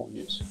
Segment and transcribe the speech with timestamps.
[0.00, 0.42] I'll use.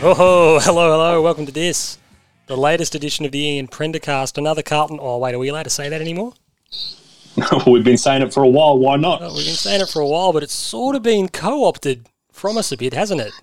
[0.00, 1.20] Oh, hello, hello.
[1.20, 1.98] Welcome to this,
[2.46, 4.38] the latest edition of the Ian Prendercast.
[4.38, 4.98] Another Carlton.
[5.02, 6.32] Oh, wait, are we allowed to say that anymore?
[7.66, 8.78] We've been saying it for a while.
[8.78, 9.22] Why not?
[9.22, 12.56] Oh, we've been saying it for a while, but it's sort of been co-opted from
[12.56, 13.32] us a bit, hasn't it?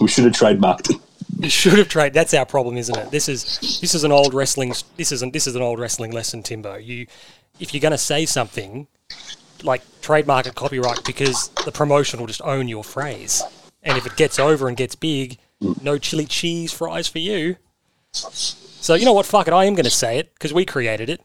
[0.00, 1.00] We should have trademarked it.
[1.38, 2.14] We should have traded.
[2.14, 3.12] That's our problem, isn't it?
[3.12, 4.74] This is this is an old wrestling.
[4.96, 5.32] This isn't.
[5.32, 6.74] This is an old wrestling lesson, Timbo.
[6.76, 7.06] You,
[7.60, 8.88] if you're going to say something,
[9.62, 13.44] like trademark and copyright, because the promotion will just own your phrase,
[13.84, 15.38] and if it gets over and gets big,
[15.80, 17.54] no chili cheese fries for you.
[18.12, 19.26] So you know what?
[19.26, 19.54] Fuck it.
[19.54, 21.20] I am going to say it because we created it.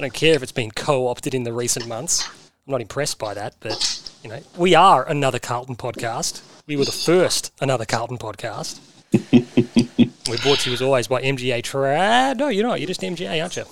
[0.00, 2.26] I don't care if it's been co-opted in the recent months.
[2.66, 6.40] I'm not impressed by that, but you know, we are another Carlton podcast.
[6.66, 8.80] We were the first another Carlton podcast.
[10.26, 12.34] We're brought to you as always by MGA Tra.
[12.34, 12.80] No, you're not.
[12.80, 13.64] You're just MGA, aren't you?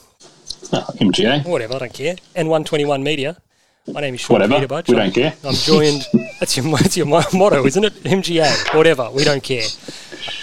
[0.71, 1.47] Uh, oh, MGA.
[1.47, 1.77] Whatever.
[1.77, 2.17] I don't care.
[2.37, 3.39] N121 Media.
[3.93, 4.55] My name is Sean Whatever.
[4.67, 4.89] Peterbudge.
[4.89, 5.35] We I'm- don't care.
[5.45, 6.07] I'm joined.
[6.41, 7.95] That's your that's your motto, isn't it?
[8.05, 8.73] MGA.
[8.77, 9.11] Whatever.
[9.11, 9.67] We don't care.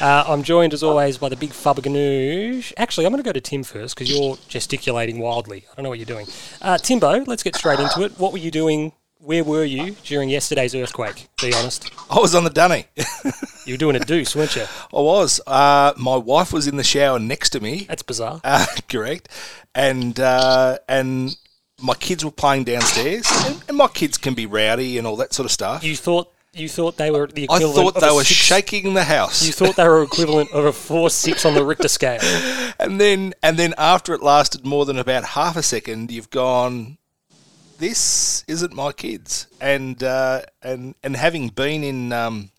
[0.01, 2.73] Uh, I'm joined as always by the big Fabaganoush.
[2.75, 5.63] Actually, I'm going to go to Tim first because you're gesticulating wildly.
[5.71, 6.27] I don't know what you're doing.
[6.61, 8.19] Uh, Timbo, let's get straight into it.
[8.19, 8.91] What were you doing?
[9.19, 11.29] Where were you during yesterday's earthquake?
[11.41, 11.89] Be honest.
[12.11, 12.87] I was on the dunny.
[13.65, 14.63] You were doing a deuce, weren't you?
[14.93, 15.39] I was.
[15.47, 17.85] Uh, my wife was in the shower next to me.
[17.87, 18.41] That's bizarre.
[18.43, 19.29] Uh, correct.
[19.73, 21.37] And uh, and
[21.85, 23.25] my kids were playing downstairs.
[23.45, 25.83] And, and my kids can be rowdy and all that sort of stuff.
[25.83, 29.45] You thought you thought they were the I thought they were six- shaking the house.
[29.45, 32.21] You thought they were equivalent of a four six on the Richter scale.
[32.79, 36.97] and then and then after it lasted more than about half a second, you've gone.
[37.77, 42.51] This isn't my kids, and uh, and and having been in um,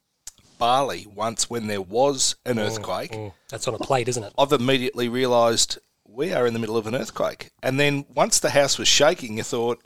[0.58, 4.34] Bali once when there was an earthquake, Mm, that's on a plate, isn't it?
[4.36, 5.78] I've immediately realised
[6.16, 7.50] we are in the middle of an earthquake.
[7.62, 9.82] And then once the house was shaking, you thought,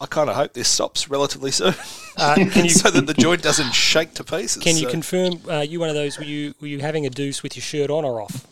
[0.00, 1.74] I kind of hope this stops relatively soon,
[2.16, 4.62] Uh, can you so that the joint doesn't shake to pieces.
[4.62, 6.18] can you So- confirm uh, you one of those?
[6.18, 8.46] Were you were you having a deuce with your shirt on or off?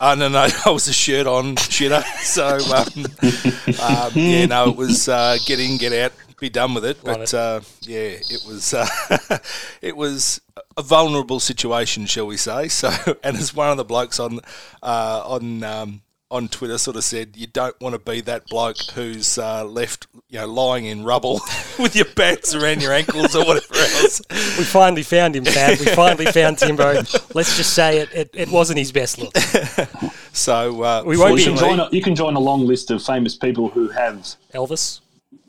[0.00, 2.02] Oh no, no, I was a shirt on shitter.
[2.36, 3.06] So um,
[3.80, 6.12] um, yeah, no, it was uh, get in, get out,
[6.44, 7.02] be done with it.
[7.04, 7.34] Love but it.
[7.34, 9.38] Uh, yeah, it was uh,
[9.82, 10.40] it was
[10.76, 12.68] a vulnerable situation, shall we say?
[12.68, 12.90] So,
[13.24, 14.40] and as one of the blokes on
[14.82, 18.76] uh, on um, on Twitter sort of said, you don't want to be that bloke
[18.94, 21.40] who's uh, left, you know, lying in rubble
[21.78, 24.20] with your pants around your ankles or whatever else.
[24.30, 25.78] We finally found him, Fab.
[25.78, 27.02] We finally found Timbo.
[27.34, 29.32] Let's just say it, it, it wasn't his best look.
[30.34, 32.90] So uh, We won't You be can, join a, you can join a long list
[32.90, 35.00] of famous people who have Elvis,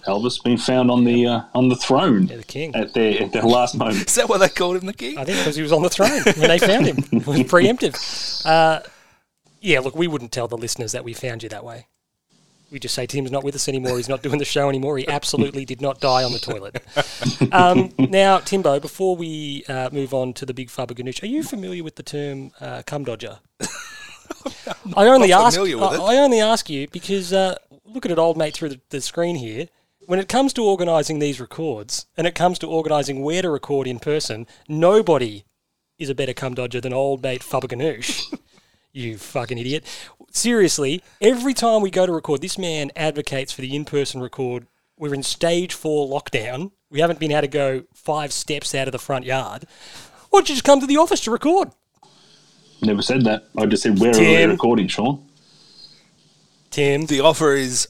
[0.05, 2.75] Elvis being found on the uh, on the throne yeah, the king.
[2.75, 3.97] at their at their last moment.
[4.07, 5.17] Is that why they called him the king?
[5.17, 6.97] I think because he was on the throne when they found him.
[7.11, 8.45] It was preemptive.
[8.45, 8.81] Uh,
[9.61, 11.87] yeah, look, we wouldn't tell the listeners that we found you that way.
[12.71, 13.97] We just say Tim's not with us anymore.
[13.97, 14.97] He's not doing the show anymore.
[14.97, 16.83] He absolutely did not die on the toilet.
[17.51, 21.83] Um, now, Timbo, before we uh, move on to the big Fabaganoush, are you familiar
[21.83, 23.39] with the term uh, cum dodger?
[24.95, 25.55] I only not ask.
[25.55, 26.15] familiar with I.
[26.15, 27.55] I only ask you because uh,
[27.85, 29.67] look at it, old mate, through the, the screen here.
[30.07, 33.87] When it comes to organising these records, and it comes to organising where to record
[33.87, 35.45] in person, nobody
[35.97, 38.37] is a better cum dodger than old mate Fabaganoush.
[38.93, 39.83] you fucking idiot.
[40.31, 44.67] Seriously, every time we go to record, this man advocates for the in person record.
[44.97, 46.71] We're in stage four lockdown.
[46.91, 49.65] We haven't been able to go five steps out of the front yard.
[50.29, 51.71] Why don't you just come to the office to record?
[52.81, 53.47] Never said that.
[53.57, 55.25] I just said where are we recording, Sean?
[56.69, 57.87] Tim, The offer is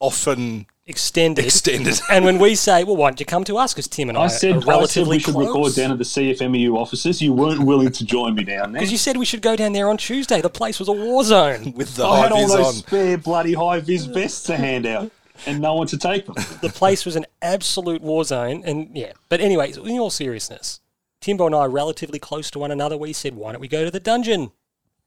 [0.00, 1.44] often extended.
[1.44, 2.00] extended.
[2.10, 3.72] And when we say, well, why don't you come to us?
[3.72, 5.98] Because Tim and I, I said, are I said relatively we should record down at
[5.98, 7.22] the CFMEU offices.
[7.22, 8.80] You weren't willing to join me down there.
[8.82, 10.40] Because you said we should go down there on Tuesday.
[10.40, 11.72] The place was a war zone.
[11.72, 12.72] with the I high had all those on.
[12.74, 15.10] spare bloody high vis vests to hand out,
[15.46, 16.34] and no one to take them.
[16.60, 18.62] the place was an absolute war zone.
[18.64, 20.80] And yeah, but anyway, in all seriousness,
[21.20, 22.96] Timbo and I are relatively close to one another.
[22.96, 24.50] We said, why don't we go to the dungeon?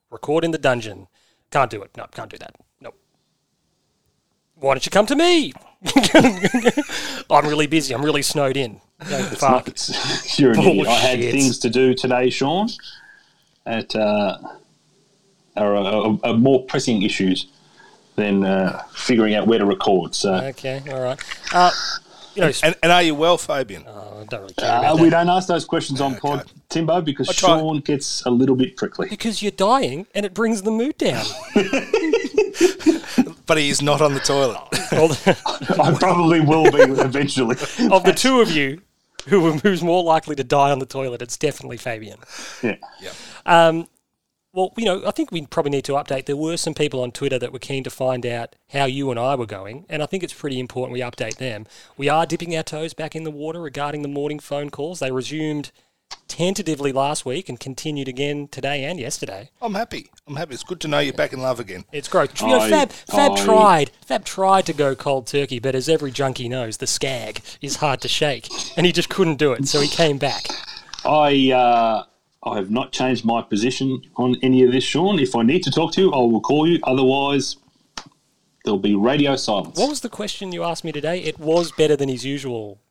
[0.10, 1.08] Record in the dungeon.
[1.52, 1.92] Can't do it.
[1.98, 2.56] No, can't do that.
[2.80, 2.98] Nope.
[4.56, 5.52] Why don't you come to me?
[7.30, 7.94] I'm really busy.
[7.94, 8.80] I'm really snowed in.
[9.10, 9.70] Go, fuck.
[10.38, 10.88] You're an idiot.
[10.88, 12.70] I had things to do today, Sean,
[13.66, 14.38] At uh,
[15.56, 17.48] are, are, are more pressing issues
[18.16, 20.16] than uh, figuring out where to record.
[20.16, 21.20] So Okay, all right.
[21.54, 21.72] Uh,
[22.36, 23.86] you know, And, and are you well, Fabian?
[23.88, 25.26] I don't really care uh, we that.
[25.26, 29.08] don't ask those questions on pod, Timbo, because Sean gets a little bit prickly.
[29.10, 31.26] Because you're dying and it brings the mood down.
[33.46, 34.62] but he is not on the toilet.
[34.92, 35.18] Well,
[35.82, 37.56] I probably will be eventually.
[37.92, 38.82] of the two of you,
[39.28, 41.24] who who's more likely to die on the toilet?
[41.24, 42.20] It's definitely Fabian.
[42.62, 42.78] Yeah.
[43.46, 43.88] Um.
[44.54, 46.28] Well, you know, I think we probably need to update.
[46.28, 49.20] There were some people on Twitter that were keen to find out how you and
[49.20, 51.66] I were going, and I think it's pretty important we update them.
[51.98, 55.00] We are dipping our toes back in the water regarding the morning phone calls.
[55.00, 55.72] They resumed
[56.36, 59.50] tentatively last week and continued again today and yesterday.
[59.62, 60.10] I'm happy.
[60.28, 60.54] I'm happy.
[60.54, 61.86] It's good to know you're back in love again.
[61.94, 62.42] It's great.
[62.42, 63.92] You know, I- Fab, Fab I- tried.
[64.06, 68.02] Fab tried to go cold turkey, but as every junkie knows, the skag is hard
[68.02, 69.66] to shake, and he just couldn't do it.
[69.68, 70.48] So he came back.
[71.06, 72.04] I uh,
[72.44, 75.20] I have not changed my position on any of this, Sean.
[75.20, 76.80] If I need to talk to you, I will call you.
[76.84, 77.56] Otherwise,
[78.66, 79.78] there'll be radio silence.
[79.80, 81.20] What was the question you asked me today?
[81.22, 82.82] It was better than his usual.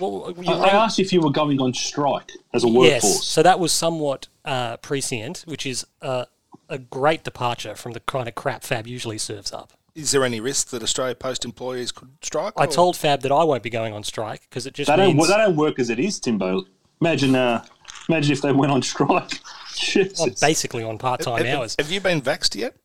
[0.00, 2.88] Well, you I, I asked if you were going on strike as a workforce.
[2.90, 3.26] Yes, workforce.
[3.26, 6.24] so that was somewhat uh, prescient, which is uh,
[6.68, 9.72] a great departure from the kind of crap Fab usually serves up.
[9.94, 12.52] Is there any risk that Australia Post employees could strike?
[12.56, 14.96] I or- told Fab that I won't be going on strike because it just They
[14.96, 16.64] don't, means they don't work as it is, Timbo.
[17.00, 17.64] Imagine, uh,
[18.08, 19.40] imagine if they went on strike.
[19.74, 20.20] Jesus.
[20.20, 21.76] I'm basically on part-time Have, hours.
[21.78, 22.76] have you been vaxxed yet?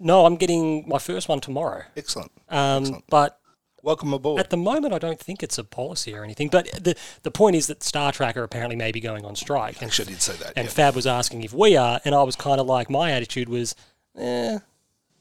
[0.00, 1.82] No, I'm getting my first one tomorrow.
[1.96, 2.30] Excellent.
[2.48, 3.04] Um, Excellent.
[3.08, 3.37] but
[3.82, 4.40] Welcome aboard.
[4.40, 6.48] at the moment, I don't think it's a policy or anything.
[6.48, 9.76] But the the point is that Star Tracker apparently may be going on strike.
[9.80, 10.52] And, Actually, I did say that.
[10.56, 10.72] and yeah.
[10.72, 13.74] Fab was asking if we are, and I was kind of like, my attitude was,
[14.18, 14.58] eh,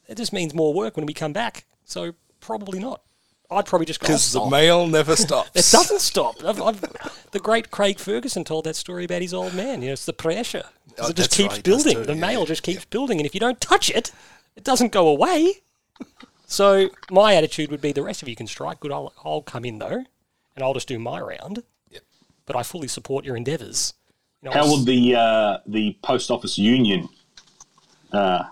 [0.07, 1.65] it just means more work when we come back.
[1.85, 3.01] So probably not.
[3.49, 4.07] I'd probably just go.
[4.07, 5.51] Because the "Oh, mail never stops.
[5.53, 6.43] It doesn't stop.
[6.43, 6.81] I've, I've,
[7.31, 9.81] the great Craig Ferguson told that story about his old man.
[9.81, 10.63] You know, it's the pressure.
[10.99, 11.93] Oh, it just keeps right, building.
[11.97, 14.11] too, the yeah, mail yeah, just keeps building, and if you don't touch it,
[14.55, 15.61] it doesn't go away.
[16.47, 18.79] So my attitude would be: the rest of you can strike.
[18.79, 20.05] Good, I'll, I'll come in though,
[20.55, 21.61] and I'll just do my round.
[21.91, 22.01] Yep.
[22.45, 23.93] But I fully support your endeavours.
[24.41, 27.09] You know, How would the uh, the post office union
[28.13, 28.45] uh,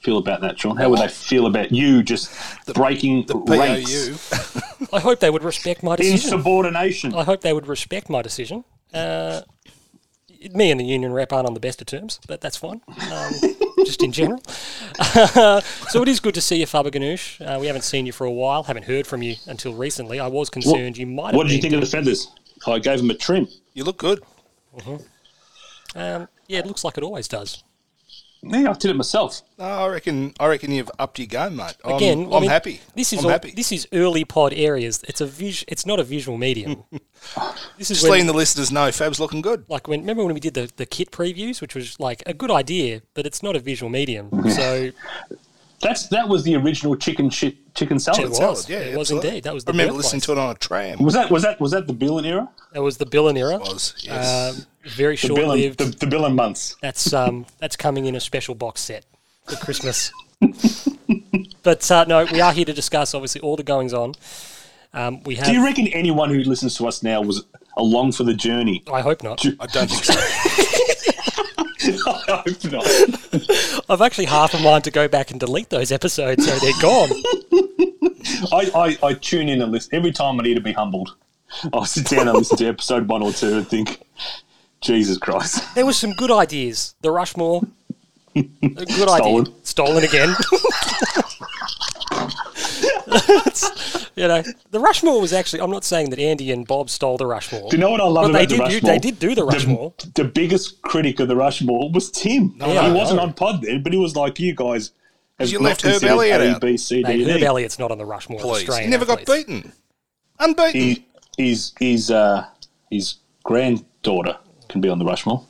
[0.00, 0.76] feel about that, Sean?
[0.78, 2.32] How would they feel about you just
[2.72, 4.86] breaking the ranks POU.
[4.96, 6.38] I hope they would respect my decision.
[6.38, 7.14] insubordination?
[7.14, 8.64] I hope they would respect my decision.
[8.92, 9.42] Uh,
[10.52, 12.80] me and the union rep aren't on the best of terms, but that's fine.
[13.12, 13.32] Um,
[13.84, 14.42] just in general.
[15.90, 17.40] so it is good to see you, Faber Ganoush.
[17.40, 18.64] Uh, we haven't seen you for a while.
[18.64, 20.18] Haven't heard from you until recently.
[20.18, 21.28] I was concerned you might.
[21.28, 22.28] Have What did you been think of the feathers?
[22.66, 23.48] I gave them a trim.
[23.74, 24.22] You look good.
[25.94, 27.62] Um, yeah, it looks like it always does.
[28.42, 29.42] Yeah, I did it myself.
[29.58, 30.32] No, I reckon.
[30.40, 31.76] I reckon you've upped your game, mate.
[31.84, 32.80] I'm, Again, I'm I mean, happy.
[32.94, 33.50] This is I'm all, happy.
[33.50, 35.02] this is early pod areas.
[35.06, 36.84] It's a vis- It's not a visual medium.
[37.76, 39.64] this is Just when, letting the listeners know, Fab's looking good.
[39.68, 42.50] like when remember when we did the, the kit previews, which was like a good
[42.50, 44.30] idea, but it's not a visual medium.
[44.50, 44.90] So
[45.80, 48.20] That's that was the original chicken shit chicken salad.
[48.20, 48.36] It was.
[48.38, 49.44] Salad, yeah, It was indeed.
[49.44, 50.12] That was the I remember birthplace.
[50.14, 50.98] listening to it on a tram.
[51.02, 52.48] Was that was that was that the Billen era?
[52.72, 53.54] that was the Billen era.
[53.56, 54.56] It was yes.
[54.58, 55.78] Um, very The short lived.
[55.78, 56.76] the, the Billen months.
[56.80, 59.04] That's um, that's coming in a special box set
[59.46, 60.12] for Christmas.
[61.62, 64.14] but uh, no, we are here to discuss obviously all the goings on.
[64.92, 65.46] Um, we have.
[65.46, 67.44] Do you reckon anyone who listens to us now was
[67.76, 68.82] along for the journey?
[68.92, 69.44] I hope not.
[69.60, 70.14] I don't think so.
[72.06, 73.84] I hope not.
[73.90, 77.10] I've actually half a mind to go back and delete those episodes so they're gone.
[78.52, 78.70] I,
[79.02, 81.16] I, I tune in and listen every time I need to be humbled.
[81.72, 84.00] I'll sit down and listen to episode one or two and think,
[84.80, 85.62] Jesus Christ.
[85.74, 86.94] There were some good ideas.
[87.02, 87.62] The Rushmore.
[88.36, 89.46] A good Stolen.
[89.46, 89.54] idea.
[89.64, 90.34] Stolen again.
[94.16, 95.62] You know, the Rushmore was actually.
[95.62, 97.70] I'm not saying that Andy and Bob stole the Rushmore.
[97.70, 98.92] Do you know what I love But they about the did Rushmore?
[98.92, 99.94] they did do the Rushmore.
[100.14, 102.54] The, biggest critic of the Rushmore was Tim.
[102.58, 103.22] Yeah, I he wasn't know.
[103.24, 104.90] on pod then, but he was like, you guys
[105.38, 106.60] have You left Herb considered Elliott A, out.
[106.60, 107.42] B, C, Mate, Herb.
[107.42, 108.38] Elliott's not on the Rushmore.
[108.40, 109.46] of Please, Australian he never got athletes.
[109.48, 109.72] beaten.
[110.38, 110.80] Unbeaten.
[110.80, 111.06] He,
[111.38, 112.46] his, his, uh,
[112.90, 114.36] his granddaughter
[114.70, 115.46] can be on the Rushmore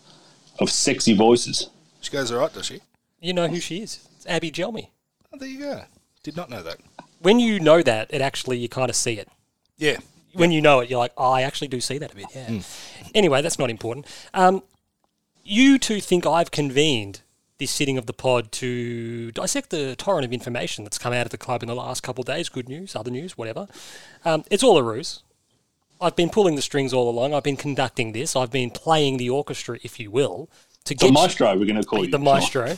[0.59, 1.71] of sexy voices.
[2.01, 2.81] she goes all right, does she?
[3.21, 4.09] You know who she is.
[4.17, 4.89] It's Abby Jelmy.
[5.33, 5.83] Oh, there you go.
[6.23, 6.79] Did not know that.
[7.21, 9.29] When you know that, it actually you kind of see it.
[9.77, 9.99] Yeah.
[10.33, 12.27] When you know it, you're like, oh, I actually do see that a bit.
[12.35, 12.47] Yeah.
[12.47, 12.59] Hmm.
[13.15, 14.07] Anyway, that's not important.
[14.33, 14.63] Um,
[15.45, 17.23] you two think I've convened
[17.59, 21.31] this sitting of the pod to dissect the torrent of information that's come out of
[21.31, 22.49] the club in the last couple of days.
[22.49, 23.69] Good news, other news, whatever.
[24.25, 25.23] Um, it's all a ruse.
[26.01, 27.35] I've been pulling the strings all along.
[27.35, 28.35] I've been conducting this.
[28.35, 30.49] I've been playing the orchestra, if you will,
[30.85, 32.11] to The get maestro, we're going to call you.
[32.11, 32.77] the maestro.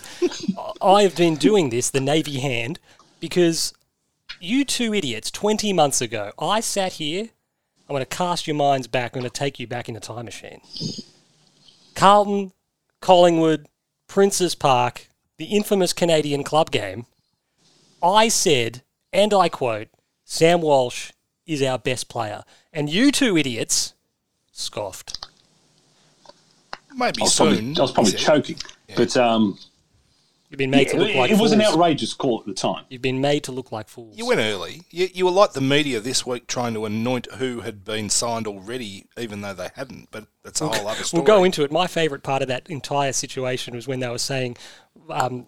[0.80, 2.80] I have been doing this, the Navy hand,
[3.20, 3.72] because
[4.40, 7.28] you two idiots, 20 months ago, I sat here.
[7.88, 9.14] I'm going to cast your minds back.
[9.14, 10.60] I'm going to take you back in the time machine.
[11.94, 12.52] Carlton,
[13.00, 13.66] Collingwood,
[14.08, 17.06] Princes Park, the infamous Canadian club game.
[18.02, 19.88] I said, and I quote,
[20.24, 21.12] Sam Walsh
[21.46, 22.42] is our best player.
[22.72, 23.94] And you two idiots
[24.50, 25.26] scoffed.
[26.94, 27.46] Maybe I was soon.
[27.48, 28.26] probably, I was probably he said.
[28.34, 28.56] choking.
[28.96, 29.58] But um,
[30.50, 31.72] You've been made to look it, like it was an fools.
[31.72, 32.84] outrageous call at the time.
[32.90, 34.18] You've been made to look like fools.
[34.18, 34.82] You went early.
[34.90, 38.46] You, you were like the media this week trying to anoint who had been signed
[38.46, 40.08] already, even though they hadn't.
[40.10, 41.20] But that's a whole other story.
[41.22, 41.72] We'll go into it.
[41.72, 44.58] My favourite part of that entire situation was when they were saying
[45.08, 45.46] um,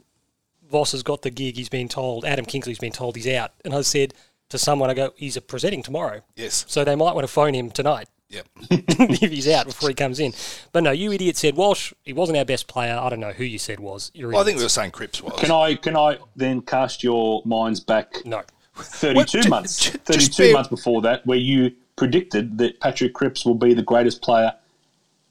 [0.71, 1.57] Voss has got the gig.
[1.57, 4.15] He's been told Adam Kingsley's been told he's out, and I said
[4.51, 6.65] to someone, I go, he's presenting tomorrow, Yes.
[6.69, 8.47] so they might want to phone him tonight Yep.
[8.71, 10.33] if he's out before he comes in.
[10.73, 11.93] But no, you idiot said Walsh.
[12.03, 12.97] He wasn't our best player.
[13.01, 14.11] I don't know who you said was.
[14.19, 15.35] Well, I think we were saying Cripps was.
[15.39, 18.43] Can I can I then cast your minds back no.
[18.77, 23.15] 32 Well, months, ju- just 32 bear- months before that, where you predicted that Patrick
[23.15, 24.53] Cripps will be the greatest player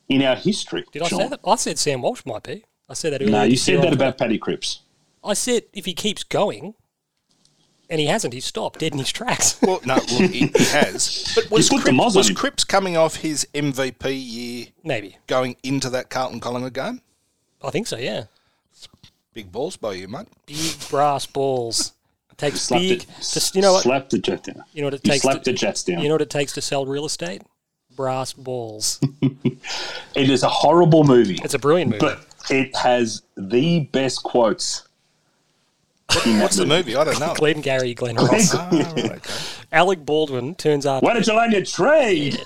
[0.08, 0.86] in our history.
[0.94, 1.40] Did I say that?
[1.46, 2.64] I said Sam Walsh might be.
[2.90, 3.32] I said that earlier.
[3.36, 4.80] No, you said that about Paddy Cripps.
[5.26, 6.76] I said if he keeps going,
[7.90, 9.60] and he hasn't, he's stopped dead in his tracks.
[9.62, 11.32] Well, no, well, he, he has.
[11.36, 12.30] But was, put Cripps, moz was.
[12.32, 15.18] Cripps coming off his MVP year Maybe.
[15.28, 17.02] going into that Carlton Collingwood game?
[17.64, 17.98] I think so.
[17.98, 18.26] Yeah.
[19.34, 20.28] Big balls by you, mate.
[20.46, 21.94] Big brass balls.
[22.32, 23.04] It takes Slapped big.
[23.04, 23.08] it.
[23.22, 23.84] To, you know what?
[23.84, 24.64] Slapped the jet down.
[24.74, 25.24] You know what it You takes.
[25.24, 26.00] slapped To, the jets down.
[26.02, 27.42] you know what it takes to sell real estate?
[27.96, 29.00] Brass balls.
[29.22, 32.00] it is a horrible movie, It's a brilliant movie.
[32.06, 34.88] but it has the best quotes.
[36.26, 36.96] In that What's the movie?
[36.96, 37.34] I don't know.
[37.36, 38.54] Glenn Gary, Glen Ross.
[38.54, 39.34] Ah, right, okay.
[39.72, 41.02] Alec Baldwin turns up.
[41.04, 42.40] Why did you learn your trade?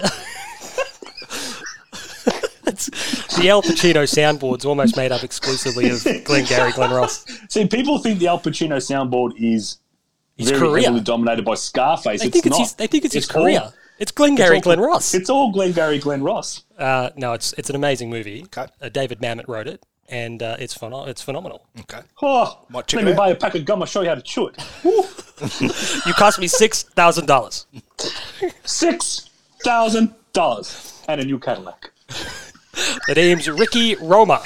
[3.38, 7.26] The Al Pacino soundboard's almost made up exclusively of Glenn Gary, Glen Ross.
[7.50, 9.78] See, people think the Al Pacino soundboard is
[10.38, 10.84] His very career.
[10.84, 12.22] heavily dominated by Scarface.
[12.22, 12.60] They it's think it's not.
[12.60, 12.74] his.
[12.74, 15.14] They think it's, his all- it's Glengarry, all- Glen Ross.
[15.14, 16.64] It's all Glenn Gary, Glen Ross.
[16.78, 18.44] Uh, no, it's it's an amazing movie.
[18.46, 18.66] Okay.
[18.82, 21.66] Uh, David Mamet wrote it, and uh, it's phen- it's phenomenal.
[21.82, 22.00] Okay.
[22.22, 23.18] Oh, let me out.
[23.18, 23.82] buy a pack of gum.
[23.82, 24.58] I'll show you how to chew it.
[26.08, 27.68] You cost me six thousand dollars.
[28.66, 29.30] Six
[29.64, 31.92] thousand dollars and a new Cadillac.
[33.08, 34.44] The name's Ricky Roma.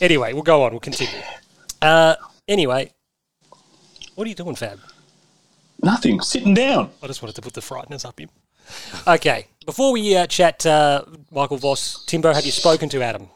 [0.00, 0.70] Anyway, we'll go on.
[0.70, 1.20] We'll continue.
[1.82, 2.14] Uh,
[2.46, 2.92] anyway,
[4.14, 4.78] what are you doing, Fab?
[5.82, 6.20] Nothing.
[6.20, 6.90] Sitting down.
[7.02, 8.28] I just wanted to put the frighteners up him.
[9.06, 13.28] Okay, before we uh, chat, uh, Michael Voss, Timbo, have you spoken to Adam?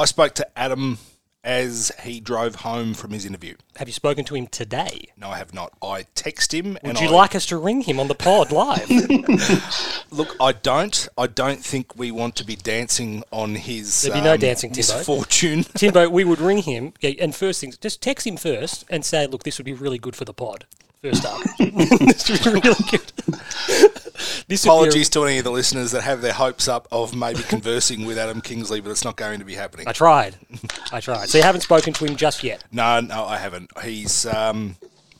[0.00, 0.96] I spoke to Adam
[1.44, 3.54] as he drove home from his interview.
[3.76, 5.08] Have you spoken to him today?
[5.14, 5.74] No, I have not.
[5.82, 8.50] I text him and Would you I, like us to ring him on the pod
[8.50, 8.88] live?
[10.10, 10.34] look.
[10.40, 11.06] I don't.
[11.18, 14.00] I don't think we want to be dancing on his.
[14.00, 14.96] There'd be no um, dancing, Timbo.
[14.96, 15.64] misfortune.
[15.64, 19.42] Timbo, we would ring him, and first things, just text him first and say, look,
[19.42, 20.64] this would be really good for the pod.
[21.02, 21.40] First up.
[21.58, 23.12] this would be really good.
[23.26, 26.86] this would be a- Apologies to any of the listeners that have their hopes up
[26.92, 29.88] of maybe conversing with Adam Kingsley, but it's not going to be happening.
[29.88, 30.36] I tried.
[30.92, 31.30] I tried.
[31.30, 32.62] So you haven't spoken to him just yet.
[32.70, 33.70] No, no, I haven't.
[33.82, 34.76] He's um,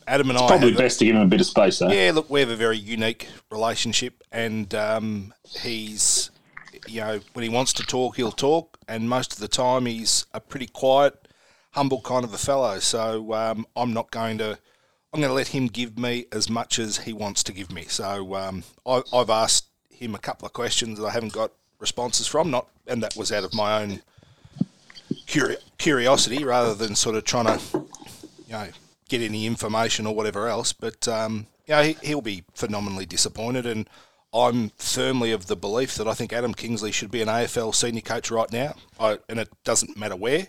[0.07, 0.47] Adam and I.
[0.47, 1.89] Probably have, best to give him a bit of space, though.
[1.89, 6.29] Yeah, look, we have a very unique relationship, and um, he's,
[6.87, 10.27] you know, when he wants to talk, he'll talk, and most of the time he's
[10.31, 11.27] a pretty quiet,
[11.71, 12.77] humble kind of a fellow.
[12.77, 14.59] So um, I'm not going to,
[15.13, 17.83] I'm going to let him give me as much as he wants to give me.
[17.83, 22.27] So um, I, I've asked him a couple of questions that I haven't got responses
[22.27, 24.01] from, not, and that was out of my own
[25.27, 27.59] curi- curiosity rather than sort of trying to,
[28.47, 28.67] you know,
[29.09, 30.71] get any information or whatever else.
[30.71, 33.89] But um, you know, he, he'll be phenomenally disappointed, and
[34.33, 38.01] I'm firmly of the belief that I think Adam Kingsley should be an AFL senior
[38.01, 38.75] coach right now.
[38.99, 40.47] I, and it doesn't matter where.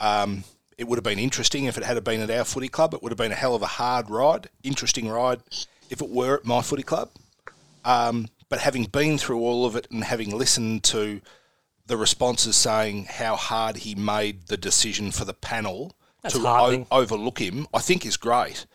[0.00, 0.42] Um,
[0.78, 2.94] it would have been interesting if it had been at our footy club.
[2.94, 5.40] It would have been a hell of a hard ride, interesting ride,
[5.90, 7.10] if it were at my footy club.
[7.84, 11.20] Um, but having been through all of it and having listened to
[11.86, 16.86] the responses saying how hard he made the decision for the panel That's to o-
[16.90, 18.66] overlook him, I think is great.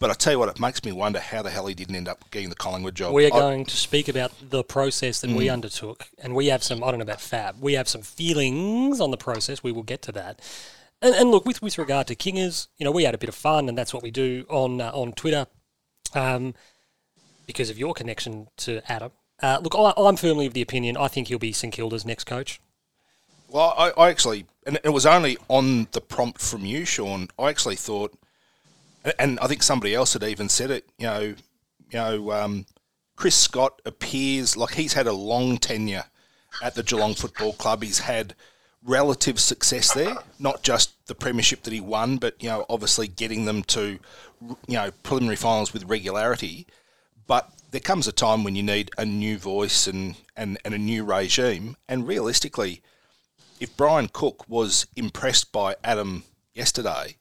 [0.00, 2.08] But I tell you what, it makes me wonder how the hell he didn't end
[2.08, 3.14] up getting the Collingwood job.
[3.14, 5.36] We are I- going to speak about the process that Mm.
[5.36, 9.00] we undertook, and we have some, I don't know about Fab, we have some feelings
[9.00, 9.62] on the process.
[9.62, 10.40] We will get to that.
[11.02, 13.34] And, and look, with, with regard to Kingers, you know, we had a bit of
[13.34, 15.46] fun, and that's what we do on uh, on Twitter
[16.14, 16.54] um,
[17.46, 19.10] because of your connection to Adam.
[19.42, 22.24] Uh, look, I, I'm firmly of the opinion, I think he'll be St Kilda's next
[22.24, 22.60] coach.
[23.48, 27.28] Well, I, I actually, and it was only on the prompt from you, Sean.
[27.38, 28.14] I actually thought,
[29.18, 30.88] and I think somebody else had even said it.
[30.98, 31.36] You know, you
[31.92, 32.66] know, um,
[33.16, 36.04] Chris Scott appears like he's had a long tenure
[36.62, 37.82] at the Geelong Football Club.
[37.82, 38.34] He's had
[38.84, 43.44] relative success there, not just the premiership that he won, but you know, obviously getting
[43.44, 43.98] them to,
[44.40, 46.66] you know, preliminary finals with regularity.
[47.26, 50.78] But there comes a time when you need a new voice and, and, and a
[50.78, 51.76] new regime.
[51.88, 52.82] And realistically,
[53.60, 57.16] if Brian Cook was impressed by Adam yesterday,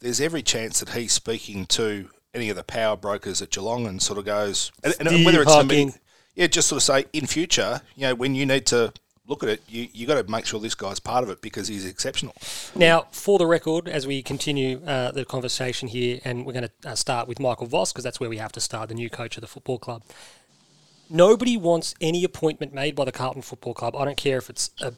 [0.00, 4.02] there's every chance that he's speaking to any of the power brokers at Geelong and
[4.02, 5.94] sort of goes, and, and whether it's the meeting,
[6.34, 8.92] yeah, just sort of say in future, you know, when you need to
[9.28, 11.68] look at it, you you got to make sure this guy's part of it because
[11.68, 12.34] he's exceptional.
[12.74, 16.90] Now, for the record, as we continue uh, the conversation here, and we're going to
[16.90, 19.36] uh, start with Michael Voss because that's where we have to start, the new coach
[19.36, 20.02] of the football club.
[21.08, 23.94] Nobody wants any appointment made by the Carlton Football Club.
[23.94, 24.94] I don't care if it's a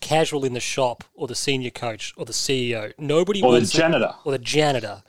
[0.00, 2.92] casual in the shop or the senior coach or the CEO.
[2.98, 4.14] Nobody Or the wants it- janitor.
[4.24, 5.02] or the janitor.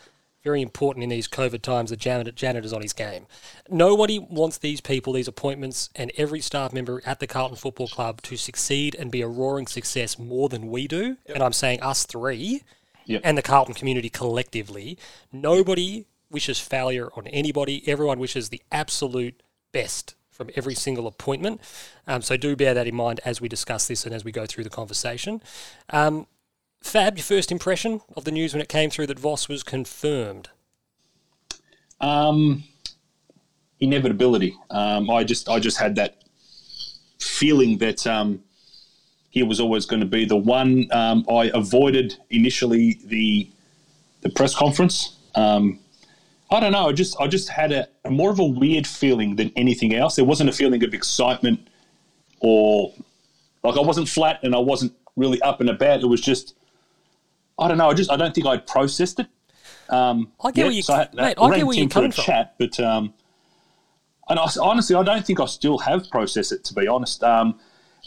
[0.43, 1.89] Very important in these COVID times.
[1.89, 3.25] The janitor, janitor's on his game.
[3.69, 8.21] Nobody wants these people, these appointments, and every staff member at the Carlton Football Club
[8.23, 11.17] to succeed and be a roaring success more than we do.
[11.27, 12.63] And I'm saying us three
[13.05, 13.21] Yep.
[13.23, 14.97] and the Carlton community collectively.
[15.31, 17.83] Nobody wishes failure on anybody.
[17.87, 19.41] Everyone wishes the absolute
[19.71, 21.59] best from every single appointment.
[22.07, 24.45] Um, so do bear that in mind as we discuss this and as we go
[24.45, 25.41] through the conversation.
[25.89, 26.27] Um,
[26.81, 30.49] Fab, your first impression of the news when it came through that Voss was confirmed.
[32.01, 32.63] Um,
[33.79, 34.55] inevitability.
[34.69, 36.23] Um, I just I just had that
[37.19, 38.41] feeling that um,
[39.29, 40.87] he was always going to be the one.
[40.91, 43.49] Um, I avoided initially the
[44.21, 45.17] the press conference.
[45.35, 45.79] Um,
[46.51, 46.87] I don't know.
[46.87, 50.15] I just I just had a, a more of a weird feeling than anything else.
[50.15, 51.67] There wasn't a feeling of excitement
[52.39, 52.93] or
[53.63, 56.01] like I wasn't flat and I wasn't really up and about.
[56.01, 56.55] It was just
[57.59, 57.89] I don't know.
[57.89, 59.27] I just I don't think I'd processed it.
[59.89, 60.63] Um, I get yet.
[60.65, 62.11] where you- so I, mate, I get where you're a from.
[62.11, 63.13] chat, but um,
[64.29, 67.23] and I, honestly, I don't think I still have processed it to be honest.
[67.23, 67.59] Um,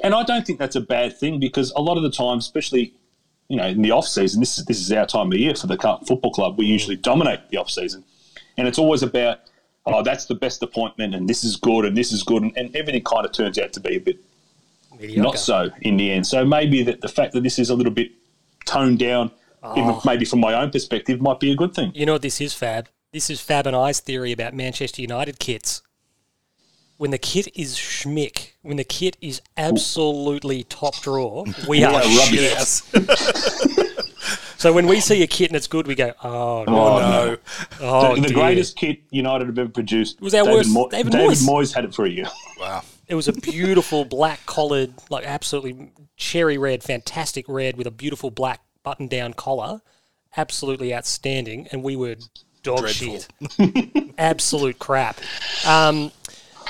[0.03, 2.95] and I don't think that's a bad thing because a lot of the time, especially
[3.49, 5.67] you know in the off season, this is this is our time of year for
[5.67, 6.59] the Football Club.
[6.59, 8.05] We usually dominate the off season,
[8.57, 9.41] and it's always about
[9.85, 12.75] oh that's the best appointment and this is good and this is good and, and
[12.77, 14.17] everything kind of turns out to be a bit
[14.93, 15.21] Mediocre.
[15.21, 16.25] not so in the end.
[16.25, 18.13] So maybe that the fact that this is a little bit
[18.65, 19.33] toned down,
[19.77, 20.03] even Oh.
[20.05, 21.93] maybe from my own perspective, might be a good thing.
[21.95, 22.89] You know what this is, Fab?
[23.13, 25.83] This is Fab and I's theory about Manchester United kits.
[26.97, 32.01] When the kit is schmick, when the kit is absolutely top drawer, we are are
[32.03, 32.83] rubbish.
[32.83, 33.89] shit.
[34.59, 37.31] So when we see a kit and it's good, we go, oh no, Oh, no.
[37.33, 37.39] no.
[37.81, 41.11] oh the, the greatest kit United have ever produced was our David worst- Mo- David
[41.13, 41.45] David Moyes.
[41.49, 42.27] Moyes had it for a year.
[42.61, 42.83] Wow.
[43.09, 48.31] It was a beautiful black collared, like absolutely cherry red, fantastic red with a beautiful
[48.31, 49.81] black button down collar.
[50.37, 51.69] Absolutely outstanding.
[51.73, 52.17] And we were
[52.63, 53.21] dog Dreadful.
[53.59, 54.15] shit.
[54.19, 55.19] Absolute crap.
[55.67, 56.11] Um,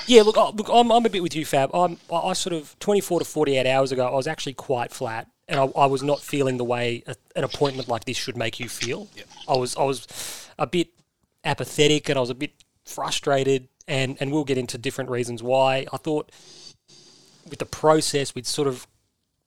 [0.07, 1.70] yeah, look, I- look I'm, I'm a bit with you, Fab.
[1.75, 5.29] I'm, I I sort of 24 to 48 hours ago, I was actually quite flat,
[5.48, 8.59] and I, I was not feeling the way a, an appointment like this should make
[8.59, 9.09] you feel.
[9.48, 10.07] I was I was
[10.59, 10.88] a bit
[11.44, 12.53] apathetic, and I was a bit
[12.85, 15.87] frustrated, and and we'll get into different reasons why.
[15.92, 16.33] I thought
[17.48, 18.87] with the process, we'd sort of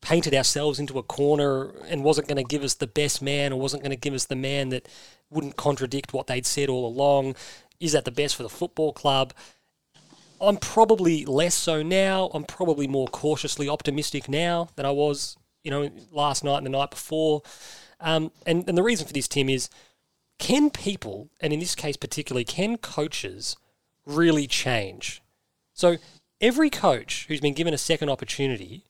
[0.05, 3.59] painted ourselves into a corner and wasn't going to give us the best man or
[3.59, 4.87] wasn't going to give us the man that
[5.31, 7.35] wouldn't contradict what they'd said all along.
[7.79, 9.33] Is that the best for the football club?
[10.39, 12.29] I'm probably less so now.
[12.35, 16.69] I'm probably more cautiously optimistic now than I was, you know, last night and the
[16.69, 17.41] night before.
[17.99, 19.71] Um, and, and the reason for this, Tim, is
[20.37, 23.57] can people, and in this case particularly, can coaches
[24.05, 25.23] really change?
[25.73, 25.97] So
[26.39, 28.83] every coach who's been given a second opportunity,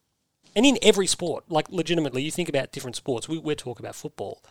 [0.55, 3.95] and in every sport, like legitimately, you think about different sports, we, we're talking about
[3.95, 4.41] football.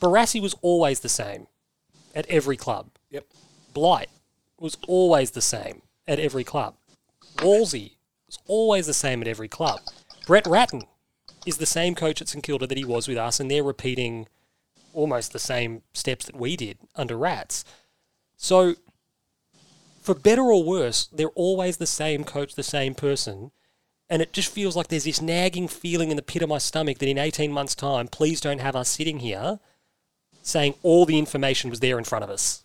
[0.00, 1.46] Barassi was always the same
[2.14, 2.90] at every club.
[3.10, 3.26] Yep.
[3.74, 4.08] Blight
[4.58, 6.74] was always the same at every club.
[7.42, 9.80] Wolsey was always the same at every club.
[10.26, 10.84] Brett Ratten
[11.46, 14.26] is the same coach at St Kilda that he was with us, and they're repeating
[14.92, 17.64] almost the same steps that we did under Rats.
[18.36, 18.74] So,
[20.00, 23.50] for better or worse, they're always the same coach, the same person.
[24.10, 26.98] And it just feels like there's this nagging feeling in the pit of my stomach
[26.98, 29.58] that in 18 months' time, please don't have us sitting here
[30.42, 32.62] saying all the information was there in front of us.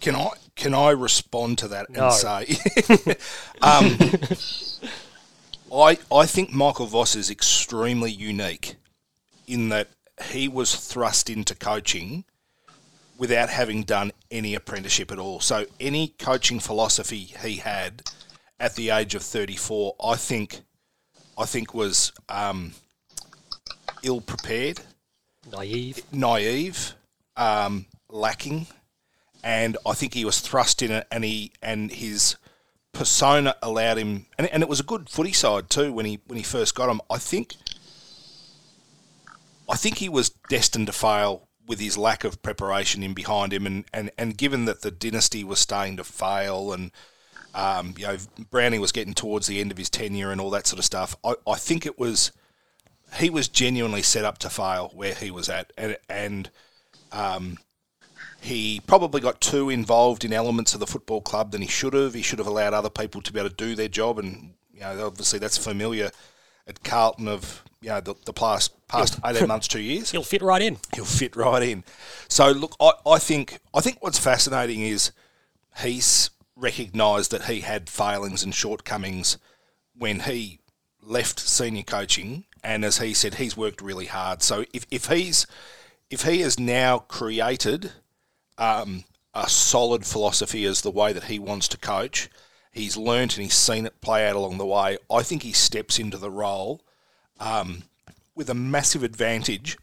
[0.00, 2.10] Can I can I respond to that and No.
[2.10, 2.56] say,
[3.62, 3.96] um,
[5.72, 8.76] I I think Michael Voss is extremely unique
[9.46, 9.88] in that
[10.30, 12.24] he was thrust into coaching
[13.16, 15.40] without having done any apprenticeship at all.
[15.40, 18.02] So any coaching philosophy he had
[18.64, 20.62] at the age of 34, I think
[21.36, 22.72] I think was um,
[24.02, 24.80] ill prepared
[25.52, 26.02] Naive.
[26.10, 26.94] naive,
[27.36, 28.66] um, lacking,
[29.42, 32.36] and I think he was thrust in it, and he and his
[32.94, 36.38] persona allowed him, and, and it was a good footy side too when he when
[36.38, 37.02] he first got him.
[37.10, 37.56] I think,
[39.68, 43.66] I think he was destined to fail with his lack of preparation in behind him,
[43.66, 46.92] and, and, and given that the dynasty was starting to fail, and
[47.54, 48.16] um, you know
[48.50, 51.16] Browning was getting towards the end of his tenure and all that sort of stuff,
[51.24, 52.32] I, I think it was
[53.16, 56.50] he was genuinely set up to fail where he was at, and and
[57.12, 57.58] um,
[58.40, 62.14] he probably got too involved in elements of the football club than he should have.
[62.14, 64.80] He should have allowed other people to be able to do their job, and You
[64.80, 66.10] know, obviously that's familiar
[66.66, 70.10] at Carlton of you know the, the past past eighteen months, two years.
[70.10, 70.78] He'll fit right in.
[70.94, 71.84] He'll fit right in.
[72.28, 75.12] So look, I, I think I think what's fascinating is
[75.82, 79.38] he's recognised that he had failings and shortcomings
[79.96, 80.60] when he
[81.02, 84.42] left senior coaching, and as he said, he's worked really hard.
[84.42, 85.46] So if, if he's
[86.10, 87.92] if he has now created
[88.58, 92.28] um, a solid philosophy as the way that he wants to coach,
[92.70, 94.98] he's learnt and he's seen it play out along the way.
[95.10, 96.82] I think he steps into the role
[97.40, 97.84] um,
[98.34, 99.76] with a massive advantage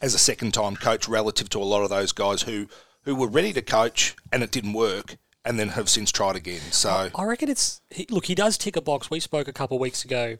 [0.00, 2.66] as a second time coach relative to a lot of those guys who,
[3.02, 6.60] who were ready to coach and it didn't work and then have since tried again.
[6.72, 8.26] So I reckon it's he, look.
[8.26, 9.10] He does tick a box.
[9.10, 10.36] We spoke a couple of weeks ago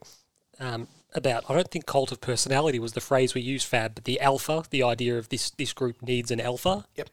[0.61, 1.45] um, about.
[1.49, 4.65] I don't think cult of personality was the phrase we used, Fab, but the alpha,
[4.71, 6.85] the idea of this this group needs an alpha.
[6.97, 7.09] Yep.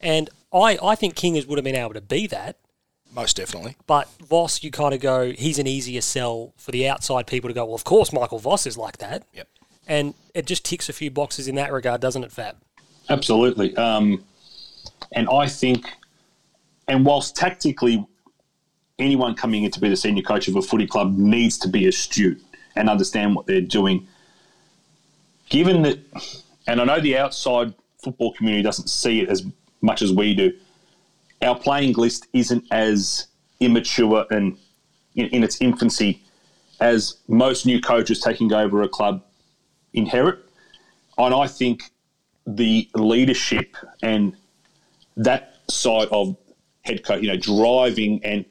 [0.00, 2.56] And I I think Kingers would have been able to be that.
[3.12, 3.76] most definitely.
[3.86, 7.54] But Voss, you kind of go, he's an easier sell for the outside people to
[7.54, 7.64] go.
[7.64, 9.48] Well, of course, Michael Voss is like that, Yep.
[9.88, 12.56] and it just ticks a few boxes in that regard, doesn't it, Fab?
[13.08, 13.74] Absolutely.
[13.76, 14.22] Um,
[15.12, 15.86] and I think,
[16.88, 18.04] and whilst tactically,
[18.98, 21.86] anyone coming in to be the senior coach of a footy club needs to be
[21.86, 22.42] astute
[22.74, 24.06] and understand what they're doing.
[25.50, 25.98] Given that,
[26.66, 29.44] and I know the outside football community doesn't see it as
[29.82, 30.52] much as we do,
[31.42, 33.26] our playing list isn't as
[33.60, 34.56] immature and
[35.14, 36.22] in, in its infancy
[36.80, 39.22] as most new coaches taking over a club
[39.92, 40.38] inherit.
[41.16, 41.90] And I think
[42.46, 44.36] the leadership and
[45.16, 46.36] that side of
[46.88, 48.44] head coach, you know, driving and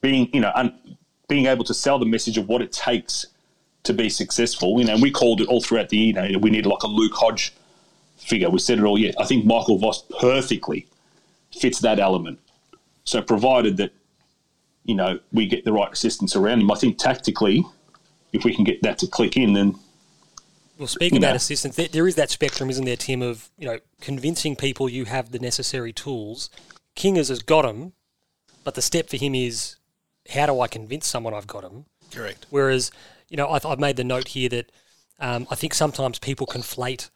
[0.00, 0.96] being, you know, un,
[1.28, 3.26] being able to sell the message of what it takes
[3.84, 4.78] to be successful.
[4.80, 6.24] You know, we called it all throughout the year.
[6.26, 7.52] You know, we need like a Luke Hodge
[8.16, 8.50] figure.
[8.50, 9.12] We said it all year.
[9.18, 10.86] I think Michael Voss perfectly
[11.52, 12.38] fits that element.
[13.04, 13.92] So provided that,
[14.84, 17.64] you know, we get the right assistance around him, I think tactically,
[18.32, 19.74] if we can get that to click in, then
[20.78, 21.36] Well, speaking about know.
[21.36, 25.04] assistance, there, there is that spectrum, isn't there, Tim, of you know convincing people you
[25.06, 26.50] have the necessary tools.
[26.94, 27.92] Kingers has got him,
[28.64, 29.76] but the step for him is
[30.30, 31.86] how do I convince someone I've got him?
[32.10, 32.46] Correct.
[32.50, 32.90] Whereas,
[33.28, 34.70] you know, I've, I've made the note here that
[35.18, 37.10] um, I think sometimes people conflate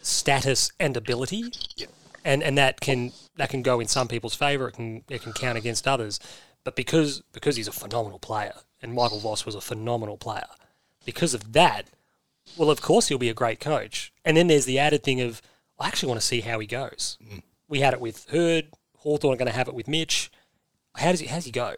[0.00, 1.44] status and ability,
[1.76, 1.90] Yep.
[2.24, 4.68] and and that can that can go in some people's favour.
[4.68, 6.18] It can it can count against others.
[6.64, 10.46] But because because he's a phenomenal player, and Michael Voss was a phenomenal player,
[11.04, 11.86] because of that,
[12.56, 14.12] well, of course he'll be a great coach.
[14.24, 15.40] And then there's the added thing of
[15.78, 17.18] I actually want to see how he goes.
[17.68, 18.68] We had it with Hird.
[19.02, 20.30] Hawthorn are going to have it with Mitch.
[20.96, 21.26] How does he?
[21.26, 21.74] How does he go?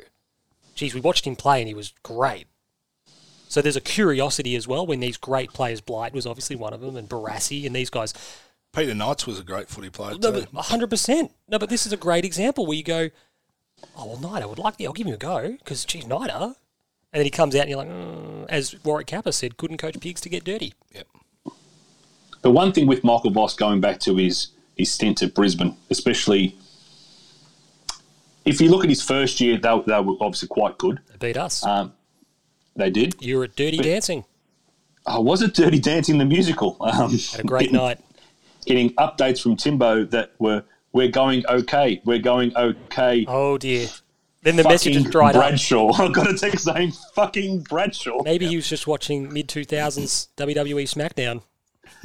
[0.74, 2.46] Geez, we watched him play and he was great.
[3.48, 6.80] So there's a curiosity as well when these great players, Blight was obviously one of
[6.80, 8.12] them, and Barassi and these guys.
[8.74, 10.46] Peter Knights was a great footy player No, too.
[10.52, 11.30] but 100%.
[11.48, 13.10] No, but this is a great example where you go,
[13.96, 16.42] oh, well, Knight, I would like, yeah, I'll give him a go because, geez, Nida.
[16.42, 16.54] And
[17.20, 20.20] then he comes out and you're like, mm, as Warwick Capper said, couldn't coach pigs
[20.22, 20.74] to get dirty.
[20.92, 21.06] Yep.
[22.42, 26.56] The one thing with Michael Voss going back to his his stint at Brisbane, especially
[28.44, 31.00] if you look at his first year, they, they were obviously quite good.
[31.10, 31.64] They beat us.
[31.64, 31.92] Um,
[32.76, 33.16] they did.
[33.20, 34.24] you were at Dirty Dancing.
[35.06, 36.76] Oh, was it Dirty Dancing the musical?
[36.84, 38.00] Um, Had a great getting, night.
[38.66, 43.24] Getting updates from Timbo that were we're going okay, we're going okay.
[43.28, 43.88] Oh, dear.
[44.42, 45.42] Then the message is Fucking dried up.
[45.42, 45.92] Bradshaw.
[45.98, 48.22] I got a text saying fucking Bradshaw.
[48.22, 51.42] Maybe he was just watching mid 2000s WWE SmackDown.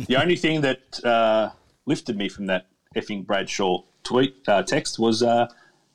[0.07, 1.51] The only thing that uh,
[1.85, 5.47] lifted me from that effing Bradshaw tweet uh, text was uh,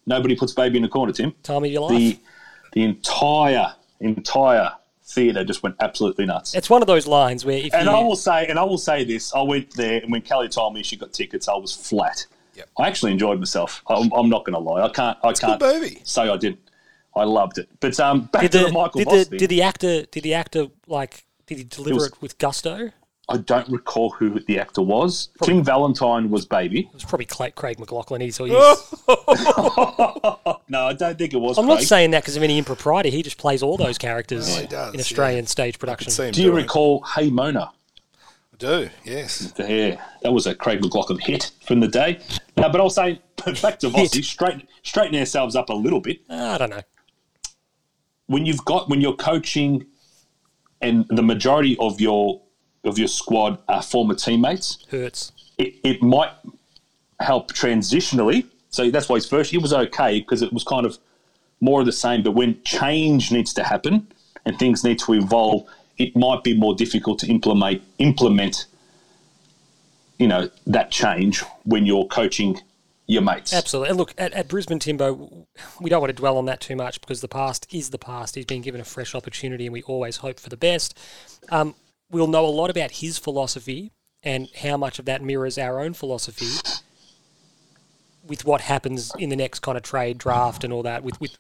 [0.07, 1.33] nobody puts baby in the corner, Tim.
[1.43, 1.99] Time of your life.
[1.99, 2.19] the
[2.73, 4.73] the entire entire
[5.05, 6.55] theatre just went absolutely nuts.
[6.55, 8.79] it's one of those lines where if And you, I will say, and I will
[8.79, 11.75] say this: I went there, and when Kelly told me she got tickets, I was
[11.75, 12.27] flat.
[12.55, 12.69] Yep.
[12.79, 13.83] I actually enjoyed myself.
[13.89, 14.83] I'm, I'm not going to lie.
[14.83, 15.19] I can't.
[15.23, 16.01] I a can't good movie.
[16.05, 16.61] say I didn't.
[17.17, 17.69] I loved it.
[17.81, 19.39] But um, back did to the, the Michael did, Voss the, thing.
[19.39, 22.91] did the actor did the actor like did he deliver was- it with gusto?
[23.29, 25.31] It I don't recall who the actor was.
[25.43, 26.81] Tim Valentine was baby.
[26.81, 28.21] It was probably Cla- Craig McLachlan.
[28.21, 28.51] He's, he's
[30.69, 31.59] No, I don't think it was.
[31.59, 33.11] I'm not saying that because of any impropriety.
[33.11, 35.49] He just plays all those characters No, he does, in Australian yeah.
[35.49, 36.11] stage production.
[36.11, 36.63] See Do you doing it.
[36.63, 37.73] recall Hey Mona?
[38.53, 38.91] I do.
[39.05, 39.53] Yes.
[39.59, 42.21] Yeah, that was a Craig McLachlan hit from the day.
[42.57, 43.21] No, but I'll say
[43.63, 46.19] back to Vossi, straighten straighten ourselves up a little bit.
[46.29, 46.83] Uh, I don't know.
[48.27, 49.87] when you've got when you're coaching
[50.81, 52.41] and the majority of your
[52.85, 55.33] of your squad are former teammates, Hurts.
[55.59, 56.33] it, it might
[57.21, 58.47] help transitionally.
[58.71, 60.99] So that's why his first year was okay because it was kind of
[61.61, 62.23] more of the same.
[62.23, 64.09] But when change needs to happen
[64.45, 65.67] and things need to evolve,
[65.97, 68.67] it might be more difficult to implement implement.
[70.19, 72.61] You know that change when you're coaching
[73.07, 73.53] your mates.
[73.53, 73.91] Absolutely.
[73.91, 75.47] And look, at, at Brisbane Timbo,
[75.81, 78.35] we don't want to dwell on that too much because the past is the past.
[78.35, 80.99] He's been given a fresh opportunity and we always hope for the best.
[81.51, 81.75] Um,
[82.15, 85.93] we'll know a lot about his philosophy and how much of that mirrors our own
[85.93, 86.47] philosophy
[88.27, 91.03] with what happens in the next kind of trade draft and all that.
[91.03, 91.37] With, with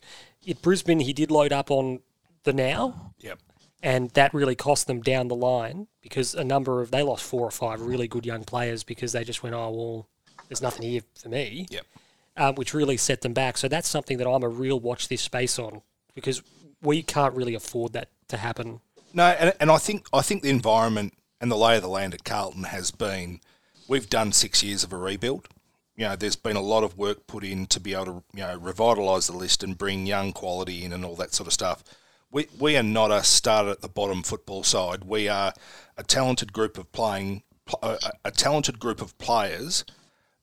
[0.48, 2.00] at Brisbane, he did load up on
[2.42, 3.38] the now Yep.
[3.82, 7.46] and that really cost them down the line because a number of they lost four
[7.46, 10.08] or five really good young players because they just went, oh well,
[10.48, 11.86] there's nothing here for me, Yep.
[12.36, 13.56] um, which really set them back.
[13.56, 15.80] So that's something that I'm a real watch this space on
[16.14, 16.42] because
[16.82, 18.80] we can't really afford that to happen.
[19.14, 22.14] No, and, and I think I think the environment and the lay of the land
[22.14, 23.40] at Carlton has been.
[23.86, 25.46] We've done six years of a rebuild.
[25.94, 28.42] You know, there's been a lot of work put in to be able to you
[28.42, 31.84] know revitalise the list and bring young quality in and all that sort of stuff.
[32.32, 35.04] We we are not a start at the bottom football side.
[35.04, 35.52] We are
[35.96, 37.44] a talented group of playing
[37.82, 39.84] a, a talented group of players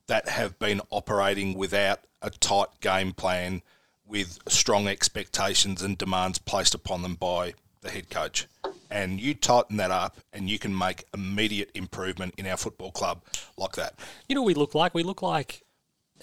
[0.07, 3.63] that have been operating without a tight game plan
[4.05, 8.47] with strong expectations and demands placed upon them by the head coach.
[8.89, 13.21] And you tighten that up and you can make immediate improvement in our football club
[13.57, 13.95] like that.
[14.27, 14.93] You know what we look like?
[14.93, 15.63] We look like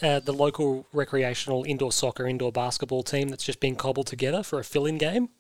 [0.03, 4.59] uh, the local recreational indoor soccer, indoor basketball team that's just been cobbled together for
[4.59, 5.31] a fill-in game.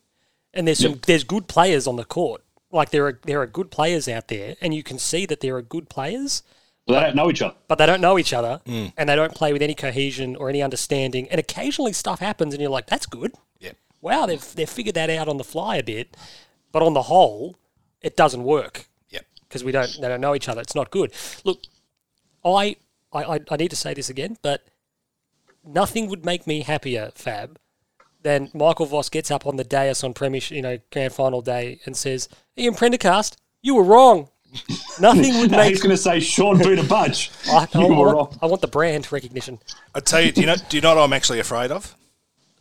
[0.55, 2.43] And there's some there's good players on the court.
[2.73, 5.55] Like there are there are good players out there, and you can see that there
[5.57, 6.43] are good players,
[6.87, 7.55] But they don't know each other.
[7.69, 10.63] but they don't know each other, and they don't play with any cohesion or any
[10.63, 11.29] understanding.
[11.29, 13.73] And occasionally stuff happens, and you're like, "That's good." Yeah.
[14.01, 16.17] Wow, they've they've figured that out on the fly a bit,
[16.73, 17.57] but on the whole,
[18.01, 19.27] it doesn't work Yep.
[19.43, 20.61] because we don't they don't know each other.
[20.61, 21.13] It's not good.
[21.45, 21.63] Look,
[22.45, 22.77] I
[23.13, 24.65] I, I- I need to say this again, but
[25.65, 27.59] nothing would make me happier, Fab,
[28.23, 31.81] than Michael Voss gets up on the dais on Premiership, you know, grand final day
[31.85, 34.29] and says, "Ian Prendergast, you were wrong."
[35.01, 37.31] Nothing would No, make he's going to say Sean Buda Budge.
[37.49, 38.39] I, I you were want.
[38.41, 39.59] I want the brand recognition.
[39.95, 40.57] I tell you, do you know?
[40.69, 41.95] Do you know what I'm actually afraid of?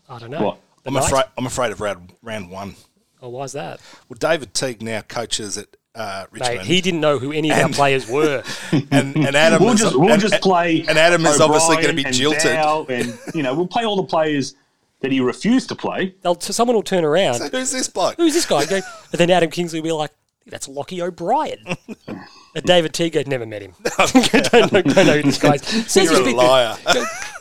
[0.09, 0.41] I don't know.
[0.43, 0.57] What?
[0.87, 1.05] The I'm night?
[1.07, 1.23] afraid.
[1.37, 2.75] I'm afraid of round round one.
[3.21, 3.81] Oh, why's that?
[4.07, 7.57] Well, David Teague now coaches at uh, Richmond, Mate, he didn't know who any of
[7.57, 8.41] our players were.
[8.71, 9.61] and, and Adam.
[9.61, 10.85] We'll is- just we'll and- just play.
[10.87, 12.43] And Adam is obviously going to be and jilted.
[12.43, 14.55] Dow and you know we'll play all the players
[15.01, 16.15] that he refused to play.
[16.21, 17.41] They'll, someone will turn around.
[17.51, 18.15] Who's this bloke?
[18.15, 18.63] Who's this guy?
[18.63, 20.11] And then Adam Kingsley will be like,
[20.47, 21.59] that's Lochie O'Brien.
[22.07, 23.73] and David Teague never met him.
[23.97, 25.91] don't, know, don't know who this guy is.
[25.91, 26.77] Says You're a liar.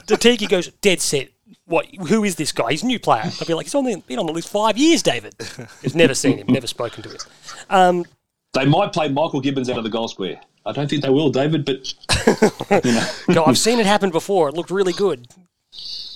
[0.06, 1.28] The Teague goes, dead set.
[1.66, 1.87] What?
[2.09, 2.70] Who is this guy?
[2.70, 3.22] He's a new player.
[3.24, 5.35] I'll be like, he's only been on the list five years, David.
[5.83, 8.05] He's never seen him, never spoken to him.
[8.52, 10.40] They might play Michael Gibbons out of the goal square.
[10.64, 11.94] I don't think they will, David, but
[13.33, 14.48] Go, I've seen it happen before.
[14.48, 15.29] It looked really good.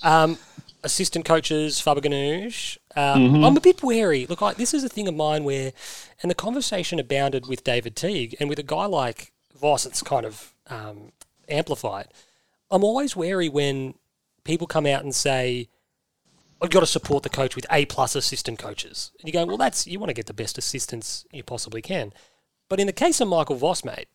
[0.03, 0.37] Um,
[0.83, 2.77] assistant coaches, Faber Ganoush.
[2.95, 4.25] Uh, I'm a bit wary.
[4.25, 5.71] Look, I, this is a thing of mine where,
[6.21, 10.25] and the conversation abounded with David Teague, and with a guy like Voss, it's kind
[10.25, 11.11] of um,
[11.47, 12.07] amplified.
[12.69, 13.93] I'm always wary when
[14.43, 15.69] people come out and say,
[16.61, 19.11] I've got to support the coach with A plus assistant coaches.
[19.19, 22.13] And you go, well, that's you want to get the best assistants you possibly can.
[22.69, 24.07] But in the case of Michael Voss, mate,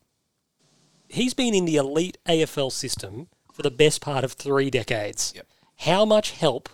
[1.09, 5.33] he's been in the elite AFL system for the best part of three decades.
[5.35, 5.47] Yep.
[5.79, 6.69] How much help?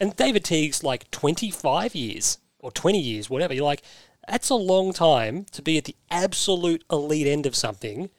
[0.00, 3.54] And David Teague's like 25 years or 20 years, whatever.
[3.54, 3.82] You're like,
[4.28, 8.10] that's a long time to be at the absolute elite end of something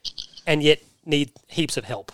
[0.45, 2.11] and yet need heaps of help.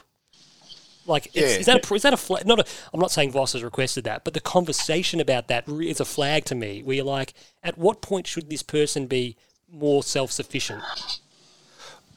[1.06, 1.44] Like, Yeah.
[1.44, 2.46] is that a, is that a flag?
[2.46, 5.90] Not a, I'm not saying Voss has requested that, but the conversation about that re-
[5.90, 9.36] is a flag to me where you're like, at what point should this person be
[9.72, 10.82] more self sufficient?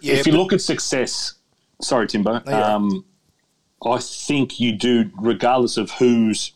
[0.03, 1.35] Yeah, if you but- look at success,
[1.83, 2.63] sorry, Timbo, you're right.
[2.63, 3.05] um,
[3.85, 6.53] I think you do, regardless of who's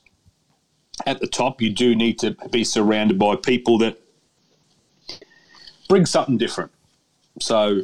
[1.06, 3.98] at the top, you do need to be surrounded by people that
[5.88, 6.70] bring something different.
[7.40, 7.82] So,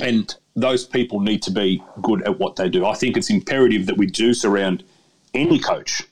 [0.00, 2.84] and those people need to be good at what they do.
[2.86, 4.84] I think it's imperative that we do surround
[5.34, 6.02] any coach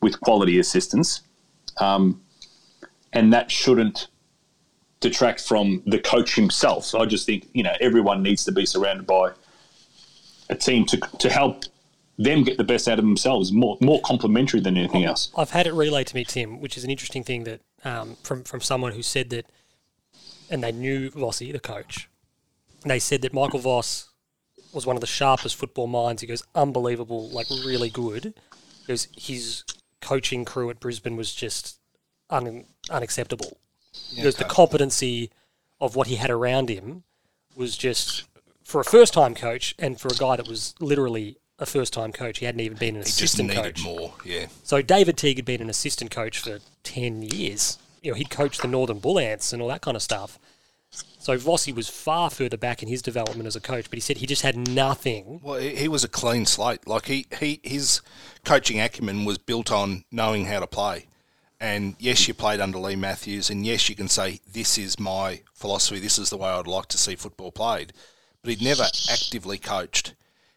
[0.00, 1.22] with quality assistance,
[1.80, 2.20] um,
[3.12, 4.08] and that shouldn't
[5.00, 6.84] detract from the coach himself.
[6.84, 9.32] So I just think you know everyone needs to be surrounded by
[10.48, 11.64] a team to to help
[12.18, 13.52] them get the best out of themselves.
[13.52, 15.30] More more complimentary than anything else.
[15.36, 18.44] I've had it relayed to me, Tim, which is an interesting thing that um, from
[18.44, 19.46] from someone who said that,
[20.48, 22.08] and they knew Vossi, the coach.
[22.84, 24.08] They said that Michael Voss
[24.72, 26.22] was one of the sharpest football minds.
[26.22, 28.34] He goes unbelievable, like really good.
[28.80, 29.64] Because his
[30.00, 31.78] coaching crew at Brisbane was just
[32.30, 33.58] un, unacceptable.
[34.14, 35.30] Because the competency
[35.80, 37.04] of what he had around him
[37.54, 38.24] was just
[38.64, 42.12] for a first time coach and for a guy that was literally a first time
[42.12, 42.38] coach.
[42.38, 43.84] He hadn't even been an he just assistant needed coach.
[43.84, 44.14] more.
[44.24, 44.46] Yeah.
[44.62, 47.78] So David Teague had been an assistant coach for ten years.
[48.02, 50.38] You know, he'd coached the Northern Bullants and all that kind of stuff.
[50.92, 54.16] So Vossi was far further back in his development as a coach, but he said
[54.16, 55.40] he just had nothing.
[55.42, 56.86] Well, he he was a clean slate.
[56.86, 58.00] Like he, he his
[58.44, 61.06] coaching acumen was built on knowing how to play.
[61.60, 65.42] And yes, you played under Leigh Matthews, and yes, you can say this is my
[65.54, 66.00] philosophy.
[66.00, 67.92] This is the way I'd like to see football played.
[68.42, 70.14] But he'd never actively coached.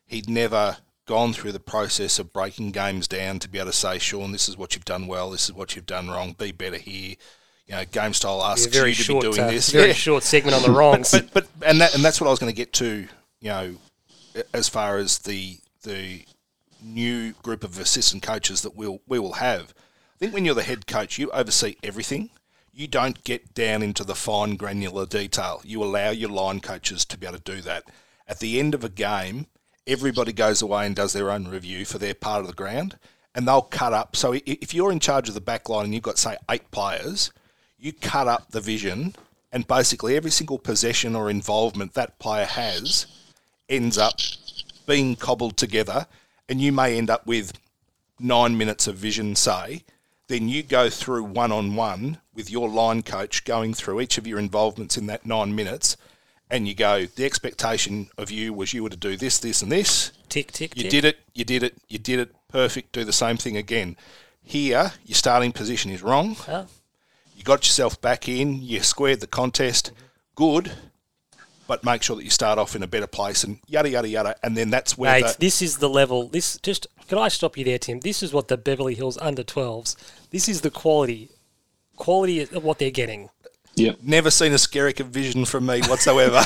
[0.07, 3.99] He'd never gone through the process of breaking games down to be able to say,
[3.99, 5.29] Sean, this is what you've done well.
[5.29, 6.33] This is what you've done wrong.
[6.33, 7.17] Be better here.
[7.67, 9.71] You know, game style asks very you to short, be doing uh, this.
[9.71, 9.93] very Yeah.
[9.93, 11.11] short segment on the wrongs.
[11.11, 13.07] But but and that and that's what I was going to get to.
[13.41, 13.75] You know,
[14.53, 16.25] as far as the the
[16.83, 19.73] new group of assistant coaches that we'll we will have.
[20.15, 22.29] I think when you're the head coach, you oversee everything.
[22.71, 25.61] You don't get down into the fine granular detail.
[25.63, 27.83] You allow your line coaches to be able to do that.
[28.27, 29.47] At the end of a game,
[29.87, 32.97] everybody goes away and does their own review for their part of the ground,
[33.33, 34.15] and they'll cut up.
[34.15, 37.31] So if you're in charge of the back line and you've got say eight players,
[37.77, 39.15] you cut up the vision,
[39.51, 43.05] and basically every single possession or involvement that player has
[43.69, 44.15] ends up
[44.85, 46.07] being cobbled together,
[46.47, 47.53] and you may end up with
[48.19, 49.83] nine minutes of vision, say,
[50.27, 54.25] then you go through one on one with your line coach going through each of
[54.25, 55.97] your involvements in that nine minutes,
[56.49, 59.71] and you go, the expectation of you was you were to do this, this, and
[59.71, 60.11] this.
[60.29, 60.77] tick, tick, tick.
[60.77, 60.91] You tick.
[60.91, 63.95] did it, you did it, you did it, perfect, do the same thing again.
[64.43, 66.35] Here, your starting position is wrong.
[66.47, 66.65] Ah.
[67.45, 69.91] Got yourself back in, you squared the contest,
[70.33, 70.71] good,
[71.67, 74.35] but make sure that you start off in a better place and yada, yada, yada.
[74.43, 76.27] And then that's where Mate, the, this is the level.
[76.27, 77.99] This just can I stop you there, Tim?
[77.99, 79.95] This is what the Beverly Hills under 12s.
[80.31, 81.29] This is the quality,
[81.97, 83.29] quality of what they're getting.
[83.75, 83.99] Yep.
[84.03, 86.37] never seen a Skerrick of vision from me whatsoever.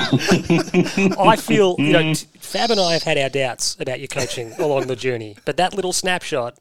[0.00, 4.52] I feel you know t- Fab and I have had our doubts about your coaching
[4.58, 6.58] along the journey, but that little snapshot,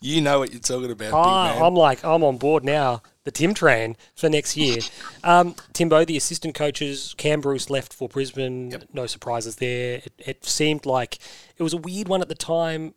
[0.00, 1.66] you know what you're talking about, ah, big man.
[1.66, 3.02] I'm like I'm on board now.
[3.24, 4.78] The Tim train for next year.
[5.22, 8.74] Um, Timbo, the assistant coaches, Cam Bruce left for Brisbane.
[8.94, 9.96] No surprises there.
[9.96, 11.18] It, it seemed like
[11.58, 12.94] it was a weird one at the time.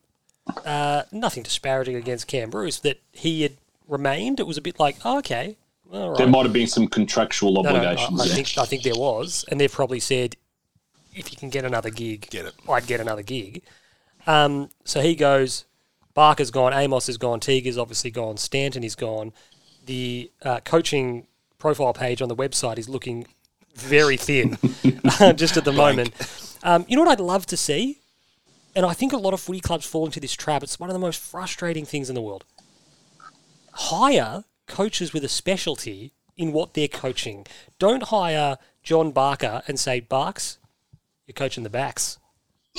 [0.66, 3.58] Uh, nothing disparaging against Cam Bruce that he had
[3.90, 4.40] remained.
[4.40, 5.61] It was a bit like, oh, okay, all
[5.92, 6.18] right.
[6.18, 8.96] There might have been some contractual No, no, I, obligations I think I think there
[8.96, 10.36] was, and they've probably said,
[11.14, 12.54] if you can get another gig, Get it.
[12.70, 13.64] I'd get another gig.
[14.28, 15.66] Um, so he goes.
[16.14, 16.74] Barker's gone.
[16.74, 17.40] Amos is gone.
[17.40, 18.38] Teague's obviously gone.
[18.38, 19.32] Stanton is gone.
[19.86, 21.28] The uh, coaching
[21.58, 23.28] profile page on the website is looking
[23.76, 24.58] very thin,
[25.36, 26.12] just at the moment.
[26.64, 28.00] Um, you know what I'd love to see,
[28.76, 30.64] and I think a lot of footy clubs fall into this trap.
[30.64, 32.44] It's one of the most frustrating things in the world.
[33.74, 37.46] Hire coaches with a specialty in what they're coaching.
[37.78, 40.58] Don't hire John Barker and say, Barks,
[41.28, 42.18] you're coaching the backs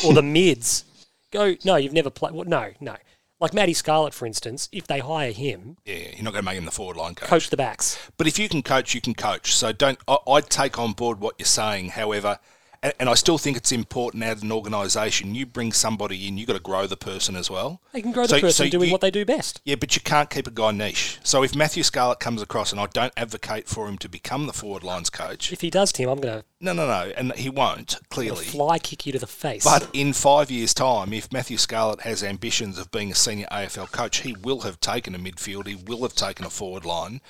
[0.05, 0.85] or the mids.
[1.31, 2.33] Go, no, you've never played.
[2.33, 2.97] Well, no, no.
[3.41, 6.59] Like Matty Scarlett, for instance, if they hire him, yeah, you're not going to make
[6.59, 7.29] him the forward line coach.
[7.29, 7.99] coach the backs.
[8.17, 9.55] But if you can coach, you can coach.
[9.55, 9.99] So don't.
[10.07, 11.91] I, I'd take on board what you're saying.
[11.91, 12.39] However,
[12.83, 15.35] and, and I still think it's important as an organisation.
[15.35, 17.81] You bring somebody in, you've got to grow the person as well.
[17.93, 19.61] They can grow the So- person so doing you- what they do best.
[19.65, 21.19] Yeah, but you can't keep a guy niche.
[21.23, 24.53] So if Matthew Scarlett comes across, and I don't advocate for him to become the
[24.53, 25.53] forward lines coach.
[25.53, 28.45] If he does, Tim, I'm going to No, no, no, and he won't clearly.
[28.45, 29.65] fly kick you to the face.
[29.65, 33.87] But in five years' time, if Matthew Scarlett has ambitions of being a senior AFL
[33.91, 37.21] coach, he will have taken a midfield, he will have taken a forward line,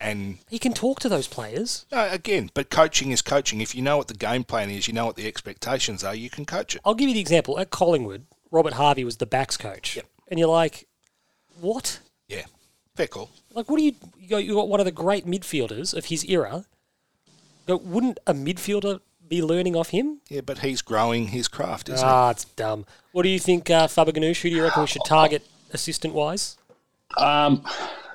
[0.00, 1.86] and he can talk to those players.
[1.90, 3.60] no, again, but coaching is coaching.
[3.60, 6.30] If you know what the game plan is, you know what the expectations are, you
[6.30, 6.80] can coach it.
[6.84, 7.58] I'll give you the example.
[7.58, 9.96] At Collingwood, Robert Harvey was the backs coach.
[9.96, 10.06] yep.
[10.28, 10.86] And you're like,
[11.60, 12.00] what?
[12.28, 12.44] Yeah,
[12.94, 13.30] fair call.
[13.54, 16.64] Like, what do you, you got, one of the great midfielders of his era.
[17.66, 20.20] But wouldn't a midfielder be learning off him?
[20.28, 22.10] Yeah, but he's growing his craft, isn't he?
[22.10, 22.86] Ah, it's dumb.
[23.12, 24.40] What do you think, uh, Faber Ganoush?
[24.42, 26.56] Who do you reckon we should target assistant wise?
[27.16, 27.64] Um,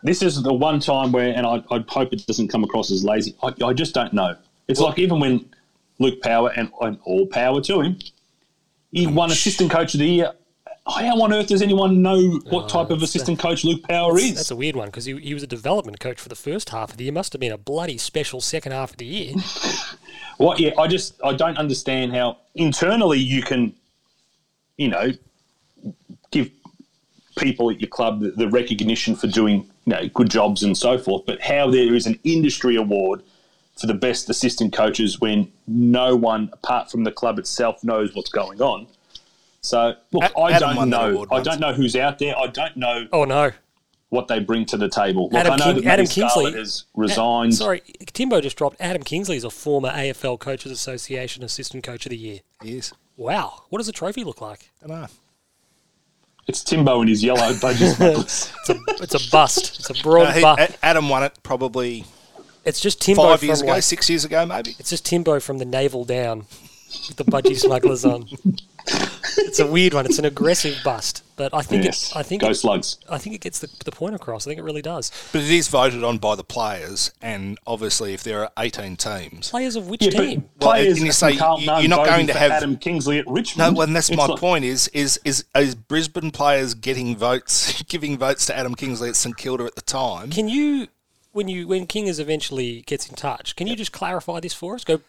[0.04, 3.04] this is the one time where, and I, I hope it doesn't come across as
[3.04, 3.36] lazy.
[3.42, 4.36] I, I just don't know.
[4.68, 5.46] It's like even when
[6.00, 8.00] Luke Power and, and all power to him,
[8.92, 9.14] he mm.
[9.14, 10.34] won assistant coach of the year.
[10.86, 14.36] How on earth does anyone know what type of uh, assistant coach Luke Power is?
[14.36, 16.92] That's a weird one because he, he was a development coach for the first half
[16.92, 17.14] of the year.
[17.14, 19.34] Must have been a bloody special second half of the year.
[20.40, 23.74] Well, yeah, I just I don't understand how internally you can,
[24.78, 25.12] you know,
[27.36, 30.98] people at your club the, the recognition for doing you know good jobs and so
[30.98, 33.22] forth, but how there is an industry award
[33.80, 38.30] for the best assistant coaches when no one apart from the club itself knows what's
[38.30, 38.86] going on.
[39.62, 41.26] So look, A- I Adam don't know.
[41.32, 42.38] I don't know who's out there.
[42.38, 43.52] I don't know Oh no,
[44.10, 45.24] what they bring to the table.
[45.32, 47.56] Look, Adam I know King- that Adam Kingsley- has resigned.
[47.56, 47.82] sorry,
[48.14, 48.78] Timbo just dropped.
[48.80, 52.40] Adam Kingsley is a former AFL Coaches Association assistant coach of the year.
[52.62, 52.78] he?
[52.78, 52.94] Is.
[53.18, 54.70] Wow, what does a trophy look like?
[54.84, 55.08] I don't know.
[56.48, 58.52] It's Timbo in his yellow budgie smuggles.
[58.60, 59.80] It's a it's a bust.
[59.80, 60.78] It's a broad No, he- bust.
[60.84, 62.06] Adam won it probably
[62.66, 64.76] It's just Timbo five from years ago, like, six years ago, maybe.
[64.80, 66.40] It's just Timbo from the navel down
[67.08, 68.28] with the budgie smugglers on.
[69.36, 70.06] It's a weird one.
[70.06, 72.12] It's an aggressive bust, but I think Yes.
[72.12, 72.98] it, I think Go it, slugs.
[73.10, 74.46] I think it gets the, the point across.
[74.46, 75.12] I think it really does.
[75.32, 79.50] But it is voted on by the players, and obviously, if there are 18 teams,
[79.50, 80.50] Players of which Yeah, team?
[80.60, 83.20] but players well, you say, you're not you're not going to for have- Adam Kingsley
[83.20, 83.78] at No, Richmond.
[83.78, 84.66] well, and that's It's my like- point.
[84.66, 89.36] Is is is is Brisbane players getting votes, giving votes to Adam Kingsley at St
[89.38, 90.30] Kilda at the time?
[90.32, 90.88] Can you,
[91.32, 94.84] when you when Kingers eventually gets in touch, can you just clarify this for us?
[94.84, 95.02] Go.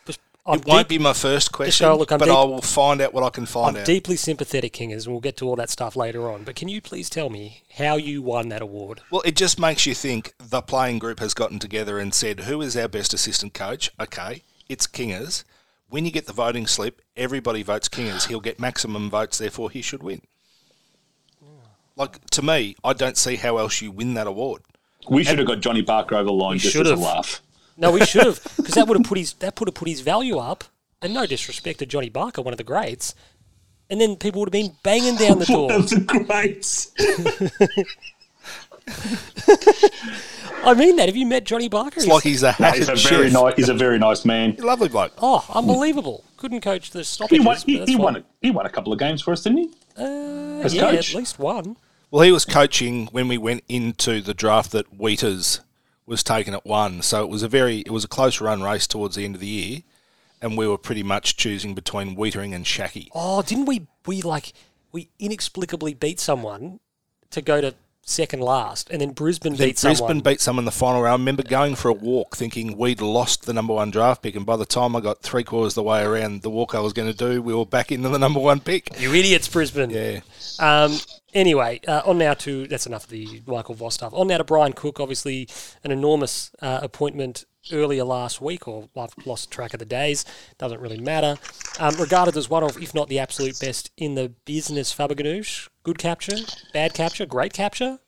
[0.47, 3.15] I'm, It won't deep- be my first question, look, but deep- I will find out
[3.15, 3.87] what I can find I'm out.
[3.87, 6.45] deeply sympathetic, Kingers, and we'll get to all that stuff later on.
[6.45, 9.01] But can you please tell me how you won that award?
[9.11, 12.61] Well, it just makes you think the playing group has gotten together and said, who
[12.61, 13.91] is our best assistant coach?
[13.99, 15.45] Okay, it's Kingers.
[15.89, 18.27] When you get the voting slip, everybody votes Kingers.
[18.27, 20.21] He'll get maximum votes, therefore he should win.
[21.97, 24.63] Like, to me, I don't see how else you win that award.
[25.09, 27.41] We should have got Johnny Barker over the line just should as a laugh.
[27.77, 30.01] No, we should have, because that would have put his that would have put his
[30.01, 30.65] value up.
[31.03, 33.15] And no disrespect to Johnny Barker, one of the greats.
[33.91, 35.73] And then people would have been banging down the One door.
[35.73, 36.93] of the greats.
[40.65, 41.09] I mean that.
[41.09, 41.99] Have you met Johnny Barker?
[42.01, 43.43] It's like he's a No, he's hatted a very chef.
[43.43, 43.55] nice.
[43.57, 44.57] He's a very nice man.
[44.59, 45.13] Lovely bloke.
[45.19, 46.25] oh, unbelievable.
[46.39, 47.45] Couldn't coach the He stoppages.
[47.45, 47.55] won.
[47.57, 48.03] but He, that's he fine.
[48.05, 48.17] won.
[48.17, 49.71] A, he won a couple of games for us, didn't he?
[49.99, 51.15] Uh, as yeah, coach.
[51.15, 51.77] at least one.
[52.11, 55.61] Well, he was coaching when we went into the draft that Wheaters
[56.07, 58.87] was taken at one, so it was a very it was a close run race
[58.87, 59.81] towards the end of the year,
[60.43, 63.09] and we were pretty much choosing between Wheatering and Shacky.
[63.15, 63.87] Oh, didn't we?
[64.07, 64.53] We like
[64.93, 66.81] we inexplicably beat someone
[67.31, 67.75] to go to
[68.07, 70.21] second last, and then Brisbane Then beat Brisbane someone.
[70.21, 71.13] beat someone in the final round.
[71.21, 74.45] I remember going for a walk thinking we'd lost the number one draft pick, and
[74.45, 76.93] by the time I got three quarters of the way around the walk I was
[76.93, 79.01] going to do, we were back into the number one pick.
[79.01, 79.89] you idiots, Brisbane.
[79.91, 80.21] Yeah.
[80.59, 80.99] Um,
[81.35, 84.13] anyway, uh, on now to that's enough of the Michael Voss stuff.
[84.15, 85.01] On now to Brian Cook.
[85.01, 85.49] Obviously,
[85.83, 90.25] an enormous uh, appointment earlier last week, or I've lost track of the days.
[90.59, 91.37] Doesn't really matter.
[91.79, 95.69] Um, regarded as one of, if not the absolute best in the business, Faberganoush.
[95.83, 96.37] Good capture,
[96.73, 97.99] bad capture, great capture.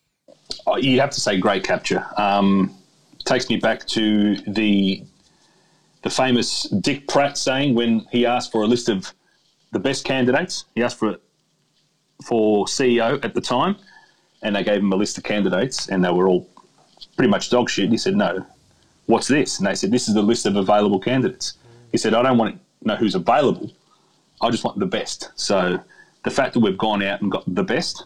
[0.66, 2.07] Oh, you have to say great capture.
[2.16, 2.74] Um,
[3.24, 5.05] takes me back to the
[6.03, 9.12] the famous Dick Pratt saying when he asked for a list of
[9.72, 10.66] the best candidates.
[10.77, 11.16] He asked for
[12.24, 13.76] for CEO at the time,
[14.42, 16.48] and they gave him a list of candidates, and they were all
[17.16, 17.90] pretty much dog shit.
[17.90, 18.44] He said, "No,
[19.06, 21.54] what's this?" And they said, "This is the list of available candidates."
[21.92, 23.70] He said, "I don't want to know who's available.
[24.40, 25.80] I just want the best." So
[26.24, 28.04] the fact that we've gone out and got the best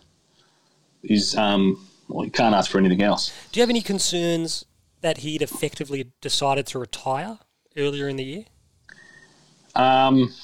[1.03, 3.33] is um, well, you can't ask for anything else.
[3.53, 4.65] Do you have any concerns
[5.01, 7.39] that he'd effectively decided to retire
[7.77, 8.45] earlier in the year?
[9.75, 10.35] Um,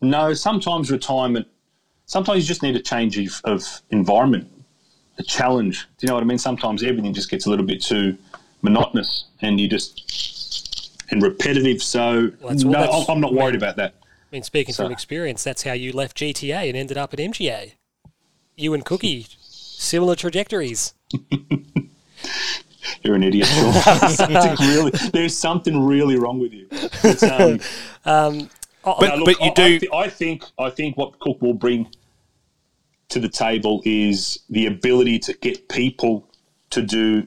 [0.00, 1.46] no, sometimes retirement.
[2.10, 4.48] Sometimes you just need a change of, of environment,
[5.18, 5.82] a challenge.
[5.96, 6.38] Do you know what I mean?
[6.38, 8.18] Sometimes everything just gets a little bit too
[8.62, 11.80] monotonous, and you just and repetitive.
[11.80, 13.94] So Well, no, I'm not worried about that.
[14.02, 17.20] I mean, speaking So- from experience, that's how you left GTA and ended up at
[17.20, 17.74] MGA.
[18.56, 20.94] You and Cookie, similar trajectories.
[23.04, 23.48] You're an idiot.
[24.60, 26.66] Really, there's something really wrong with you.
[26.72, 27.22] It's,
[28.04, 28.48] um,
[28.82, 31.18] Oh, But- Now, look, but you I- do- I, thi- I think I think what
[31.20, 31.86] Cook will bring
[33.10, 36.26] to the table is the ability to get people
[36.70, 37.26] to do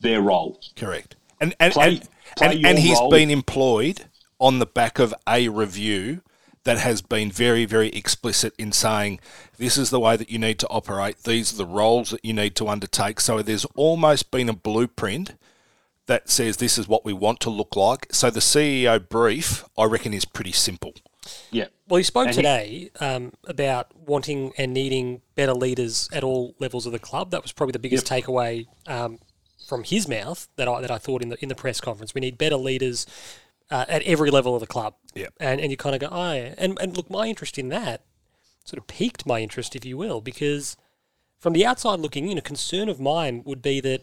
[0.00, 0.60] their role.
[0.76, 1.16] Correct.
[1.40, 3.10] And and Play- and, play and, and he's role.
[3.10, 4.06] been employed
[4.40, 6.22] on the back of a review
[6.64, 9.20] that has been very, very explicit in saying
[9.58, 12.32] this is the way that you need to operate, these are the roles that you
[12.32, 13.20] need to undertake.
[13.20, 15.34] So there's almost been a blueprint
[16.06, 18.06] that says this is what we want to look like.
[18.12, 20.94] So the CEO brief, I reckon, is pretty simple.
[21.50, 21.66] Yeah.
[21.88, 26.54] Well, he spoke And he- today um, about wanting and needing better leaders at all
[26.58, 27.30] levels of the club.
[27.30, 29.18] That was probably the biggest takeaway um,
[29.66, 32.14] from his mouth that I that I thought in the in the press conference.
[32.14, 33.06] We need better leaders
[33.70, 34.94] uh, at every level of the club.
[35.14, 35.28] Yeah.
[35.40, 36.54] And and you kind of go, oh, yeah.
[36.58, 38.02] and and look, my interest in that
[38.64, 40.76] sort of piqued my interest, if you will, because
[41.38, 44.02] from the outside looking in, a concern of mine would be that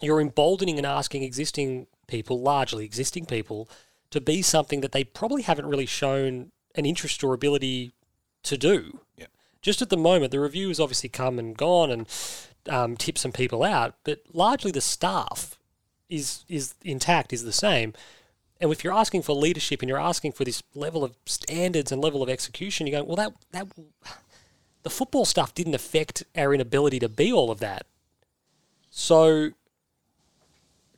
[0.00, 3.68] you're emboldening and asking existing people, largely existing people,
[4.10, 7.92] to be something that they probably haven't really shown an interest or ability
[8.44, 9.00] to do.
[9.16, 9.26] Yeah.
[9.60, 12.06] Just at the moment, the review has obviously come and gone and
[12.68, 15.58] um, tipped some people out, but largely the staff
[16.08, 17.92] is is intact, is the same.
[18.60, 22.02] And if you're asking for leadership and you're asking for this level of standards and
[22.02, 23.68] level of execution, you're going, well, that that
[24.82, 27.86] the football stuff didn't affect our inability to be all of that.
[28.90, 29.50] So,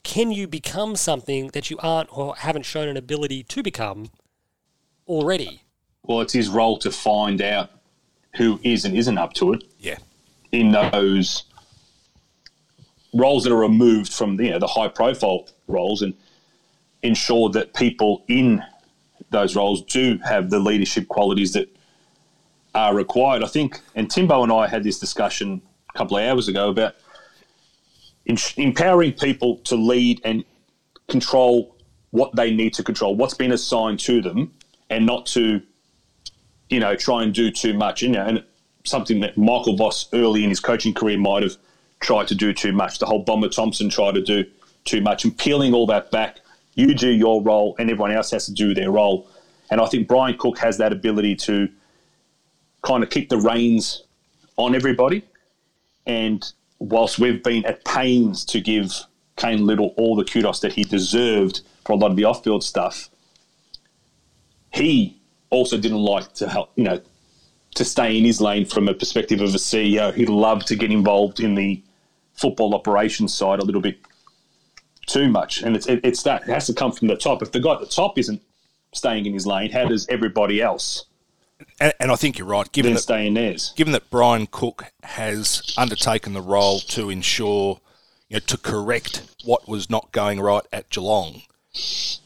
[0.03, 4.11] can you become something that you aren't or haven't shown an ability to become
[5.07, 5.63] already?
[6.03, 7.71] Well, it's his role to find out
[8.37, 9.99] who is and isn't up to it Yeah.
[10.53, 11.45] in those
[13.13, 16.15] roles that are removed from you know, the high profile roles and
[17.03, 18.63] ensure that people in
[19.31, 21.69] those roles do have the leadership qualities that
[22.75, 23.43] are required.
[23.43, 25.61] I think, and Timbo and I had this discussion
[25.95, 26.95] a couple of hours ago about
[28.27, 30.45] empowering people to lead and
[31.09, 31.77] control
[32.11, 34.53] what they need to control, what's been assigned to them,
[34.89, 35.63] and not to,
[36.69, 38.03] you know, try and do too much.
[38.03, 38.45] You know, and
[38.85, 41.57] something that Michael Voss early in his coaching career might have
[42.01, 42.99] tried to do too much.
[42.99, 44.45] The whole Bomber Thompson tried to do
[44.85, 46.41] too much, and peeling all that back.
[46.75, 49.29] You do your role, and everyone else has to do their role.
[49.71, 51.69] And I think Brian Cook has that ability to
[52.83, 54.05] kind of keep the reins
[54.57, 55.23] on everybody.
[56.07, 56.51] And
[56.81, 58.93] whilst we've been at pains to give
[59.37, 63.09] Cain Liddle all the kudos that he deserved for a lot of the off-field stuff,
[64.73, 65.21] he
[65.51, 67.01] also didn't like to help, you know,
[67.75, 70.13] to stay in his lane from a perspective of a CEO.
[70.15, 71.83] He'd love to get involved in the
[72.35, 73.99] football operations side a little bit
[75.07, 77.43] too much, and it's it's that it has to come from the top.
[77.43, 78.41] If the guy at the top isn't
[78.93, 81.05] staying in his lane, how does everybody else?
[81.81, 82.71] And, and I think you're right.
[82.73, 83.73] Given that, stay in theirs.
[83.77, 87.81] given that Brian Cook has undertaken the role to ensure,
[88.29, 91.43] you know, to correct what was not going right at Geelong,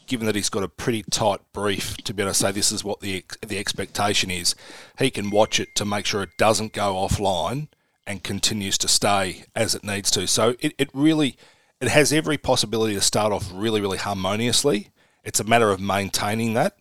[0.07, 2.83] given that he's got a pretty tight brief to be able to say this is
[2.83, 4.55] what the the expectation is,
[4.99, 7.67] he can watch it to make sure it doesn't go offline
[8.07, 10.27] and continues to stay as it needs to.
[10.27, 11.37] So it, it really
[11.81, 14.89] it has every possibility to start off really really harmoniously.
[15.23, 16.77] It's a matter of maintaining that,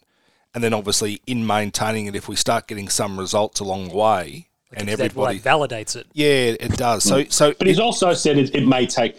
[0.55, 4.47] and then obviously in maintaining it, if we start getting some results along the way.
[4.77, 6.07] and everybody validates it.
[6.15, 7.05] Yeah, it does.
[7.05, 7.33] So, mm.
[7.33, 9.17] so, but he's also said it, it may take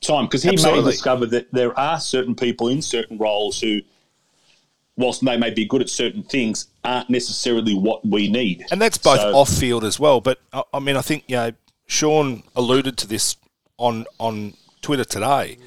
[0.00, 0.84] time because he Absolutely.
[0.84, 3.80] may discover that there are certain people in certain roles who,
[4.96, 8.64] whilst they may be good at certain things, aren't necessarily what we need.
[8.70, 10.20] And that's both so, off field as well.
[10.20, 11.52] But I mean, I think you know,
[11.86, 13.36] Sean alluded to this
[13.78, 15.56] on on Twitter today.
[15.58, 15.66] Mm.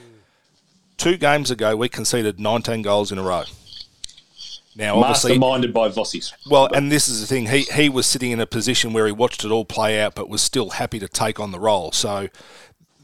[0.97, 3.43] Two games ago, we conceded 19 goals in a row.
[4.75, 6.33] Now, obviously, masterminded by Vossies.
[6.45, 9.11] Well, and this is the thing: he he was sitting in a position where he
[9.11, 11.91] watched it all play out, but was still happy to take on the role.
[11.93, 12.27] So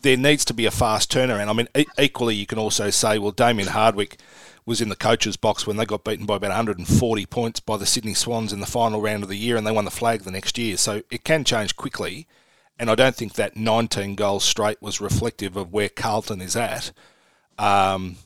[0.02, 1.48] there needs to be a fast turnaround.
[1.48, 4.20] I mean, e- equally, you can also say, well, Damien Hardwick
[4.66, 7.86] was in the coach's box when they got beaten by about 140 points by the
[7.86, 10.32] Sydney Swans in the final round of the year, and they won the flag the
[10.32, 10.78] next year.
[10.78, 12.28] So it can change quickly,
[12.78, 16.92] and I don't think that 19 goals straight was reflective of where Carlton is at,
[17.58, 18.18] um,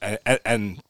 [0.00, 0.82] and, and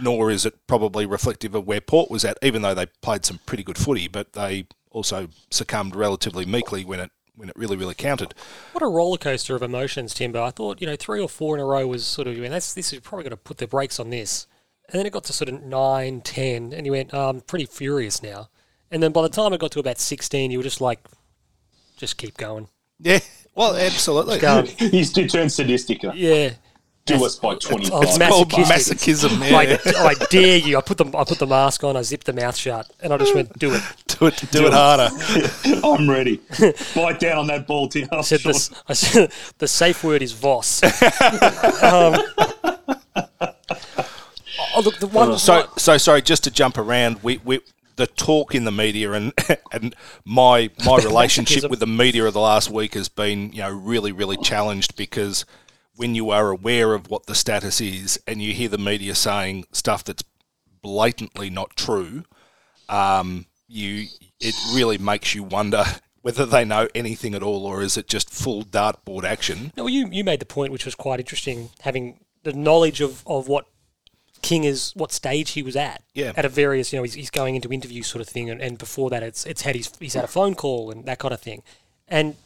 [0.00, 3.40] nor is it probably reflective of where Port was at, even though they played some
[3.46, 7.94] pretty good footy, but they also succumbed relatively meekly when it when it really, really
[7.94, 8.34] counted.
[8.72, 10.40] What a roller coaster of emotions, Timber.
[10.40, 12.50] I thought, you know, three or four in a row was sort of, I mean,
[12.50, 14.48] that's, this is probably going to put the brakes on this.
[14.88, 17.66] And then it got to sort of nine, ten, and you went, oh, I'm pretty
[17.66, 18.48] furious now.
[18.90, 20.98] And then by the time it got to about 16, you were just like,
[21.96, 22.66] just keep going.
[22.98, 23.20] Yeah,
[23.54, 24.40] well, absolutely.
[24.88, 26.02] He's turned sadistic.
[26.02, 26.54] Yeah
[27.08, 28.02] do us by twenty five.
[28.04, 29.48] It's masochism.
[29.48, 29.56] Yeah.
[29.56, 30.78] Like, I dare you.
[30.78, 31.96] I put the I put the mask on.
[31.96, 34.66] I zipped the mouth shut, and I just went, "Do it, do it, do, do
[34.66, 35.08] it, it, harder."
[35.86, 36.40] I'm ready.
[36.94, 38.08] Bite down on that ball, Tim.
[38.12, 40.82] I said, the, I said the safe word is Voss.
[40.82, 40.90] um,
[44.74, 45.38] oh, look, the one.
[45.38, 46.22] So, so sorry.
[46.22, 47.60] Just to jump around, we we
[47.98, 49.32] the talk in the media and
[49.72, 49.94] and
[50.24, 54.12] my my relationship with the media of the last week has been you know really
[54.12, 55.44] really challenged because
[55.98, 59.64] when you are aware of what the status is and you hear the media saying
[59.72, 60.22] stuff that's
[60.80, 62.22] blatantly not true,
[62.88, 64.06] um, you
[64.38, 65.84] it really makes you wonder
[66.22, 69.72] whether they know anything at all or is it just full dartboard action.
[69.76, 73.24] No, well, you you made the point which was quite interesting, having the knowledge of,
[73.26, 73.66] of what
[74.40, 76.04] King is, what stage he was at.
[76.14, 76.32] Yeah.
[76.36, 78.78] At a various, you know, he's, he's going into interview sort of thing, and, and
[78.78, 81.40] before that, it's it's had his he's had a phone call and that kind of
[81.40, 81.64] thing,
[82.06, 82.36] and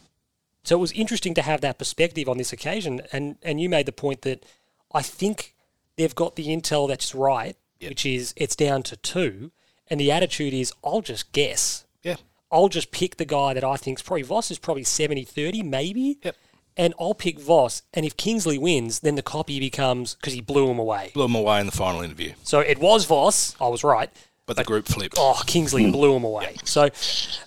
[0.63, 3.01] so it was interesting to have that perspective on this occasion.
[3.11, 4.45] And, and you made the point that
[4.93, 5.55] I think
[5.97, 7.91] they've got the intel that's right, yep.
[7.91, 9.51] which is it's down to two.
[9.87, 11.85] And the attitude is, I'll just guess.
[12.01, 12.15] Yeah.
[12.51, 15.63] I'll just pick the guy that I think is probably Voss is probably 70 30,
[15.63, 16.19] maybe.
[16.23, 16.35] Yep.
[16.77, 17.83] And I'll pick Voss.
[17.93, 21.11] And if Kingsley wins, then the copy becomes because he blew him away.
[21.13, 22.33] Blew him away in the final interview.
[22.43, 23.55] So it was Voss.
[23.59, 24.09] I was right.
[24.45, 25.15] But, but the group flipped.
[25.17, 26.55] Oh, Kingsley blew him away.
[26.63, 26.89] So,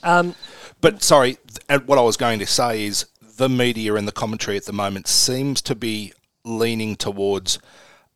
[0.03, 0.35] um,
[0.81, 1.39] but sorry,
[1.87, 3.07] what I was going to say is
[3.37, 6.13] the media and the commentary at the moment seems to be
[6.45, 7.59] leaning towards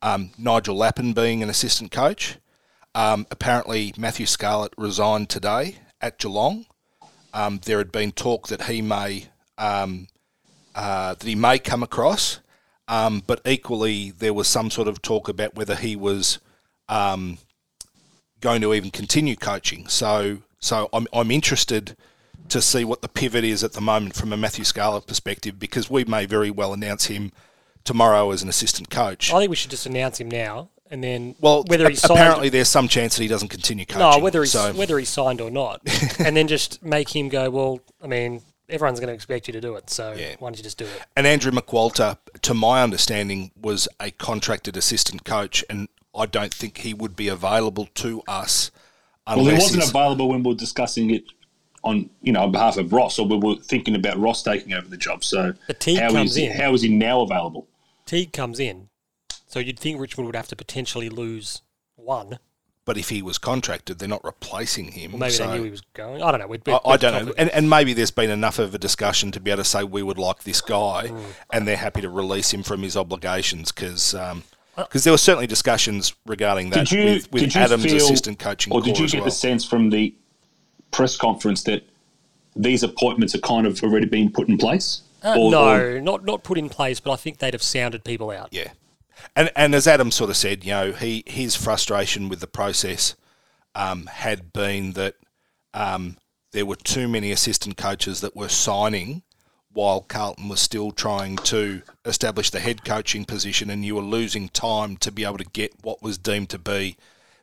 [0.01, 2.37] um, Nigel Lappin being an assistant coach.
[2.95, 6.65] Um, apparently, Matthew Scarlett resigned today at Geelong.
[7.33, 10.07] Um, there had been talk that he may um,
[10.75, 12.39] uh, that he may come across,
[12.87, 16.39] um, but equally there was some sort of talk about whether he was
[16.89, 17.37] um,
[18.41, 19.87] going to even continue coaching.
[19.87, 21.95] So, so I'm I'm interested
[22.51, 25.89] to see what the pivot is at the moment from a Matthew Scarlett perspective because
[25.89, 27.31] we may very well announce him
[27.83, 29.33] tomorrow as an assistant coach.
[29.33, 32.49] I think we should just announce him now, and then Well, whether he's signed, apparently
[32.49, 33.99] there's some chance that he doesn't continue coaching.
[34.01, 35.81] no, whether he's so, whether he's signed or not,
[36.19, 37.49] and then just make him go.
[37.49, 40.35] Well, I mean, everyone's going to expect you to do it, so Yeah.
[40.39, 41.01] why don't you just do it?
[41.15, 46.79] and Andrew McQualter, to my understanding, was a contracted assistant coach, and I don't think
[46.79, 48.71] he would be available to us
[49.25, 51.23] Well, he wasn't he's- available when we were discussing it
[51.83, 54.87] on you know on behalf of Ross, or we were thinking about Ross taking over
[54.87, 55.23] the job.
[55.23, 56.51] So But Teague how comes is in.
[56.51, 57.67] how is he now available?
[58.05, 58.89] Teague comes in,
[59.47, 61.61] so you'd think Richmond would have to potentially lose
[61.95, 62.39] one.
[62.83, 65.11] but if he was contracted, they're not replacing him.
[65.11, 66.21] Well, maybe so they knew he was going.
[66.21, 66.47] I don't know.
[66.47, 69.39] We'd, I, I don't know, and, and maybe there's been enough of a discussion to
[69.39, 71.23] be able to say we would like this guy, Mm.
[71.53, 74.15] and they're happy to release him from his obligations because.
[74.75, 78.81] because there were certainly discussions regarding that you with, with Adams' feel, assistant coaching or
[78.81, 79.25] did you get well.
[79.25, 80.15] the sense from the
[80.91, 81.83] press conference that
[82.55, 85.01] these appointments are kind of already being put in place?
[85.23, 88.03] Uh, Or- no, or- not not put in place, but I think they'd have sounded
[88.03, 88.49] people out.
[88.51, 88.71] Yeah,
[89.35, 93.15] and and as Adam sort of said, you know, he his frustration with the process
[93.75, 95.15] um, had been that
[95.73, 96.17] um,
[96.51, 99.21] there were too many assistant coaches that were signing
[99.73, 104.49] while Carlton was still trying to establish the head coaching position, and you were losing
[104.49, 106.97] time to be able to get what was deemed to be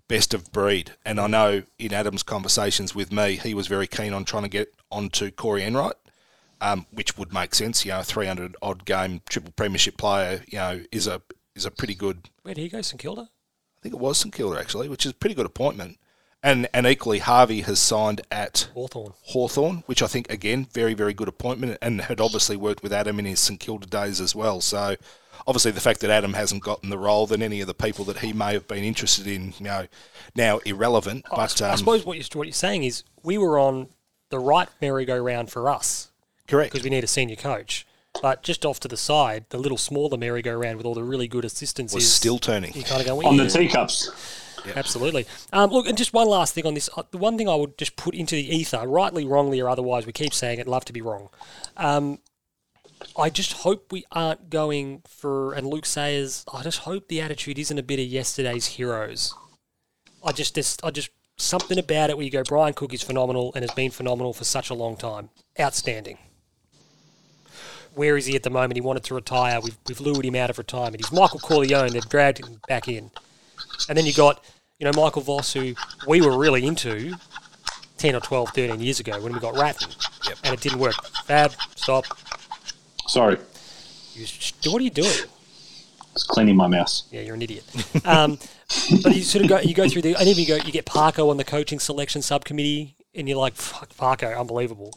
[0.08, 0.92] best of breed.
[1.04, 4.48] And I know in Adam's conversations with me, he was very keen on trying to
[4.48, 5.94] get onto Corey Enright
[6.60, 7.84] um, which would make sense.
[7.84, 11.22] You know, a 300 odd game triple premiership player, you know, is a
[11.54, 12.28] is a pretty good.
[12.42, 12.82] Where did he go?
[12.82, 13.22] St Kilda.
[13.22, 15.98] I think it was St Kilda actually, which is a pretty good appointment.
[16.42, 19.12] And and equally, Harvey has signed at Hawthorn.
[19.22, 23.18] Hawthorn, which I think again very very good appointment, and had obviously worked with Adam
[23.18, 24.60] in his St Kilda days as well.
[24.60, 24.96] So.
[25.48, 28.18] Obviously, the fact that Adam hasn't gotten the role than any of the people that
[28.18, 29.86] he may have been interested in, you know,
[30.36, 31.24] now irrelevant.
[31.32, 33.88] I, But I um, suppose what you're, what you're saying is we were on
[34.28, 36.10] the right merry-go-round for us
[36.46, 36.72] correct.
[36.72, 37.86] because we need a senior coach.
[38.20, 41.46] But just off to the side, the little smaller merry-go-round with all the really good
[41.46, 42.74] assistants Was is still turning.
[42.74, 44.10] You kind of go on the teacups.
[44.76, 45.26] Absolutely.
[45.52, 46.90] Um, look, and just one last thing on this.
[46.96, 50.04] Uh, The one thing I would just put into the ether, rightly, wrongly, or otherwise,
[50.04, 51.30] we keep saying it, love to be wrong.
[51.76, 52.18] Um,
[53.16, 57.58] I just hope we aren't going for, and Luke Sayers, I just hope the attitude
[57.58, 59.34] isn't a bit of yesterday's heroes.
[60.24, 63.52] I just, just, I just, something about it where you go, Brian Cook is phenomenal
[63.54, 65.30] and has been phenomenal for such a long time.
[65.58, 66.18] Outstanding.
[67.94, 68.74] Where is he at the moment?
[68.74, 69.60] He wanted to retire.
[69.60, 71.04] We've, we've lured him out of retirement.
[71.04, 71.92] He's Michael Corleone.
[71.92, 73.10] They've dragged him back in.
[73.88, 74.44] And then you got,
[74.78, 75.74] you know, Michael Voss, who
[76.06, 77.16] we were really into
[77.96, 79.90] 10 or 12, 13 years ago when we got Ratten.
[80.26, 80.38] Yep.
[80.44, 80.94] And it didn't work.
[81.24, 82.04] Fab, stop.
[83.08, 83.38] Sorry,
[84.14, 84.26] You
[84.70, 85.10] what are you doing?
[86.12, 87.04] it's cleaning my mouse.
[87.10, 87.64] Yeah, you're an idiot.
[88.04, 88.38] Um,
[89.02, 90.84] but you sort of go, you go through the, and even you go, you get
[90.84, 94.92] Parko on the coaching selection subcommittee, and you're like, fuck, Parko, unbelievable.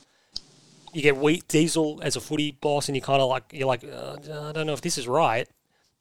[0.94, 3.84] You get Wheat Diesel as a footy boss, and you kind of like, you're like,
[3.84, 4.18] uh,
[4.50, 5.48] I don't know if this is right,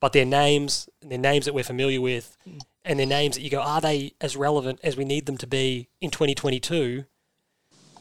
[0.00, 2.36] but their names, they're names that we're familiar with,
[2.84, 5.46] and they're names that you go, are they as relevant as we need them to
[5.46, 7.04] be in 2022?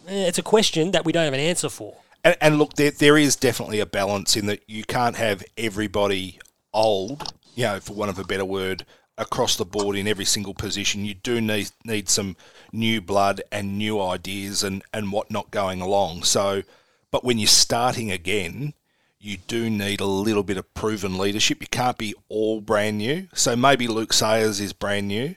[0.07, 1.97] Eh, It's a question that we don't have an answer for.
[2.23, 6.39] And, and look, there, there is definitely a balance in that you can't have everybody
[6.73, 8.85] old, you know, for want of a better word,
[9.17, 11.05] across the board in every single position.
[11.05, 12.35] You do need need some
[12.71, 16.23] new blood and new ideas and, and whatnot going along.
[16.23, 16.63] So,
[17.11, 18.73] but when you're starting again,
[19.19, 21.61] you do need a little bit of proven leadership.
[21.61, 23.27] You can't be all brand new.
[23.33, 25.35] So maybe Luke Sayers is brand new.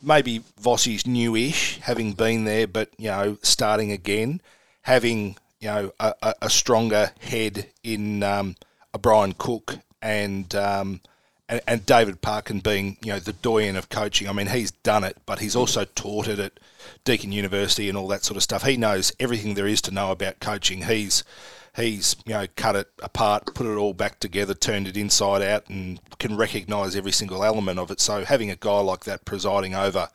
[0.00, 4.40] Maybe Vossi's newish, having been there, but you know, starting again,
[4.82, 8.56] having you know a, a, stronger head in um,
[8.94, 11.00] a Brian Cook and, um,
[11.48, 14.28] and and David Parkin being you know the doyen of coaching.
[14.28, 16.60] I mean, he's done it, but he's also taught it at
[17.04, 18.64] Deakin University and all that sort of stuff.
[18.64, 20.82] He knows everything there is to know about coaching.
[20.82, 21.24] He's
[21.74, 25.68] he's you know cut it apart, put it all back together, turned it inside out,
[25.68, 28.00] and can recognise every single element of it.
[28.00, 30.08] So having a guy like that presiding over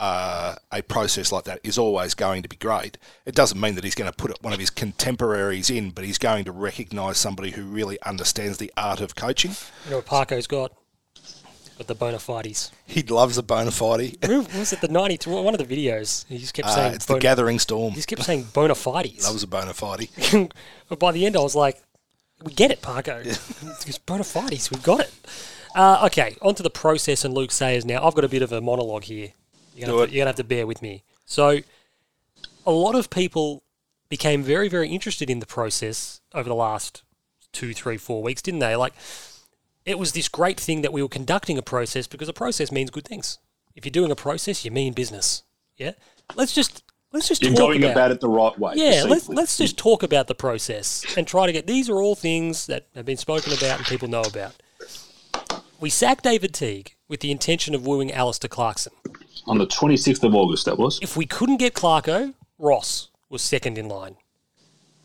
[0.00, 2.98] uh, a process like that is always going to be great.
[3.24, 6.18] It doesn't mean that he's going to put one of his contemporaries in, but he's
[6.18, 9.52] going to recognise somebody who really understands the art of coaching.
[9.84, 10.72] You know what Parko's got?
[11.78, 12.70] Got the bona fides.
[12.86, 14.16] He loves a bona fide.
[14.22, 16.24] Remember, was it the 90, one of the videos?
[16.28, 17.90] He just kept Uh, saying, it's the Gathering Storm.
[17.90, 19.24] he just kept saying bona fides.
[19.26, 20.08] Loves a bona fide.
[20.88, 21.82] but by the end, I was like,
[22.44, 23.24] we get it, Parko.
[23.24, 25.12] It's bona fides, we've got it.
[25.74, 28.06] Uh, okay, on to the process and Luke Sayers now.
[28.06, 29.32] I've got a bit of a monologue here.
[29.74, 30.10] You're gonna, it.
[30.10, 31.02] you're gonna have to bear with me.
[31.24, 31.60] So,
[32.66, 33.62] a lot of people
[34.08, 37.02] became very, very interested in the process over the last
[37.52, 38.76] two, three, four weeks, didn't they?
[38.76, 38.92] Like,
[39.84, 42.90] it was this great thing that we were conducting a process because a process means
[42.90, 43.38] good things.
[43.74, 45.42] If you're doing a process, you mean business.
[45.76, 45.92] Yeah.
[46.36, 48.74] Let's just let's just You're talk going about, about it the right way.
[48.76, 51.66] yeah, let's let's just talk about the process and try to get.
[51.66, 54.54] These are all things that have been spoken about and people know about.
[55.80, 58.92] We sacked David Teague with the intention of wooing Alistair Clarkson.
[59.46, 60.64] On the 26th of August.
[60.64, 60.98] That was.
[61.02, 64.16] If we couldn't get Clarko, Ross was second in line.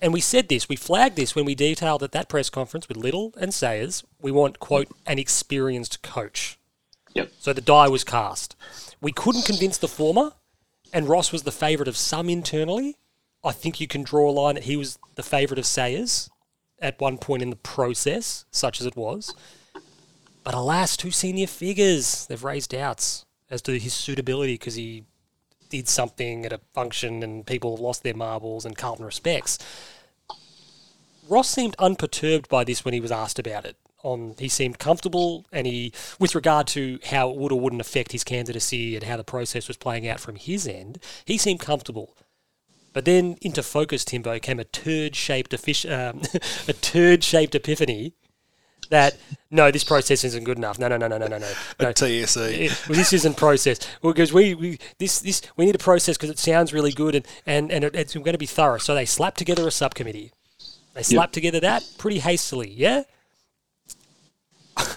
[0.01, 2.97] And we said this, we flagged this when we detailed at that press conference with
[2.97, 4.03] Liddle and Sayers.
[4.21, 6.57] We want, quote, an experienced coach.
[7.15, 7.31] Yep.
[7.39, 8.55] So the die was cast.
[9.01, 10.33] We couldn't convince the former,
[10.93, 12.97] and Ross was the favourite of some internally.
[13.43, 16.29] I think you can draw a line that he was the favourite of Sayers
[16.81, 19.33] at one point in the process, such as it was.
[20.43, 25.05] But alas, two senior figures, they've raised doubts as to his suitability because he
[25.69, 29.59] did something at a function and people lost their marbles and Carlton respects.
[31.27, 33.77] Ross seemed unperturbed by this when he was asked about it.
[34.01, 38.13] On he seemed comfortable, and he, with regard to how it would or wouldn't affect
[38.13, 42.15] his candidacy and how the process was playing out from his end, he seemed comfortable.
[42.93, 46.21] But then into focus, Timbo came a turd-shaped effic- um,
[46.67, 48.13] a turd-shaped epiphany
[48.89, 49.17] that
[49.51, 50.79] no, this process isn't good enough.
[50.79, 51.51] No, no, no, no, no, no, no.
[51.79, 51.91] no.
[51.91, 52.65] TSE.
[52.65, 53.79] Yeah, well, this isn't process.
[54.01, 57.15] Well, because we, we this this we need a process because it sounds really good
[57.15, 58.77] and and and it, it's going to be thorough.
[58.77, 60.31] So they slapped together a subcommittee.
[60.93, 62.71] They slapped together that pretty hastily.
[62.71, 63.03] Yeah,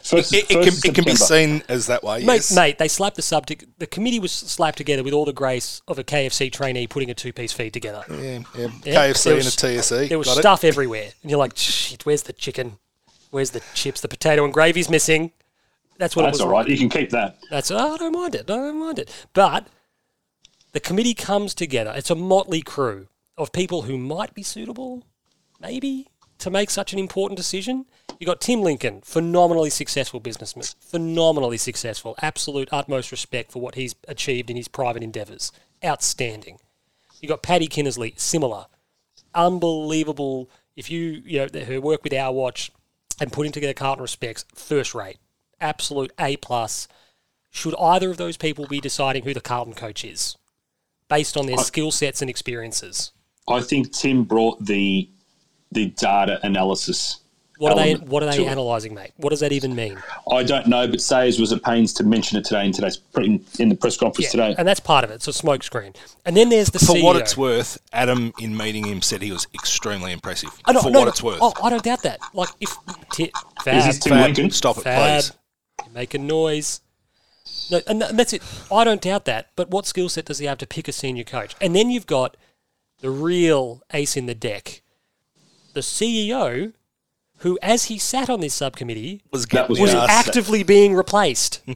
[0.03, 2.19] First, It, it first can, it can be seen as that way.
[2.25, 2.55] mate, yes.
[2.55, 2.79] mate.
[2.79, 3.47] They slapped the sub.
[3.47, 7.15] The committee was slapped together with all the grace of a KFC trainee putting a
[7.15, 8.05] two-piece feed together.
[8.09, 8.69] Yeah, yeah.
[8.85, 10.09] Yeah, KFC there and a TSE.
[10.09, 10.41] There was Got it.
[10.41, 12.05] stuff everywhere, and you're like, shit.
[12.07, 12.79] Where's the chicken?
[13.33, 14.03] Where's the chips?
[14.03, 15.33] The potato and gravy's missing.
[15.97, 16.69] That's what it That's all right.
[16.69, 17.39] You can keep that.
[17.51, 18.43] That's oh, I don't mind it.
[18.43, 19.27] I don't mind it.
[19.33, 19.69] But
[20.73, 21.95] the committee comes together.
[21.97, 23.09] It's a motley crew
[23.39, 25.07] of people who might be suitable,
[25.59, 26.09] maybe,
[26.41, 27.87] to make such an important decision.
[28.21, 33.95] You got Tim Lincoln, phenomenally successful businessman, phenomenally successful, absolute utmost respect for what he's
[34.09, 35.53] achieved in his private endeavours.
[35.83, 36.59] Outstanding.
[37.23, 38.67] You got Patty Kinnersly, similar,
[39.35, 40.51] unbelievable.
[40.77, 42.71] If you you know her work with Our Watch
[43.23, 45.19] and putting together Carlton respects, first rate,
[45.61, 46.89] absolute A plus.
[47.51, 50.37] Should either of those people be deciding who the Carlton coach is,
[51.09, 53.13] based on their skill sets and experiences?
[53.49, 55.09] I think Tim brought the
[55.71, 57.21] the data analysis.
[57.63, 57.95] What are they?
[57.95, 59.13] What are they analysing, mate?
[59.19, 59.97] What does that even mean?
[60.29, 63.45] I don't know, but Sayers was at pains to mention it today in today's in,
[63.61, 64.55] in the press conference today.
[64.59, 65.15] and that's part of it.
[65.15, 65.95] It's a smokescreen.
[66.25, 67.05] And then there's the For CEO.
[67.05, 70.51] what it's worth, Adam, in meeting him, said he was extremely impressive.
[70.65, 71.39] I don't, For no, what no, it's worth.
[71.41, 72.19] Oh, I don't doubt that.
[72.35, 72.75] Like if
[73.13, 73.31] t- Is
[73.65, 74.51] Fab, this Tim Fab, Lincoln?
[74.51, 75.33] Stop it, Fab, please.
[75.85, 76.81] you're making noise.
[77.71, 78.43] No, and, th- and that's it.
[78.73, 79.51] I don't doubt that.
[79.55, 81.55] But what skill set does he have to pick a senior coach?
[81.61, 82.37] And then you've got
[83.03, 84.83] the real ace in the deck,
[85.75, 86.73] the CEO,
[87.43, 91.63] who, as he sat on this subcommittee, Was, That was was actively being replaced.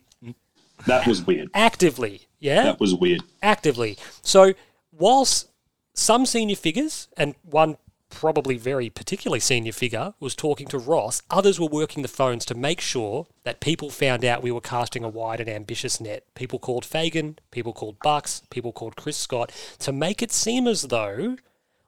[0.87, 1.49] That was weird.
[1.55, 3.23] actively, yeah, That was weird.
[3.43, 3.97] actively.
[4.23, 4.53] So,
[4.93, 5.49] whilst
[5.95, 7.77] some senior figures and one
[8.09, 12.55] probably very particularly senior figure was talking to Ross, others were working the phones to
[12.55, 16.25] make sure that people found out we were casting a wide and ambitious net.
[16.35, 19.51] People called Fagan, people called Bucks, people called Chris Scott
[19.81, 21.37] to make it seem as though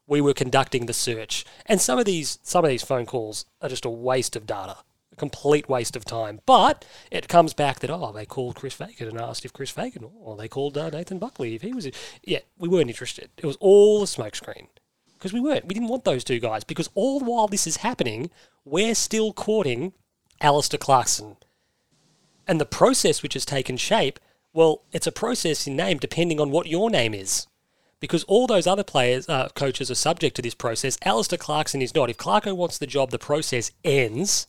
[0.09, 1.45] we were conducting the search.
[1.67, 4.79] And some of these some of these phone calls are just a waste of data.
[5.13, 6.41] A complete waste of time.
[6.47, 10.11] But it comes back that oh, they called Chris Fagan and asked if Chris Fagan
[10.19, 11.89] or they called uh, Nathan Buckley if he was
[12.25, 13.31] yeah, we weren't interested.
[13.37, 14.69] It was all a smokescreen.
[15.13, 15.67] Because we weren't.
[15.67, 16.65] We didn't want those two guys.
[16.65, 18.31] Because all the while this is happening,
[18.65, 19.93] we're still courting
[20.41, 21.37] Alistair Clarkson.
[22.47, 24.21] And the process which has taken shape,
[24.53, 27.49] well, it's a process in name depending on what your name is
[28.01, 30.99] because all those other players, uh, coaches are subject to this process.
[31.05, 32.11] Alistair Clarkson is not.
[32.11, 34.47] If Clarko wants the job, the process ends,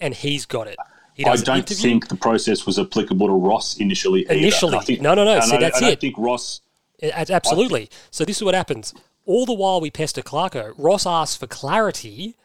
[0.00, 0.76] and he's got it.
[1.14, 1.76] He I don't interview.
[1.76, 4.26] think the process was applicable to Ross initially.
[4.30, 4.78] Initially.
[4.80, 6.00] Think, No, no, no, see, I, that's I it.
[6.00, 6.60] think Ross.
[7.02, 7.90] Absolutely.
[8.10, 8.94] So this is what happens.
[9.26, 12.36] All the while we pester Clarko, Ross asks for clarity,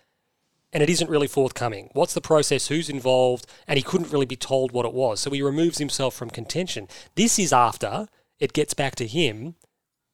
[0.74, 1.90] and it isn't really forthcoming.
[1.94, 2.68] What's the process?
[2.68, 3.46] Who's involved?
[3.68, 5.22] And he couldn't really be told what it was.
[5.22, 6.88] So he removes himself from contention.
[7.16, 9.56] This is after it gets back to him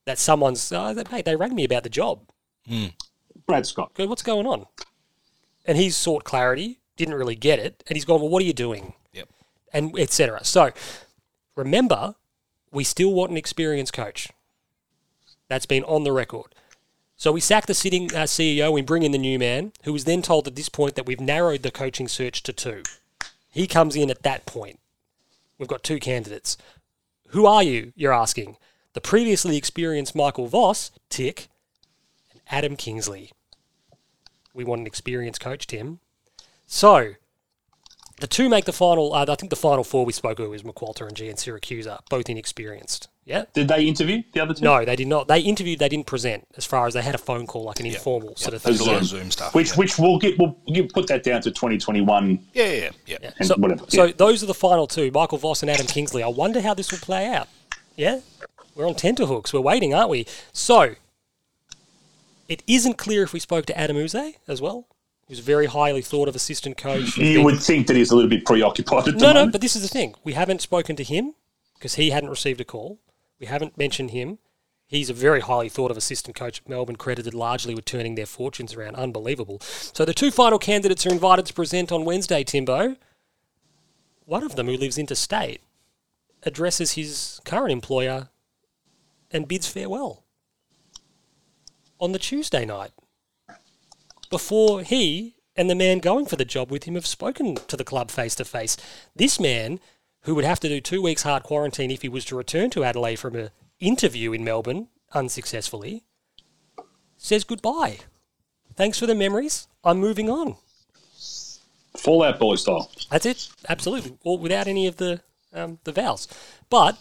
[0.05, 2.21] that someone's, oh, they- mate, they rang me about the job.
[3.45, 3.93] Brad Scott.
[3.93, 4.65] go, what's going on?
[5.65, 8.53] And he's sought clarity, didn't really get it, and he's gone, well, what are you
[8.53, 8.93] doing?
[9.13, 9.29] Yep.
[9.73, 10.43] And etc.
[10.43, 10.71] So
[11.55, 12.15] remember,
[12.71, 14.29] we still want an experienced coach.
[15.47, 16.55] That's been on the record.
[17.15, 20.05] So we sack the sitting uh, CEO, we bring in the new man, who was
[20.05, 22.83] then told at this point that we've narrowed the coaching search to two.
[23.49, 24.79] He comes in at that point.
[25.57, 26.57] We've got two candidates.
[27.29, 27.93] Who are you?
[27.95, 28.57] You're asking.
[28.93, 31.49] The previously experienced Michael Voss, tick,
[32.31, 33.31] and Adam Kingsley.
[34.53, 35.99] We want an experienced coach, Tim.
[36.67, 37.13] So,
[38.19, 39.13] the two make the final.
[39.13, 41.87] Uh, I think the final four we spoke of was McQualter and G and Syracuse,
[42.09, 43.09] both inexperienced.
[43.25, 43.45] Yeah.
[43.53, 44.63] Did they interview the other two?
[44.63, 45.27] No, they did not.
[45.27, 45.79] They interviewed.
[45.79, 46.45] They didn't present.
[46.55, 48.73] As far as they had a phone call, like an informal sort of thing.
[48.73, 49.55] There's a lot of Zoom stuff.
[49.55, 49.75] Which yeah.
[49.75, 53.17] which we'll get we'll give, put that down to 2021 yeah, yeah, yeah.
[53.21, 53.31] yeah.
[53.39, 53.85] and So, whatever.
[53.87, 56.21] so those are the final two, Michael Voss and Adam Kingsley.
[56.21, 57.47] I wonder how this will play out.
[57.95, 58.19] Yeah,
[58.75, 59.53] we're on tenterhooks.
[59.53, 60.25] We're waiting, aren't we?
[60.51, 60.95] So
[62.49, 64.87] it isn't clear if we spoke to Adam Yze as well.
[65.27, 67.17] Who's a very highly thought of assistant coach.
[67.17, 69.51] you would think that he's a little bit preoccupied at the No, no, moment.
[69.53, 70.15] but this is the thing.
[70.23, 71.33] We haven't spoken to him
[71.75, 72.99] because he hadn't received a call.
[73.39, 74.39] We haven't mentioned him.
[74.85, 78.25] He's a very highly thought of assistant coach at Melbourne, credited largely with turning their
[78.25, 78.95] fortunes around.
[78.95, 79.59] Unbelievable.
[79.61, 82.97] So the two final candidates are invited to present on Wednesday, Timbo.
[84.25, 85.61] One of them, who lives interstate,
[86.43, 88.29] addresses his current employer
[89.33, 90.23] and bids farewell
[91.99, 92.91] on the Tuesday night
[94.29, 97.83] before he and the man going for the job with him have spoken to the
[97.83, 98.77] club face to face.
[99.15, 99.79] This man,
[100.21, 102.83] who would have to do two weeks hard quarantine if he was to return to
[102.83, 106.03] Adelaide from an interview in Melbourne unsuccessfully,
[107.17, 107.99] says goodbye.
[108.75, 109.67] Thanks for the memories.
[109.83, 110.55] I'm moving on.
[111.95, 112.89] Fallout Boy style.
[113.11, 113.49] That's it.
[113.69, 114.17] Absolutely.
[114.23, 115.21] Or without any of the
[115.53, 116.27] um, the vowels.
[116.69, 116.99] But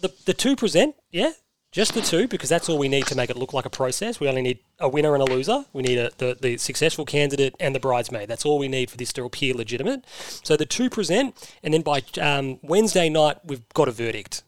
[0.00, 1.32] the the two present, yeah,
[1.72, 4.20] just the two because that's all we need to make it look like a process.
[4.20, 5.64] We only need a winner and a loser.
[5.72, 8.28] We need a, the the successful candidate and the bridesmaid.
[8.28, 10.04] That's all we need for this to appear legitimate.
[10.42, 14.42] So the two present, and then by um, Wednesday night we've got a verdict.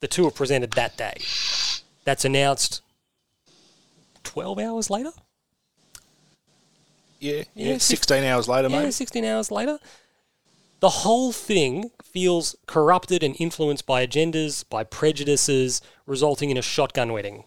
[0.00, 1.14] The two are presented that day.
[2.04, 2.82] That's announced
[4.22, 5.12] twelve hours later.
[7.20, 7.72] Yeah, yeah.
[7.72, 8.92] Yeah, 16 hours later, Yeah, mate.
[8.92, 9.78] 16 hours later.
[10.80, 17.12] The whole thing feels corrupted and influenced by agendas, by prejudices, resulting in a shotgun
[17.12, 17.44] wedding.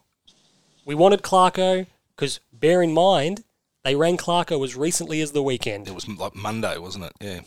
[0.86, 3.44] We wanted Clarko because, bear in mind,
[3.84, 5.88] they rang Clarko as recently as the weekend.
[5.88, 7.14] It was like Monday, wasn't it?
[7.22, 7.40] Yeah.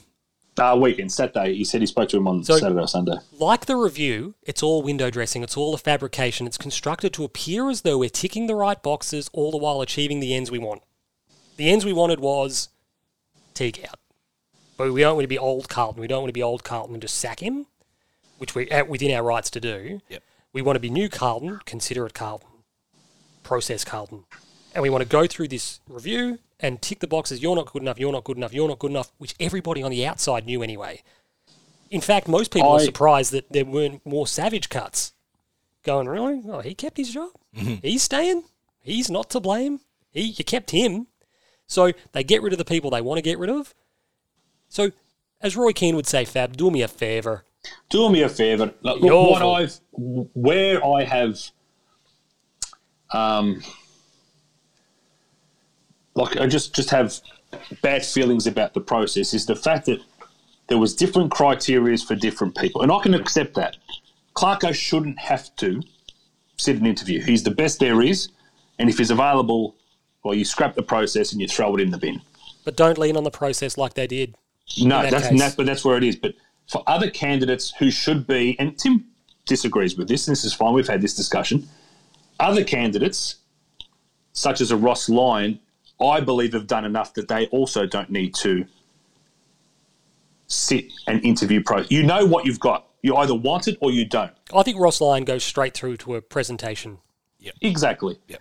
[0.58, 1.54] Uh, weekend, Saturday.
[1.54, 3.14] He said he spoke to him on So- Saturday or Sunday.
[3.38, 7.70] Like the review, it's all window dressing, it's all a fabrication, it's constructed to appear
[7.70, 10.82] as though we're ticking the right boxes, all the while achieving the ends we want.
[11.56, 12.68] The ends we wanted was
[13.54, 13.99] Teague out.
[14.80, 16.00] But we don't want to be old Carlton.
[16.00, 17.66] We don't want to be old Carlton and just sack him,
[18.38, 20.00] which we're at uh, within our rights to do.
[20.08, 20.22] Yep.
[20.54, 22.48] We want to be new Carlton, considerate Carlton,
[23.42, 24.24] process Carlton.
[24.74, 27.42] And we want to go through this review and tick the boxes.
[27.42, 29.90] You're not good enough, you're not good enough, you're not good enough, which everybody on
[29.90, 31.02] the outside knew anyway.
[31.90, 35.12] In fact, most people are I- surprised that there weren't more savage cuts.
[35.82, 36.40] Going, really?
[36.48, 37.32] Oh, he kept his job?
[37.54, 37.86] Mm-hmm.
[37.86, 38.44] He's staying?
[38.80, 39.80] He's not to blame?
[40.10, 41.06] He, you kept him.
[41.66, 43.74] So they get rid of the people they want to get rid of.
[44.70, 44.92] So,
[45.42, 47.44] as Roy Keane would say, Fab, do me a favour.
[47.90, 48.72] Do me a favour.
[48.82, 49.42] Look, Your what.
[49.42, 51.38] I've where I have,
[53.12, 53.62] um,
[56.14, 57.20] like I just just have
[57.82, 60.00] bad feelings about the process is the fact that
[60.68, 63.76] there was different criterias for different people, and I can accept that.
[64.36, 65.82] Clarko shouldn't have to
[66.56, 67.20] sit an interview.
[67.20, 68.28] He's the best there is,
[68.78, 69.74] and if he's available,
[70.22, 72.22] well, you scrap the process and you throw it in the bin.
[72.64, 74.36] But don't lean on the process like they did.
[74.78, 75.54] No, that that's case.
[75.54, 76.16] but that's where it is.
[76.16, 76.34] But
[76.68, 79.06] for other candidates who should be, and Tim
[79.46, 80.72] disagrees with this, and this is fine.
[80.72, 81.68] We've had this discussion.
[82.38, 83.36] Other candidates,
[84.32, 85.58] such as a Ross Lyon,
[86.00, 88.64] I believe have done enough that they also don't need to
[90.46, 91.84] sit and interview pro.
[91.88, 92.86] You know what you've got.
[93.02, 94.32] You either want it or you don't.
[94.54, 96.98] I think Ross Lyon goes straight through to a presentation.
[97.38, 98.18] Yeah, Exactly.
[98.28, 98.40] Yep.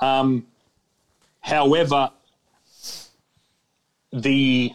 [0.00, 0.46] Um,
[1.40, 2.10] however,
[4.12, 4.72] the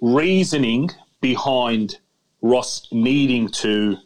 [0.00, 0.90] reasoning
[1.20, 1.98] behind
[2.42, 3.96] Ross needing to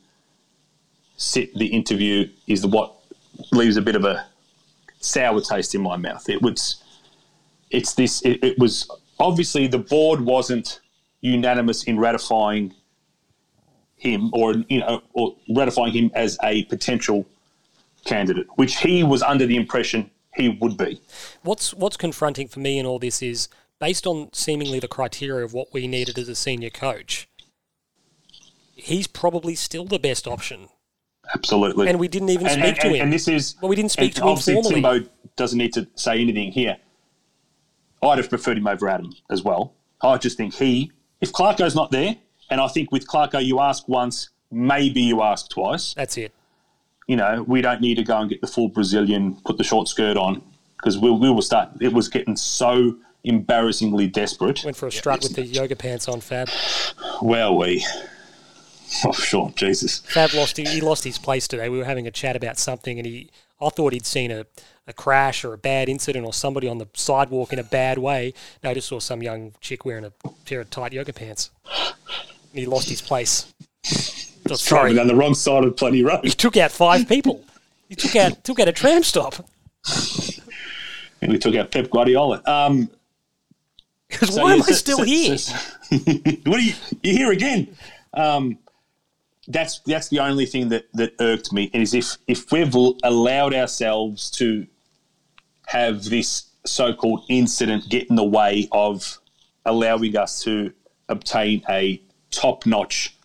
[1.16, 2.94] sit the interview is what
[3.52, 4.26] leaves a bit of a
[5.00, 6.28] sour taste in my mouth.
[6.28, 6.82] It was,
[7.70, 8.22] it's this.
[8.22, 10.80] It, it was obviously the board wasn't
[11.20, 12.74] unanimous in ratifying
[13.96, 17.26] him, or you know, or ratifying him as a potential
[18.04, 21.00] candidate, which he was under the impression he would be.
[21.42, 23.48] What's what's confronting for me in all this is
[23.80, 27.28] based on seemingly the criteria of what we needed as a senior coach.
[28.74, 30.68] He's probably still the best option,
[31.34, 31.88] Absolutely.
[31.88, 33.02] and we didn't even and, speak and, to and, him.
[33.02, 34.62] and this is Well, we didn't speak to him obviously.
[34.62, 35.00] Timbo
[35.36, 36.76] doesn't need to say anything here.
[38.02, 39.74] I'd have preferred him over Adam as well.
[40.02, 42.16] I just think he, if Clarko's not there,
[42.50, 45.94] and I think with Clarko you ask once, maybe you ask twice.
[45.94, 46.32] That's it.
[47.06, 49.88] You know, we don't need to go and get the full Brazilian, put the short
[49.88, 50.42] skirt on
[50.76, 51.70] because we, we will start.
[51.80, 54.62] It was getting so embarrassingly desperate.
[54.64, 56.20] Went for a strut with the yoga pants on.
[56.20, 56.48] Fab.
[57.22, 57.84] Well, we.
[59.04, 60.00] Oh, sure, Jesus.
[60.00, 60.56] Fab lost.
[60.56, 61.68] He lost his place today.
[61.68, 63.30] We were having a chat about something, and he.
[63.60, 64.46] I thought he'd seen a,
[64.88, 68.34] a crash or a bad incident or somebody on the sidewalk in a bad way.
[68.64, 70.12] No, I just saw some young chick wearing a
[70.44, 71.50] pair of tight yoga pants.
[71.68, 73.54] And he lost his place.
[73.84, 76.24] Driving sorry, down the wrong side of Plenty Road.
[76.24, 77.44] he took out five people.
[77.88, 79.34] He took out took out a tram stop.
[81.22, 82.42] And we took out Pep Guardiola.
[82.46, 82.90] Um,
[84.10, 85.38] Because so why am I still so- here?
[85.38, 85.54] so-
[86.44, 86.74] what are you?
[87.02, 87.76] You're here again.
[88.14, 88.58] Um,
[89.48, 94.30] that's that's the only thing that that irked me is if if we've allowed ourselves
[94.32, 94.66] to
[95.66, 99.18] have this so-called incident get in the way of
[99.64, 100.72] allowing us to
[101.08, 102.00] obtain a
[102.30, 103.16] top-notch,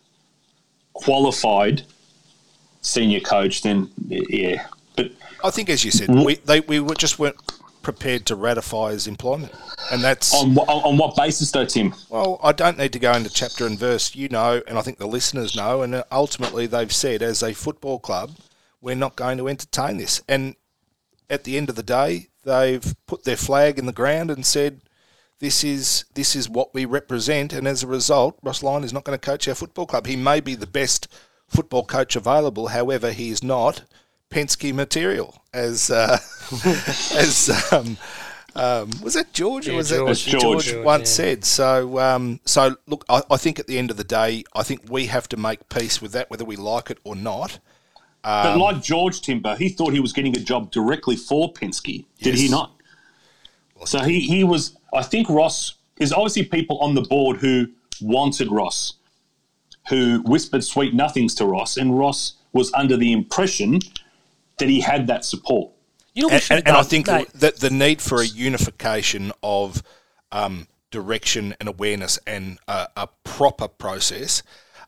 [0.94, 1.82] qualified
[2.80, 4.66] senior coach, then yeah.
[4.96, 5.12] But
[5.44, 7.36] I think, as you said, we they we just weren't
[7.86, 9.52] prepared to ratify his employment,
[9.92, 11.94] and that's on on, on what basis, though, Tim?
[12.08, 14.12] Well, I don't need to go into chapter and verse.
[14.16, 17.54] You know, and I think the listeners know, and uh, ultimately they've said, as a
[17.54, 18.32] football club,
[18.80, 20.20] we're not going to entertain this.
[20.28, 20.56] And
[21.30, 24.80] at the end of the day, they've put their flag in the ground and said,
[25.38, 29.04] "This is this is what we represent." And as a result, Ross Lyon is not
[29.04, 30.08] going to coach our football club.
[30.08, 31.06] He may be the best
[31.46, 33.84] football coach available, however, he is not
[34.30, 36.18] Penske material, as uh,
[37.14, 37.96] as um,
[38.54, 40.24] um, was that George or Yeah, was George.
[40.24, 40.66] that George.
[40.66, 41.24] George, once yeah.
[41.24, 41.44] said.
[41.44, 44.82] So, um, so look, I, I think at the end of the day, I think
[44.88, 47.58] we have to make peace with that, whether we like it or not.
[48.22, 52.04] But Um, like George Timber, he thought he was getting a job directly for Penske.
[52.20, 52.50] Did he Yes.
[52.50, 52.72] not?
[53.84, 57.66] So he, he was, I think Ross, there's obviously people on the board who
[58.00, 58.94] wanted Ross,
[59.90, 63.80] who whispered sweet nothings to Ross, and Ross was under the impression
[64.58, 65.72] that he had that support.
[66.14, 67.28] You know what And, and, have and I think mate?
[67.34, 69.82] that the need for a unification of
[70.32, 74.42] um, direction and awareness and a, a proper process.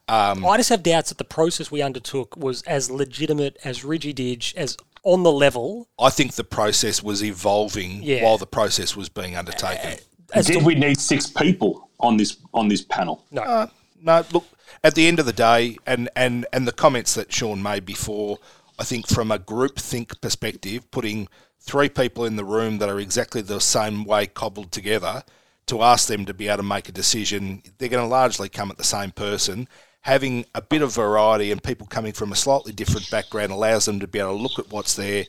[0.08, 4.18] Um, I just have doubts that the process we undertook was as legitimate, as rigid,
[4.56, 8.24] as on the level I think the process was evolving Yeah.
[8.24, 9.98] while the process was being undertaken.
[10.34, 13.24] as Did to we need six people on this on this panel?
[13.30, 13.70] no.
[14.00, 14.44] No, look,
[14.84, 18.38] at the end of the day, and, and, and the comments that Sean made before,
[18.78, 21.28] I think from a group think perspective, putting
[21.60, 25.22] three people in the room that are exactly the same way cobbled together
[25.66, 28.70] to ask them to be able to make a decision, they're going to largely come
[28.70, 29.68] at the same person.
[30.02, 34.00] Having a bit of variety and people coming from a slightly different background allows them
[34.00, 35.24] to be able to look at what's there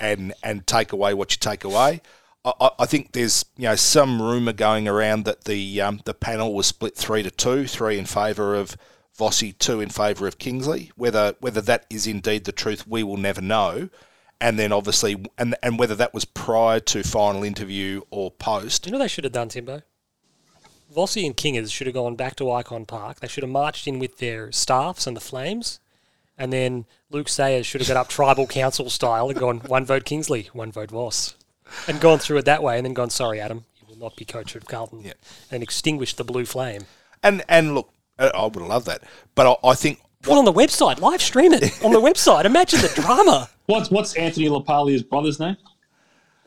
[0.00, 2.00] and, and take away what you take away.
[2.44, 6.52] I, I- think there's you know some rumor going around that the um, the panel
[6.52, 8.76] was split three to two, three in favour of
[9.18, 10.90] Vossi, two in favour of Kingsley.
[10.96, 13.88] Whether whether that is indeed the truth, we will never know.
[14.40, 18.86] And then obviously, and and whether that was prior to final interview or post.
[18.86, 19.82] You know they should have done, Timbo?
[20.94, 23.20] Vossi and Kingers should have gone back to Ikon Park.
[23.20, 25.80] They should have marched in with their staffs and the flames.
[26.36, 30.04] And then Luke Sayers should have got up tribal council style and gone, one vote
[30.04, 31.34] Kingsley, one vote Voss.
[31.88, 34.24] And gone through it that way and then gone, sorry, Adam, you will not be
[34.24, 35.02] coach of Carlton.
[35.02, 35.12] Yeah.
[35.50, 36.82] And extinguished the blue flame.
[37.22, 39.02] And and look, I I would have loved that,
[39.34, 42.46] but I, I think Put it on the website, live stream it on the website.
[42.46, 43.50] Imagine the drama.
[43.66, 45.56] What's what's Anthony LaPaglia's brother's name?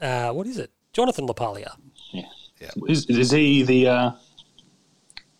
[0.01, 0.71] Uh, what is it?
[0.93, 1.75] Jonathan LaPaglia.
[2.11, 2.23] Yeah.
[2.59, 2.69] Yeah.
[2.87, 4.11] Is, is he the uh,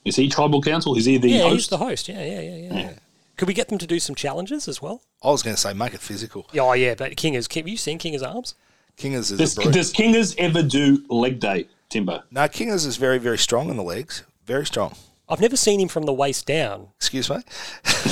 [0.05, 0.95] is he tribal council?
[0.97, 2.07] Is he the Yeah, he's the host.
[2.07, 2.93] Yeah, yeah, yeah, yeah.
[3.38, 5.03] Could we get them to do some challenges as well?
[5.23, 6.47] I was going to say make it physical.
[6.51, 8.55] Yeah, Oh, yeah, but Kingers, have you seen Kingers' arms?
[8.95, 12.23] Kingers is does, a does Kingers ever do leg day, Timbo?
[12.32, 14.95] no, Kingers is very very strong in the legs, very strong.
[15.30, 16.88] I've never seen him from the waist down.
[16.95, 17.36] Excuse me.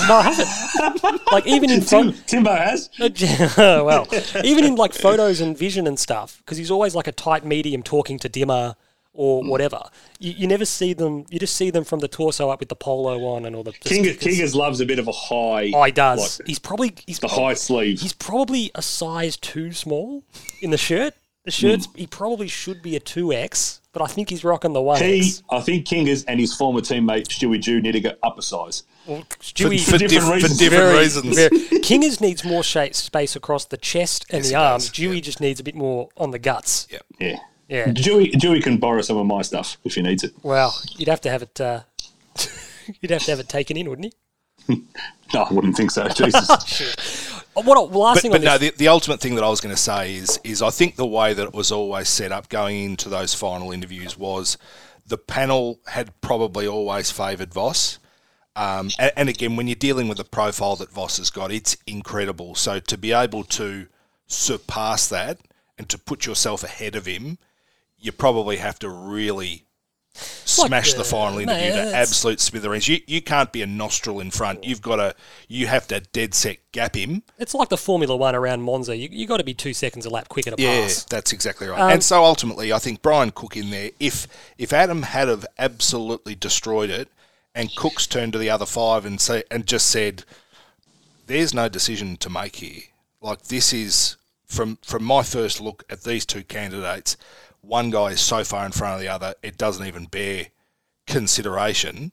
[0.08, 1.22] No, I haven't.
[1.32, 2.90] like even in Tim, photo, Timbo has.
[3.58, 4.08] well,
[4.44, 7.84] even in like photos and vision and stuff, because he's always like a tight medium
[7.84, 8.76] talking to Dimma
[9.14, 9.48] or Mm.
[9.50, 9.82] whatever.
[10.20, 11.26] You, you never see them.
[11.30, 13.72] You just see them from the torso up with the polo on and all the.
[13.72, 14.34] the Kingers, stickers.
[14.36, 15.72] Kingers loves a bit of a high.
[15.74, 16.40] Oh, he does.
[16.42, 18.02] like, he's probably he's the prob- high sleeve.
[18.02, 20.24] He's probably a size too small
[20.62, 21.14] in the shirt.
[21.46, 21.98] The shirt's Hmm.
[21.98, 25.20] he probably should be a two X, but I think he's rocking the one He,
[25.20, 25.42] X.
[25.50, 28.84] I think Kingers and his former teammate Stewie Dew need to go up a size.
[29.08, 30.58] Well, Stewie, for, different diff- for reasons.
[30.58, 31.36] different very- reasons.
[31.38, 34.84] very- Kingers needs more shape space across the chest and Yes, the arms.
[34.90, 35.22] does, Dewey yeah.
[35.22, 36.88] just needs a bit more on the guts.
[36.92, 37.00] Yeah.
[37.20, 37.40] Yeah.
[37.70, 37.92] Yeah.
[37.94, 40.34] Dewey, Dewey can borrow some of my stuff if he needs it.
[40.44, 41.62] Well, you'd have to have it.
[41.62, 41.80] Uh,
[43.02, 44.14] you'd have to have it taken in, wouldn't
[44.68, 44.84] you?
[45.34, 46.08] No, I wouldn't think so.
[46.08, 46.48] Jesus.
[46.50, 49.62] Oh, What last But, thing but on no, the, the ultimate thing that I was
[49.62, 52.50] going to say is is I think the way that it was always set up
[52.50, 54.58] going into those final interviews was
[55.08, 58.00] the panel had probably always favoured Voss.
[58.58, 61.78] Um, and, and again, when you're dealing with the profile that Voss has got, it's
[61.88, 62.56] incredible.
[62.56, 63.88] So to be able to
[64.28, 65.40] surpass that
[65.78, 67.38] and to put yourself ahead of him,
[68.00, 69.65] you probably have to really
[70.16, 72.88] smash uh, the final no, interview to absolute smithereens.
[72.88, 74.64] You, you can't be a nostril in front.
[74.64, 75.16] You've got to
[75.48, 77.24] you have to dead set gap him.
[77.38, 78.96] It's like the Formula One around Monza.
[78.96, 81.00] You you got to be two seconds a lap quicker to Yeah, pass.
[81.00, 81.80] Yeah, that's exactly right.
[81.80, 83.92] Um, and so ultimately, I think Brian Cook in there.
[84.00, 87.10] If if Adam had have absolutely destroyed it,
[87.54, 90.24] and Cook's turned to the other five and say and just said,
[91.28, 92.84] there's no decision to make here.
[93.22, 97.18] Like this is from from my first look at these two candidates,
[97.66, 100.48] one guy is so far in front of the other, it doesn't even bear
[101.08, 102.12] consideration.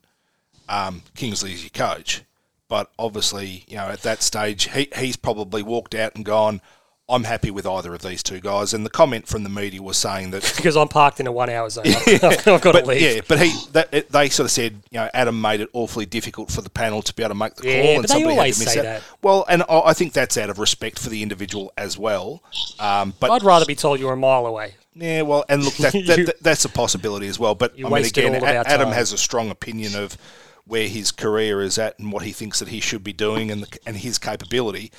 [0.69, 2.23] Um, Kingsley is your coach,
[2.69, 6.61] but obviously, you know, at that stage, he, he's probably walked out and gone.
[7.09, 8.73] I'm happy with either of these two guys.
[8.73, 11.49] And the comment from the media was saying that because I'm parked in a one
[11.49, 11.83] hour zone.
[12.07, 13.01] I've, I've got to leave.
[13.01, 16.49] yeah, but he that, they sort of said you know Adam made it awfully difficult
[16.49, 18.43] for the panel to be able to make the Yeah, call, but and somebody had
[18.53, 18.83] to miss say out.
[18.83, 19.03] that.
[19.21, 22.41] Well, and I, I think that's out of respect for the individual as well.
[22.79, 24.75] Um, but I'd rather be told you're a mile away.
[24.95, 27.55] Yeah, well, and look, that, that, that- that's a possibility as well.
[27.55, 28.93] But I mean, again, all of our A- Adam time.
[28.93, 30.17] has a strong opinion of
[30.65, 33.63] where his career is at and what he thinks that he should be doing and
[33.63, 34.91] the, and his capability.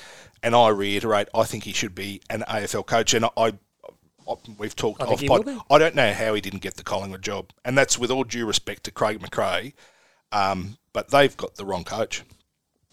[0.43, 3.13] And I reiterate, I think he should be an AFL coach.
[3.15, 3.29] And I,
[4.27, 5.47] I we've talked I off pod.
[5.71, 8.45] I don't know how he didn't get the Collingwood job, and that's with all due
[8.45, 9.73] respect to Craig McRae.
[10.31, 12.23] Um, but they've got the wrong coach.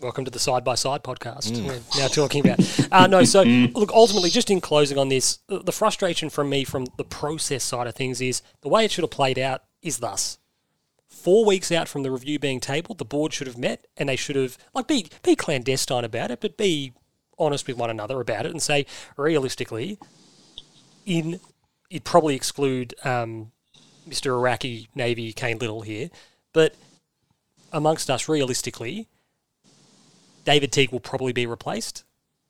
[0.03, 1.53] Welcome to the Side by Side podcast.
[1.53, 1.65] Mm.
[1.65, 2.59] We're now talking about.
[2.91, 3.43] Uh, no, so
[3.75, 7.63] look, ultimately, just in closing on this, the the frustration from me from the process
[7.63, 10.39] side of things is the way it should have played out is thus.
[11.09, 14.17] Four weeks out from the review being tabled, the board should have met and they
[14.17, 16.95] should have, like, be, be clandestine about it, but be
[17.39, 18.87] honest with one another about it and say,
[19.17, 19.99] realistically,
[21.07, 21.39] in
[21.91, 23.53] you'd probably exclude um,
[24.09, 24.33] Mr.
[24.33, 26.11] Iraqi Navy Cain Liddle here,
[26.53, 26.75] but
[27.73, 29.07] amongst us, realistically,
[30.45, 32.05] David Teague will probably be replaced.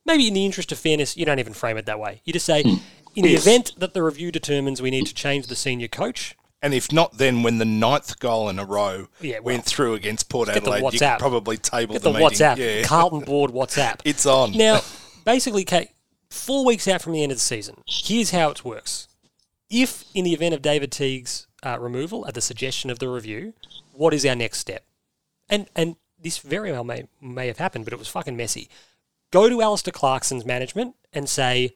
[0.05, 2.23] Maybe in the interest of fairness, you don't even frame it that way.
[2.25, 2.81] You just say, in
[3.25, 6.93] the event that the review determines we need to change the senior coach, And if
[6.93, 10.49] not, then when the ninth goal in a row Yeah, well, went through against Port
[10.49, 12.39] Adelaide, you could probably table get the, the, meeting.
[12.39, 14.01] WhatsApp, Yeah, Carlton board WhatsApp.
[14.05, 14.53] it's on.
[14.53, 14.81] Now,
[15.25, 15.91] basically, Kate,
[16.31, 19.09] four weeks out from the end of the season, here's how it works.
[19.71, 23.55] If, in the event of David Teague's uh, removal at the suggestion of the review,
[23.93, 24.85] what is our next step?
[25.49, 28.69] And and this very well may may have happened, but it was fucking messy.
[29.31, 31.75] Go to Alastair Clarkson's management and say,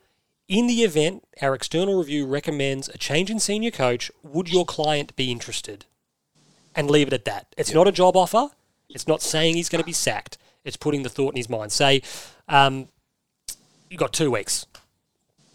[0.48, 5.16] in the event our external review recommends a change in senior coach, would your client
[5.16, 5.86] be interested?
[6.74, 7.54] And leave it at that.
[7.56, 8.50] It's not a job offer.
[8.88, 10.36] It's not saying he's going to be sacked.
[10.64, 11.72] It's putting the thought in his mind.
[11.72, 12.02] Say,
[12.48, 12.88] um,
[13.88, 14.66] you've got two weeks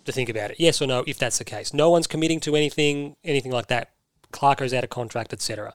[0.05, 0.59] to think about it.
[0.59, 1.73] Yes or no, if that's the case.
[1.73, 3.91] No one's committing to anything, anything like that.
[4.31, 5.73] Clarko's out of contract, etc.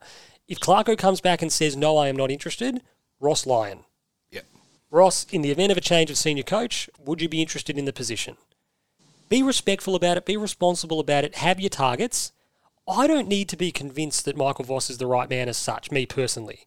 [0.49, 2.83] If Clarko comes back and says, no, I am not interested,
[3.21, 3.81] Ross Lyon.
[4.31, 4.45] Yep.
[4.91, 7.85] Ross, in the event of a change of senior coach, would you be interested in
[7.85, 8.37] the position?
[9.29, 12.33] Be respectful about it, be responsible about it, have your targets.
[12.89, 15.91] I don't need to be convinced that Michael Voss is the right man as such,
[15.91, 16.67] me personally.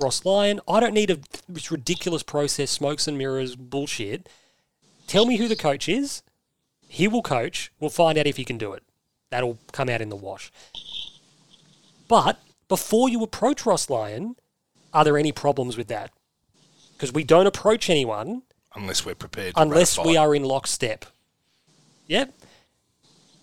[0.00, 4.28] Ross Lyon, I don't need a this ridiculous process, smokes and mirrors bullshit.
[5.06, 6.22] Tell me who the coach is.
[6.88, 7.70] He will coach.
[7.78, 8.82] We'll find out if he can do it.
[9.28, 10.50] That'll come out in the wash.
[12.08, 14.36] But before you approach Ross Lyon,
[14.92, 16.10] are there any problems with that?
[16.92, 18.42] Because we don't approach anyone
[18.74, 19.54] unless we're prepared.
[19.54, 21.04] To unless we are in lockstep.
[22.06, 22.34] Yep.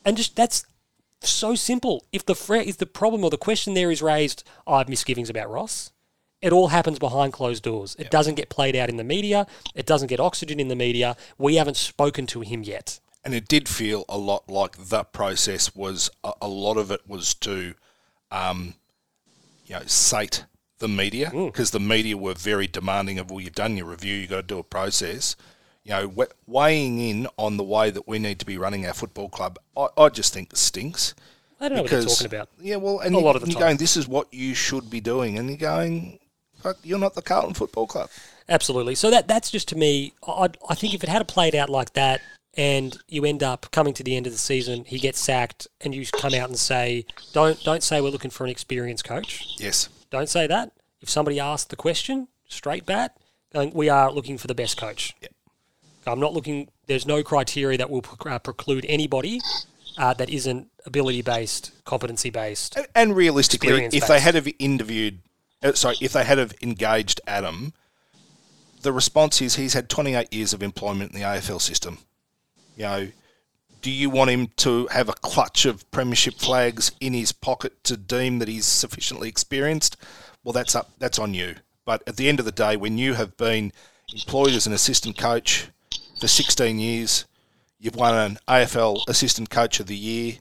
[0.05, 0.65] And just that's
[1.21, 2.05] so simple.
[2.11, 2.35] If the
[2.65, 5.91] if the problem or the question there is raised, I have misgivings about Ross.
[6.39, 7.95] It all happens behind closed doors.
[7.97, 9.47] It doesn't get played out in the media.
[9.73, 11.17] It doesn't get oxygen in the media.
[11.39, 12.99] We haven't spoken to him yet.
[13.23, 17.01] and it did feel a lot like that process was a, a lot of it
[17.07, 17.73] was to,
[18.31, 18.75] um,
[19.65, 20.45] you know, sate
[20.79, 21.47] the media Mm.
[21.51, 24.43] because the media were very demanding of well, you've done your review, you've got to
[24.43, 25.35] do a process.
[25.83, 29.29] You know, weighing in on the way that we need to be running our football
[29.29, 31.15] club, I, I just think stinks.
[31.61, 32.49] I don't know what they're talking about.
[32.59, 33.69] Yeah, well, and A you, lot of the you're time.
[33.69, 36.19] going, this is what you should be doing, and you're going,
[36.61, 38.09] fuck, you're not the Carlton Football Club.
[38.49, 38.95] Absolutely.
[38.95, 40.13] So that that's just to me.
[40.27, 42.21] I I think if it had played out like that,
[42.57, 45.95] and you end up coming to the end of the season, he gets sacked, and
[45.95, 49.55] you come out and say, don't don't say we're looking for an experienced coach.
[49.57, 50.73] Yes, Don't say that.
[51.01, 53.17] If somebody asked the question, straight bat,
[53.53, 55.15] going, we are looking for the best coach.
[55.21, 55.31] Yep.
[56.07, 56.69] I'm not looking.
[56.87, 59.41] There's no criteria that will uh, preclude anybody
[59.97, 62.77] uh, that isn't ability based, competency based.
[62.77, 65.19] And, and realistically, if they had have interviewed,
[65.61, 67.73] uh, sorry, if they had have engaged Adam,
[68.81, 71.99] the response is he's had 28 years of employment in the AFL system.
[72.77, 73.07] You know,
[73.81, 77.97] do you want him to have a clutch of premiership flags in his pocket to
[77.97, 79.97] deem that he's sufficiently experienced?
[80.47, 80.89] Well, that's up.
[80.97, 81.55] That's on you.
[81.83, 83.73] But at the end of the day, when you have been
[84.13, 85.67] employed as an assistant coach
[86.21, 87.25] for 16 years,
[87.81, 90.35] you've won an AFL Assistant Coach of the Year.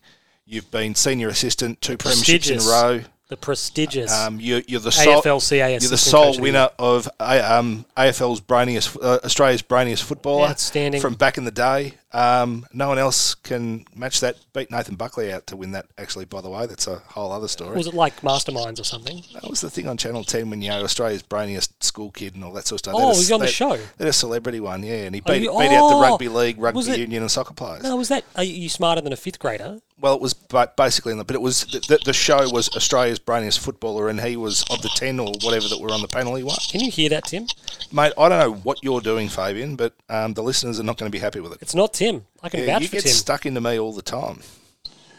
[0.45, 3.01] You've been senior assistant two premierships in a row.
[3.27, 6.71] The prestigious Um, you're, you're the sole, AFLCA you're the sole coach of the winner
[6.79, 11.01] of um, AFL's brainiest, uh, Australia's brainiest footballer, Outstanding.
[11.01, 11.95] from back in the day.
[12.13, 14.37] Um, no one else can match that.
[14.55, 15.87] Beat Nathan Buckley out to win that.
[15.99, 17.77] Actually, by the way, that's a whole other story.
[17.77, 19.23] Was it like Masterminds or something?
[19.35, 22.45] That was the thing on Channel Ten when you know Australia's brainiest school kid and
[22.45, 22.95] all that sort of stuff.
[22.97, 23.71] Oh, he was on the show.
[23.99, 26.29] Had a celebrity one, yeah, and he Oh, beat, you- beat out the oh, rugby
[26.29, 27.83] league, rugby it- union, and soccer players.
[27.83, 28.25] No, was that?
[28.37, 29.81] Are you smarter than a fifth grader?
[29.99, 32.69] Well, it was ba- basically, in the, but it was the, the, the show was
[32.77, 36.09] Australia's brainiest footballer, and he was of the ten or whatever that were on the
[36.09, 36.35] panel.
[36.35, 37.47] He won, Can you hear that, Tim?
[37.93, 38.13] mate.
[38.19, 41.17] I don't know what you're doing, Fabian, but um, the listeners are not going to
[41.17, 41.59] be happy with it.
[41.63, 42.27] It's not Tim.
[42.43, 43.13] I can Yeah, vouch you for get Tim.
[43.13, 44.41] stuck into me all the time.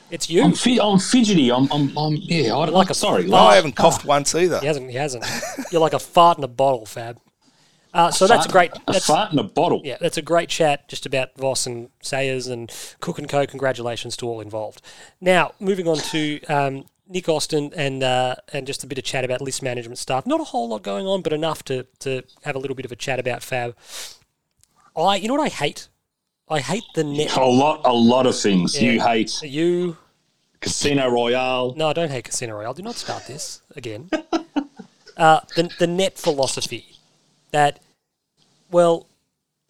[0.10, 0.44] It's you.
[0.44, 1.52] I'm, fi- I'm fidgety.
[1.52, 2.54] I'm, I'm, I'm yeah.
[2.54, 3.24] I, Like like a a sorry.
[3.24, 3.32] fart.
[3.32, 4.60] No, I haven't coughed once either.
[4.60, 4.90] He hasn't.
[4.90, 5.26] He hasn't.
[5.72, 7.20] You're like a fart in a bottle, Fab.
[7.94, 8.72] Uh, so that's a great.
[8.88, 9.82] A fart in a bottle.
[9.84, 12.72] yeah, that's a great chat just about Voss and Sayers and
[13.02, 13.45] Cook and Co.
[13.48, 14.82] Congratulations to all involved.
[15.20, 19.26] Now moving on to um, Nick Austin and uh, and just a bit of chat
[19.26, 20.26] about list management stuff.
[20.26, 22.91] Not a whole lot going on, but enough to to have a little bit of
[22.91, 23.76] a chat about Fab.
[24.95, 25.90] I, you know what I hate?
[26.49, 27.36] I hate the net.
[27.36, 28.82] A lot, a lot of things.
[28.82, 29.07] You Yeah.
[29.07, 29.98] hate You
[30.61, 31.74] Casino Royale.
[31.76, 32.74] No, I don't hate Casino Royale.
[32.74, 34.10] Do not start this again.
[35.18, 36.98] uh, the, the net philosophy
[37.52, 37.80] that,
[38.72, 39.07] well,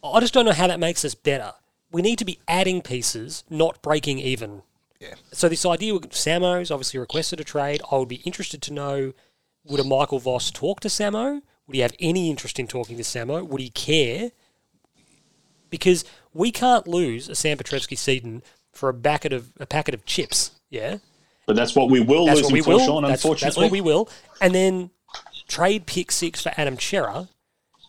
[0.04, 1.54] I just don't know how that makes us better.
[1.92, 4.62] We need to be adding pieces, not breaking even.
[5.00, 5.16] Yeah.
[5.32, 7.82] So this idea with Samo's obviously requested a trade.
[7.92, 9.14] I would be interested to know,
[9.66, 11.42] would a Michael Voss talk to Samo?
[11.68, 13.46] Would he have any interest in talking to Samo?
[13.46, 14.32] Would he care?
[15.70, 16.06] Because
[16.38, 20.52] we can't lose a Sam Petrevski-Seton for a packet of a packet of chips.
[20.70, 20.98] Yeah.
[21.48, 22.86] But that's what we will That's lose what we him for, will.
[22.86, 23.46] Sean, that's, unfortunately.
[23.46, 24.10] that's what we will.
[24.42, 24.92] And then
[25.48, 27.30] trade pick six for Adam Cerra.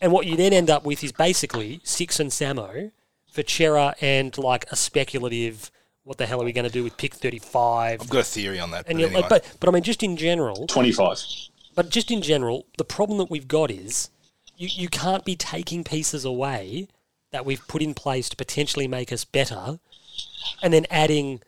[0.00, 2.92] And what you then end up with is basically six and Samo
[3.30, 5.70] for Cerra and like a speculative.
[6.04, 8.00] What the hell are we going to do with pick thirty-five?
[8.00, 8.86] I've got a theory on that.
[8.88, 9.20] And but anyway.
[9.20, 11.22] like, but but I mean, just in general, 25.
[11.74, 14.08] but just in general, the problem that we've got is
[14.56, 16.88] you, you can't be taking pieces away
[17.30, 19.78] that we've put in place to potentially make us better
[20.62, 21.40] and then adding,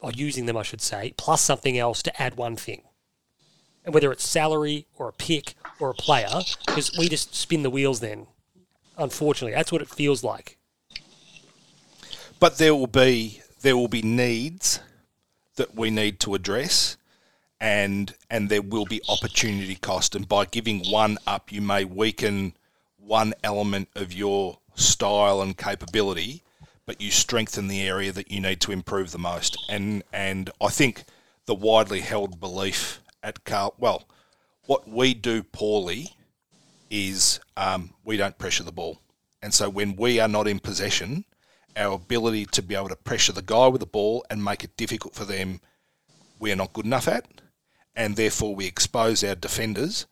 [0.00, 2.82] or using them, I should say, plus something else to add one thing.
[3.84, 7.70] And whether it's salary or a pick or a player, because we just spin the
[7.70, 8.26] wheels then.
[8.96, 10.58] Unfortunately, that's what it feels like.
[12.40, 14.80] but there will be there will be needs
[15.56, 16.96] that we need to address
[17.60, 22.52] and and there will be opportunity cost and by giving one up you may weaken
[23.04, 26.42] one element of your style and capability
[26.86, 30.68] but you strengthen the area that you need to improve the most and and I
[30.68, 31.04] think
[31.46, 34.04] the widely held belief at Carl well
[34.66, 36.16] what we do poorly
[36.90, 39.00] is um, we don't pressure the ball.
[39.42, 41.24] And so when we are not in possession,
[41.76, 44.76] our ability to be able to pressure the guy with the ball and make it
[44.76, 45.60] difficult for them,
[46.38, 47.26] we are not good enough at.
[47.96, 50.06] And therefore, we expose our defenders.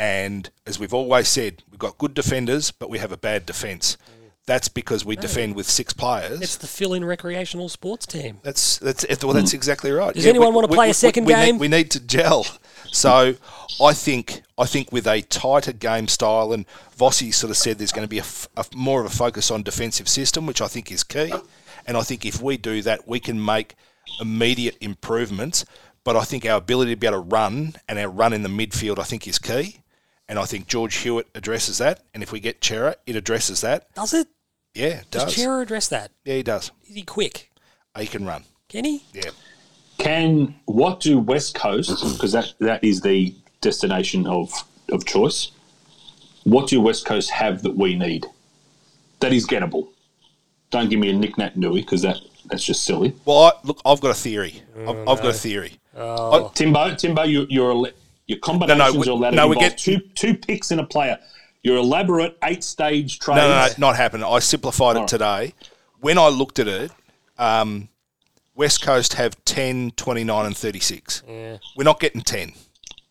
[0.00, 3.98] And as we've always said, we've got good defenders, but we have a bad defence.
[4.46, 6.40] That's because we defend with six players.
[6.40, 8.38] It's the fill-in recreational sports team.
[8.42, 9.34] That's that's well.
[9.34, 9.56] That's hmm.
[9.56, 10.14] exactly right.
[10.14, 11.56] Does anyone wanna play a second we game?
[11.56, 12.46] Need, we need to gel.
[12.90, 13.34] So
[13.78, 16.64] I think I think with a tighter game style, and
[16.96, 19.50] Vossi sort of said there's going to be a, f- a- more of a focus
[19.50, 21.32] on defensive system, which I think is key.
[21.86, 23.76] And I think if we do that, we can make
[24.18, 25.66] immediate improvements.
[26.02, 28.48] But I think our ability to be able to run and our run in the
[28.48, 29.80] midfield, I think, is key.
[30.30, 32.04] And I think George Hewitt addresses that.
[32.14, 33.92] And if we get Cerra, it addresses that.
[33.94, 34.28] Does it?
[34.74, 35.34] Yeah, it Does does.
[35.34, 36.12] Cerra address that?
[36.24, 36.70] yeah, he does.
[36.88, 37.50] Is he quick?
[37.98, 38.44] He can run.
[38.68, 39.02] Can he?
[39.12, 39.30] Yeah.
[39.98, 44.52] Can what do West Coast because that that is the destination of
[44.92, 45.50] of choice.
[46.44, 48.24] What do West Coast have that we need?
[49.18, 49.88] That is gettable.
[50.70, 53.12] Don't give me a knick-knack nui because that that's just silly.
[53.24, 54.62] Well, I, look, I've got a theory.
[54.76, 55.78] I've, mm, I've got a theory.
[55.96, 56.46] Oh.
[56.46, 56.52] oh.
[56.54, 57.92] Timbo, Timbo, you, you're ele-
[58.30, 61.18] your combinations we- are allowed no, we get- two two picks in a player.
[61.62, 63.36] Your elaborate eight-stage trades.
[63.36, 64.24] No, no, no, not happened.
[64.24, 65.52] I simplified it today.
[66.00, 66.90] When I looked at it,
[67.36, 67.90] um,
[68.54, 71.22] West Coast have 10, 29 and 36.
[71.28, 71.58] Yeah.
[71.76, 72.52] We're not getting 10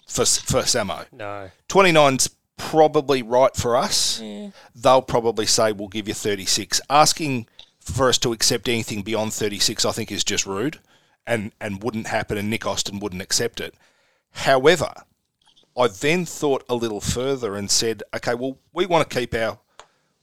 [0.07, 1.05] for, for Samo.
[1.11, 1.51] No.
[1.67, 4.19] 29's probably right for us.
[4.19, 4.49] Yeah.
[4.73, 6.81] They'll probably say, we'll give you 36.
[6.89, 7.45] Asking
[7.79, 10.79] for us to accept anything beyond 36, I think, is just rude
[11.27, 13.75] and, and wouldn't happen, and Nick Austin wouldn't accept it.
[14.31, 14.91] However,
[15.77, 19.59] I then thought a little further and said, okay, well, we want to keep our.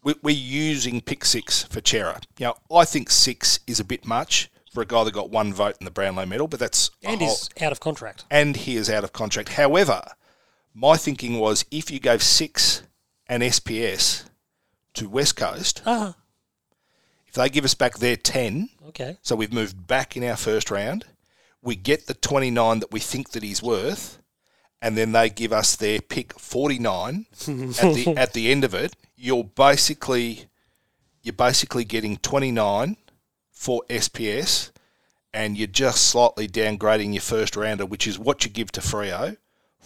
[0.03, 2.21] we- We're using pick six for Cerra.
[2.39, 5.77] Now, I think six is a bit much for a guy that got one vote
[5.81, 8.25] in the Brownlow medal, but that's And he's out of contract.
[8.31, 9.51] and he is out of contract.
[9.51, 10.03] However,
[10.75, 12.83] my thinking was if you gave six
[13.27, 14.25] and SPS
[14.95, 16.15] to West Coast, Ah,
[17.27, 19.17] if they give us back their 10, okay.
[19.23, 21.07] so we've moved back in our first round,
[21.63, 24.19] we get the 29 that we think that he's worth,
[24.83, 28.95] and then they give us their pick 49 at the at the end of it,
[29.17, 30.47] you're basically
[31.23, 32.97] you're basically getting 29
[33.51, 34.71] for SPS,
[35.33, 39.37] and you're just slightly downgrading your first rounder, which is what you give to Freo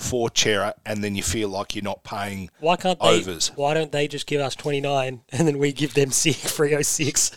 [0.01, 3.19] for Cerra, and then you feel like you're not paying Why can't they?
[3.21, 6.39] overs Why don't they just give us twenty nine and then we give them six
[6.57, 7.31] Freo oh six?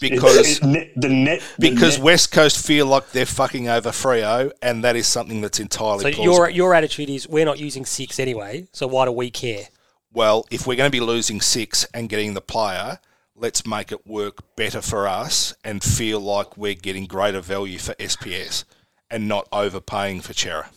[0.00, 3.90] because It's- net, the net the because net- West Coast feel like they're fucking over
[3.90, 6.24] Freo, oh, and that is something that's entirely So plausible.
[6.24, 8.66] your your attitude is we're not using six anyway.
[8.72, 9.64] So why do we care?
[10.12, 12.98] well, if we're going to be losing six and getting the player,
[13.36, 17.94] let's make it work better for us and feel like we're getting greater value for
[17.94, 18.64] SPS
[19.08, 20.68] and not overpaying for Cerra.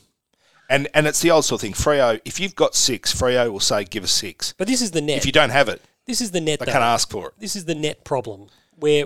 [0.73, 1.73] And and it's the old sort of thing.
[1.73, 4.53] Freo, if you've got six, Freo will say, "Give us six.
[4.57, 5.17] But this is the net.
[5.17, 6.61] If you don't have it, this is the net.
[6.61, 6.71] I though.
[6.71, 7.33] can't ask for it.
[7.37, 9.05] This is the net problem where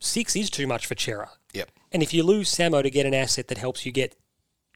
[0.00, 1.30] six is too much for Cerra.
[1.54, 1.70] Yep.
[1.92, 4.14] And if you lose Samo to get an asset that helps you get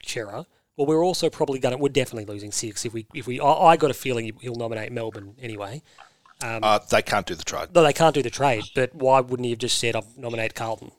[0.04, 0.46] Cerra,
[0.76, 3.52] well, we're also probably going to, we're definitely losing six if we, if we, I,
[3.52, 5.82] I got a feeling he- he'll nominate Melbourne anyway.
[6.42, 9.44] Uh, they can't do the trade No, they can't do the trade, but why wouldn't
[9.44, 10.90] he have just said, I'll nominate Carlton?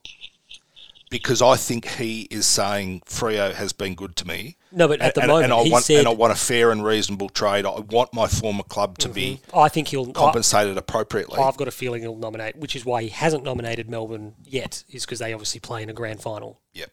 [1.09, 4.57] because I think he is saying Freo has been good to me.
[4.75, 6.35] No, but at the and- moment, and I he want said, and I want a
[6.35, 7.65] fair and reasonable trade.
[7.65, 9.59] I want my former club to be mm-hmm.
[9.59, 11.39] I think he'll, I, compensated appropriately.
[11.39, 15.05] I've got a feeling he'll nominate, which is why he hasn't nominated Melbourne yet, is
[15.05, 16.59] because they obviously play in a grand final.
[16.73, 16.91] yep.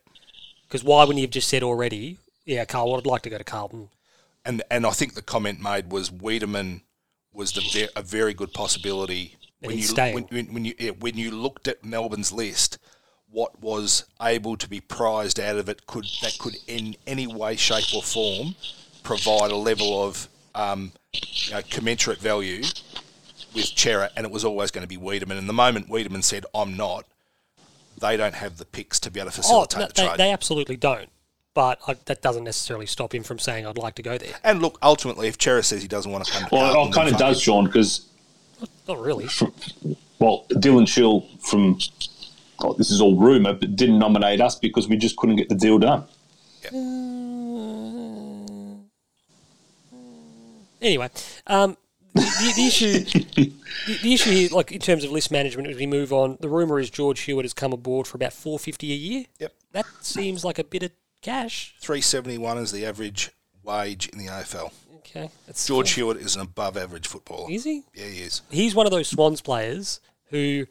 [0.69, 3.45] Because why wouldn't you have just said already, yeah, Carl, I'd like to go to
[3.45, 3.89] Carlton?
[4.45, 6.83] and and I think the comment made was Weideman
[7.33, 11.17] was the ve- a very good possibility when you when, when, when you yeah, when
[11.17, 12.79] you looked at Melbourne's list,
[13.33, 17.57] what was able to be prized out of it could that could in any way,
[17.57, 18.55] shape, or form
[19.03, 22.63] provide a level of um, you know, commensurate value
[23.55, 25.39] with Cerra, and it was always going to be Weideman.
[25.39, 27.05] And the moment Weideman said, "I'm not,"
[27.99, 30.19] they don't have the picks to be able to Oh, facilitate no, the they, trade.
[30.19, 31.09] they absolutely don't.
[31.53, 34.35] But I, that doesn't necessarily stop him from saying, I'd like to go there.
[34.45, 36.95] and look, ultimately, if Cerra says he doesn't want to come to well, Carlton, it
[36.95, 38.07] kind of does, Sean, because
[38.87, 39.27] Not really.
[40.21, 41.79] well, Dylan Shiel from
[42.65, 45.55] oh, this is all rumor, but didn't nominate us because we just couldn't get the
[45.55, 46.05] deal done.
[50.83, 51.11] Anyway,
[51.47, 51.77] um,
[52.15, 52.93] the, the, the issue,
[53.35, 53.53] the,
[54.03, 56.79] the issue here, like in terms of list management, as we move on, the rumor
[56.81, 59.25] is George Hewitt has come aboard for about four fifty a year.
[59.39, 59.53] Yep.
[59.73, 60.91] That seems like a bit of
[61.23, 61.75] cash.
[61.81, 63.31] 371 is the average
[63.63, 64.73] wage in the AFL.
[64.99, 67.51] Okay, that's George Hewitt is an above average footballer.
[67.51, 67.85] Is he?
[67.95, 68.43] Yeah, he is.
[68.51, 70.67] He's one of those Swans players who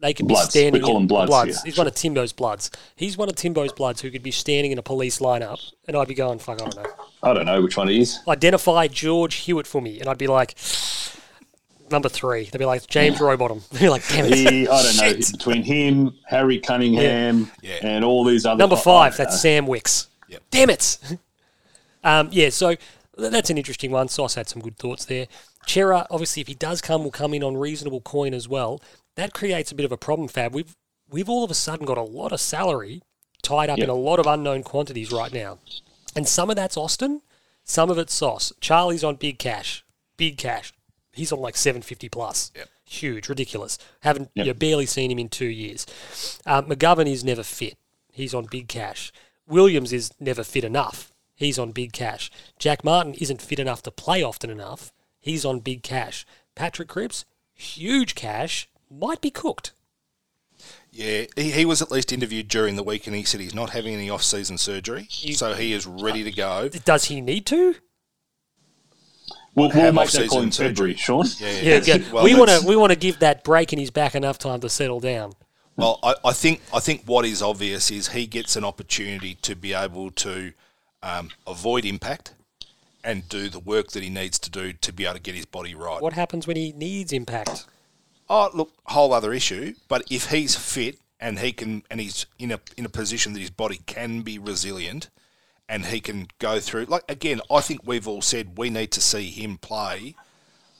[0.00, 0.50] they could be Bloods.
[0.50, 0.72] standing.
[0.74, 1.62] We call in, them Bloods here.
[1.64, 2.70] He's one of Timbo's Bloods.
[2.96, 5.58] He's one of Timbo's Bloods who could be standing in a police lineup,
[5.88, 6.90] and I'd be going, "Fuck, I don't know."
[7.22, 8.18] I don't know which one it is.
[8.28, 10.56] Identify George Hewitt for me, and I'd be like,
[11.90, 12.44] "Number three.
[12.44, 13.62] They'd be like James Rowbottom.
[13.72, 15.32] They'd be like, "Damn it." He, I don't know Shit.
[15.32, 17.78] between him, Harry Cunningham, Yeah.
[17.82, 19.38] and all these other Number five, that's know.
[19.38, 20.08] Sam Wicks.
[20.28, 20.42] Yep.
[20.50, 20.98] Damn it.
[22.04, 22.74] um, yeah, so
[23.16, 24.08] that's an interesting one.
[24.08, 25.26] Sauce had some good thoughts there.
[25.66, 28.82] Chera, obviously, if he does come, will come in on reasonable coin as well.
[29.16, 30.54] That creates a bit of a problem, Fab.
[30.54, 30.76] We've
[31.10, 33.02] we've all of a sudden got a lot of salary
[33.42, 35.58] tied up in a lot of unknown quantities right now,
[36.16, 37.20] and some of that's Austin,
[37.64, 38.52] some of it's Sauce.
[38.60, 39.84] Charlie's on big cash,
[40.16, 40.72] big cash.
[41.12, 42.50] He's on like seven fifty plus.
[42.56, 42.68] Yep.
[42.86, 43.78] Huge, ridiculous.
[44.00, 44.46] Haven't Yep.
[44.46, 45.86] you barely seen him in two years.
[46.44, 47.78] Uh, McGovern is never fit.
[48.12, 49.12] He's on big cash.
[49.46, 51.12] Williams is never fit enough.
[51.34, 52.30] He's on big cash.
[52.58, 54.92] Jack Martin isn't fit enough to play often enough.
[55.20, 56.26] He's on big cash.
[56.54, 57.24] Patrick Cripps,
[57.54, 58.68] huge cash,
[58.98, 59.72] might be cooked.
[60.92, 63.70] Yeah, he, he was at least interviewed during the week and he said he's not
[63.70, 65.08] having any off season surgery.
[65.10, 66.68] so he is ready to go.
[66.68, 67.74] Does he need to?
[69.54, 71.26] We'll, we'll have make that call off-season in February, Sean.
[71.38, 72.12] Yeah, Yeah, yeah.
[72.12, 74.60] Well, we want to we want to give that break in his back enough time
[74.60, 75.32] to settle down.
[75.76, 79.54] Well, I, I think I think what is obvious is he gets an opportunity to
[79.54, 80.52] be able to
[81.02, 82.34] um, avoid impact
[83.04, 85.46] and do the work that he needs to do to be able to get his
[85.46, 86.00] body right.
[86.00, 87.66] What happens when he needs impact?
[88.28, 89.74] Oh, look, whole other issue.
[89.88, 93.40] But if he's fit and he can, and he's in a in a position that
[93.40, 95.08] his body can be resilient,
[95.68, 96.84] and he can go through.
[96.86, 100.14] Like again, I think we've all said we need to see him play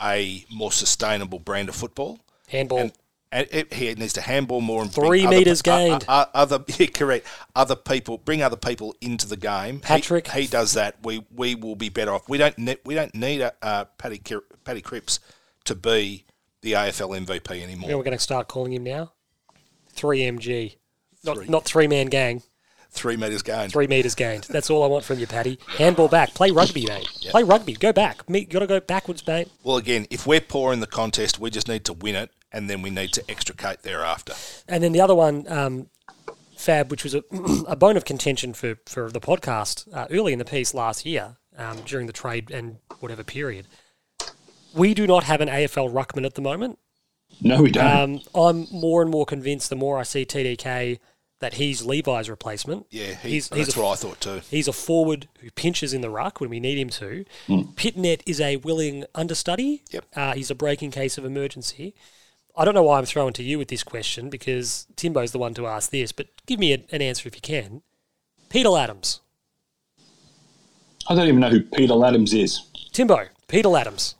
[0.02, 2.20] a more sustainable brand of football.
[2.48, 2.78] Handball.
[2.78, 2.92] And,
[3.32, 6.04] and it, he needs to handball more and Three bring other- metres uh, uh, gained.
[6.06, 7.26] uh, other, yeah, correct.
[7.56, 9.80] Other people bring other people into the game.
[9.80, 10.28] Patrick.
[10.28, 10.96] he, does that.
[11.02, 12.28] We we will be better off.
[12.28, 15.18] We don't ne- we don't need a uh, Paddy Ki- Paddy Cripps
[15.64, 16.24] to be
[16.64, 17.88] the AFL MVP anymore.
[17.88, 19.12] You know, we're going to start calling him now.
[19.90, 20.76] Three MG,
[21.24, 21.46] not Three.
[21.46, 22.42] not three man gang.
[22.90, 23.72] Three metres gained.
[23.72, 24.44] Three meters gained.
[24.44, 25.58] That's all I want from you, Paddy.
[25.78, 26.32] Handball back.
[26.32, 27.06] Play rugby, mate.
[27.28, 27.72] Play rugby.
[27.74, 28.28] Go back.
[28.30, 29.48] Me, you got to go backwards, mate.
[29.64, 32.70] Well, again, if we're poor in the contest, we just need to win it, and
[32.70, 34.34] then we need to extricate thereafter.
[34.68, 35.88] And then the other one, um,
[36.56, 37.24] Fab, which was a,
[37.66, 41.36] a bone of contention for, for the podcast uh, early in the piece last year
[41.58, 43.66] um, during the trade and whatever period.
[44.74, 46.78] We do not have an AFL ruckman at the moment.
[47.40, 47.86] No, we don't.
[47.86, 50.98] Um, I'm more and more convinced the more I see TDK
[51.40, 52.86] that he's Levi's replacement.
[52.90, 54.40] Yeah, he, He's- that's a- what I thought too.
[54.50, 57.24] He's a forward who pinches in the ruck when we need him to.
[57.48, 59.82] Pittonet is a willing understudy.
[59.90, 60.04] Yep.
[60.14, 61.94] Uh, he's a breaking case of emergency.
[62.56, 65.54] I don't know why I'm throwing to you with this question because Timbo's the one
[65.54, 67.82] to ask this, but give me a, an answer if you can.
[68.48, 69.20] Peter Adams.
[71.08, 72.60] I don't even know who Peter Adams is.
[72.92, 74.14] Timbo, Peter Adams.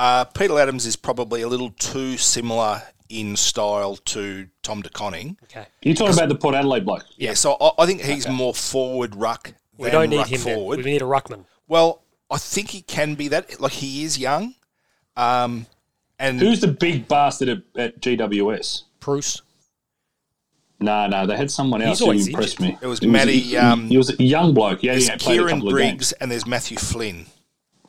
[0.00, 5.36] Uh, Peter Adams is probably a little too similar in style to Tom De Koning.
[5.44, 5.66] Okay.
[5.82, 7.04] You talking about the Port Adelaide bloke?
[7.18, 10.40] Yeah, so I, I think he's more forward ruck We than don't need ruck him
[10.42, 10.54] then.
[10.56, 10.78] forward.
[10.78, 11.44] We need a ruckman.
[11.68, 12.00] Well,
[12.30, 13.60] I think he can be that.
[13.60, 14.54] Like he is young,
[15.18, 15.66] um,
[16.18, 18.84] and Who's the big bastard at, at GWS?
[19.00, 19.42] Bruce.
[20.80, 22.74] No, no, they had someone else who always impressed injured.
[22.74, 22.78] me.
[22.80, 24.82] It was He Matty, um, he was a young bloke.
[24.82, 26.12] Yeah, there's yeah, played a Kieran couple of Briggs games.
[26.12, 27.26] and there's Matthew Flynn.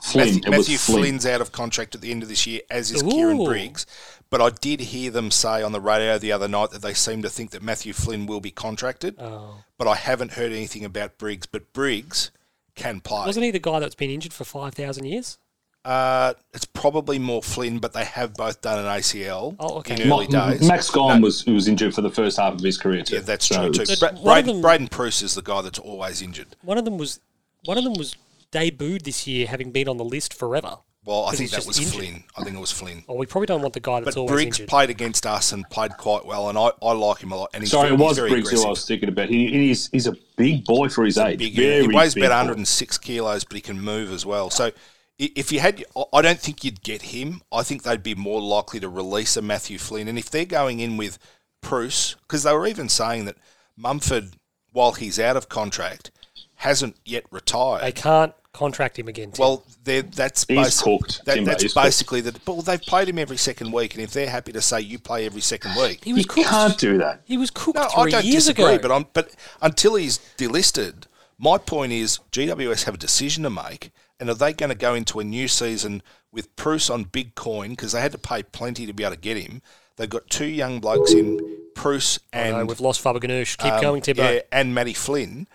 [0.03, 0.36] Flynn.
[0.36, 0.98] Matthew, Matthew Flynn.
[0.99, 3.86] Flynn's out of contract at the end of this year, as is Kieran Briggs.
[4.30, 7.22] But I did hear them say on the radio the other night that they seem
[7.22, 9.15] to think that Matthew Flynn will be contracted.
[9.19, 9.64] Oh.
[9.78, 11.45] But I haven't heard anything about Briggs.
[11.45, 12.32] But Briggs
[12.76, 13.26] can play.
[13.26, 15.38] Wasn't he the guy that's been injured for 5,000 years?
[15.84, 19.95] Uh, it's probably more Flynn, but they have both done an ACL Oh, okay.
[19.95, 20.68] in early Ma- days.
[20.68, 23.15] Max Gawn was was injured for the first half of his career too.
[23.15, 23.82] yeah, that's So true too.
[23.82, 26.56] it's- Bra- one Braden, them- Braydon Preuss is the guy that's always injured.
[26.61, 27.19] One of them was
[27.65, 28.15] one of them was
[28.52, 30.78] debuted this year, having been on the list forever.
[31.03, 31.94] Well, I think he's that was injured.
[31.94, 32.23] Flynn.
[32.38, 33.03] I think it was Flynn.
[33.07, 34.69] Well, we probably don't want the guy that's But always Briggs injured.
[34.69, 37.49] played against us and played quite well, and I, I like him a lot.
[37.56, 39.30] And he's Sorry, very, it was he's very Briggs who I was thinking about.
[39.30, 41.40] He, he's he's a big boy for his age.
[41.40, 42.49] Big, Very he weighs big about boy.
[42.49, 44.52] 106 kilos, but he can move as well.
[44.52, 44.72] So
[45.18, 45.84] if you had,
[46.14, 47.41] I don't think you'd get him.
[47.52, 50.07] I think they'd be more likely to release a Matthew Flynn.
[50.07, 51.18] And if they're going in with
[51.61, 53.38] Bruce, because they were even saying that
[53.76, 54.34] Mumford,
[54.72, 56.11] while he's out of contract,
[56.56, 57.82] hasn't yet retired.
[57.84, 59.32] they can't contract him again.
[59.32, 59.41] Tim.
[59.44, 62.44] Well, they're, that's He's basi- cooked, That, Timbo, that's he's basically that.
[62.45, 64.99] But well, they've played him every second week, and if they're happy to say you
[64.99, 66.48] play every second week, he was You cooked.
[66.48, 67.22] can't do that.
[67.26, 68.73] He was cooked no, three I don't years disagree.
[68.76, 68.82] ago.
[68.82, 71.03] But I'm, but until he's delisted,
[71.38, 74.94] my point is GWS have a decision to make, and are they going to go
[74.94, 78.86] into a new season with Bruce on big coin because they had to pay plenty
[78.86, 79.61] to be able to get him?
[79.98, 81.40] They've got two young blokes in
[81.76, 83.57] Bruce and no, we've lost Faberganoush.
[83.57, 84.23] Keep um, going, Timbo.
[84.23, 85.48] yeah, and Matty Flynn.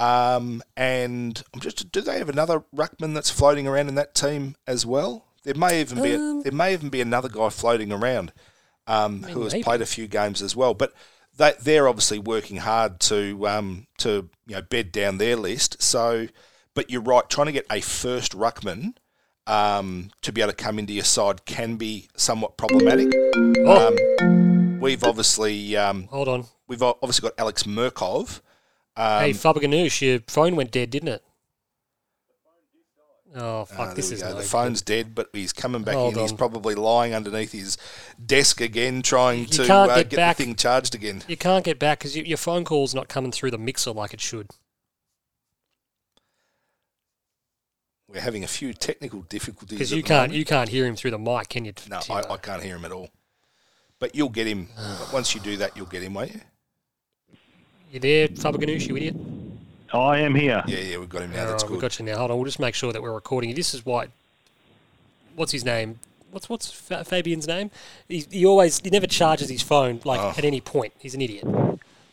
[0.00, 4.56] Um, and I'm just do they have another ruckman that's floating around in that team
[4.66, 5.26] as well?
[5.44, 8.32] There may even be a, there may even be another guy floating around
[8.86, 9.62] um, who has maybe.
[9.62, 10.72] played a few games as well.
[10.72, 10.94] But
[11.36, 15.82] they, they're obviously working hard to um, to you know bed down their list.
[15.82, 16.28] So,
[16.74, 18.94] but you're right, trying to get a first ruckman
[19.46, 23.12] um, to be able to come into your side can be somewhat problematic.
[23.36, 23.88] Oh.
[23.88, 26.46] Um, we've obviously um, Hold on.
[26.68, 28.40] we've obviously got Alex Mirkov.
[28.96, 31.22] Um, hey, Faberganoush, your phone went dead, didn't it?
[33.32, 34.44] Oh, fuck, Ah, there this is no the good.
[34.44, 36.20] phone's dead, but he's coming back Hold in.
[36.20, 37.78] He's probably lying underneath his
[38.24, 40.36] desk again, trying to can't uh, get get, back.
[40.36, 41.22] the thing charged again.
[41.28, 44.20] You can't get back because your phone call's not coming through the mixer like it
[44.20, 44.48] should.
[48.08, 49.78] We're having a few technical difficulties.
[49.78, 50.34] Because you can't moment.
[50.34, 51.72] you can't hear him through the mic, can you?
[51.88, 53.10] No, I, I can't hear him at all.
[54.00, 54.68] But you'll get him
[55.12, 55.76] once you do that.
[55.76, 56.40] You'll get him, won't you?
[57.90, 59.16] You there, Faberganoush, you idiot?
[59.92, 60.62] I am here.
[60.66, 61.40] Yeah, yeah, we've got him now.
[61.44, 62.18] All That's right, we've got you now.
[62.18, 63.52] Hold on, we'll just make sure that we're recording.
[63.54, 64.08] This is why.
[65.34, 65.98] What's his name?
[66.30, 67.72] What's what's Fabian's name?
[68.08, 70.32] He, he always he never charges his phone like Oh.
[70.36, 70.92] at any point.
[71.00, 71.44] He's an idiot.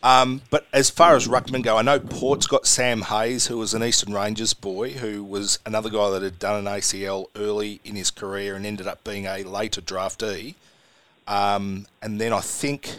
[0.02, 3.74] Um, but as far as ruckman go, I know Port's got Sam Hayes, who was
[3.76, 7.96] an Eastern Rangers boy, who was another guy that had done an ACL early in
[7.96, 10.56] his career and ended up being a later draftee.
[11.28, 12.96] Um, and then I think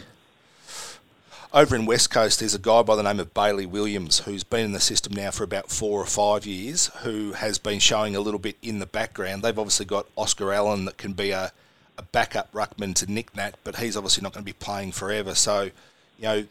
[1.51, 4.65] over in West Coast, there's a guy by the name of Bailey Williams who's been
[4.65, 8.19] in the system now for about four or five years, who has been showing a
[8.19, 9.41] little bit in the background.
[9.41, 11.51] They've obviously got Oscar Allen that can be a,
[11.97, 15.33] a backup ruckman to Nick Nat, but he's obviously not going to be playing forever.
[15.33, 15.71] So,
[16.19, 16.45] you know,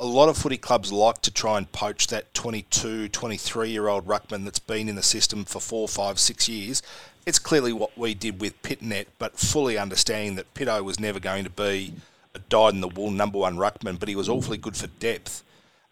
[0.00, 4.06] a lot of footy clubs like to try and poach that 22, 23 year old
[4.06, 6.82] ruckman that's been in the system for four, five, six years.
[7.24, 11.44] It's clearly what we did with Pittonet, but fully understanding that Pitto was never going
[11.44, 11.94] to be
[12.34, 15.42] a dyed in the wool number one ruckman, but he was awfully good for depth.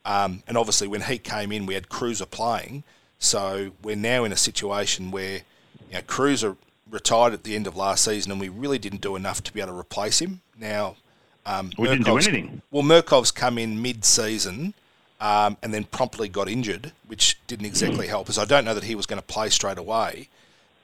[0.04, 2.82] Um, and obviously, when he came in, we had Cruiser playing.
[3.18, 5.42] So we're now in a situation where
[5.88, 6.56] you know, Cruiser
[6.90, 9.60] retired at the end of last season, and we really didn't do enough to be
[9.60, 10.40] able to replace him.
[10.58, 10.96] Now,
[11.46, 12.62] um, We didn't do anything.
[12.70, 14.74] Well, Mirkov's come in mid-season
[15.20, 18.38] um, and then promptly got injured, which didn't exactly help us.
[18.38, 20.28] I don't know that he was going to play straight away,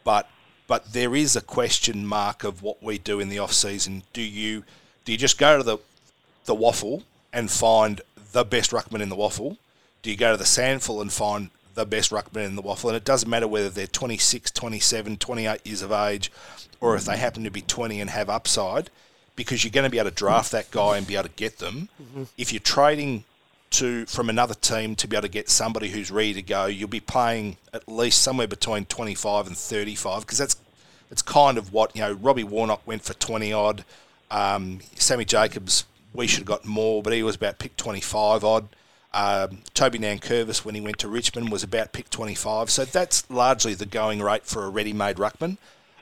[0.05, 0.31] but
[0.69, 4.03] but there is a question mark of what we do in the off season.
[4.13, 4.65] Do you
[5.09, 5.79] do you just go to the
[6.45, 7.03] the waffle
[7.33, 8.03] and find
[8.33, 9.57] the best ruckman in the waffle?
[10.03, 12.91] Do you go to the sandful and find the best ruckman in the waffle?
[12.91, 16.31] And it doesn't matter whether they're 26, 27, 28 years of age,
[16.79, 18.91] or if they happen to be 20 and have upside,
[19.35, 21.57] because you're going to be able to draft that guy and be able to get
[21.57, 21.89] them.
[22.03, 22.25] Mm-hmm.
[22.37, 23.25] If you're trading
[23.71, 26.87] to from another team to be able to get somebody who's ready to go, you'll
[26.87, 30.57] be paying at least somewhere between 25 and 35 because that's
[31.11, 32.13] it's kind of what you know.
[32.13, 33.87] Robbie Warnock went for 20 odd.
[34.31, 38.69] Um, Sammy Jacobs, we should have got more, but he was about pick 25 odd.
[39.15, 42.71] Um, Toby Nankervis, when he went to Richmond, was about pick 25.
[42.71, 45.57] So that's largely the going rate for a ready-made ruckman.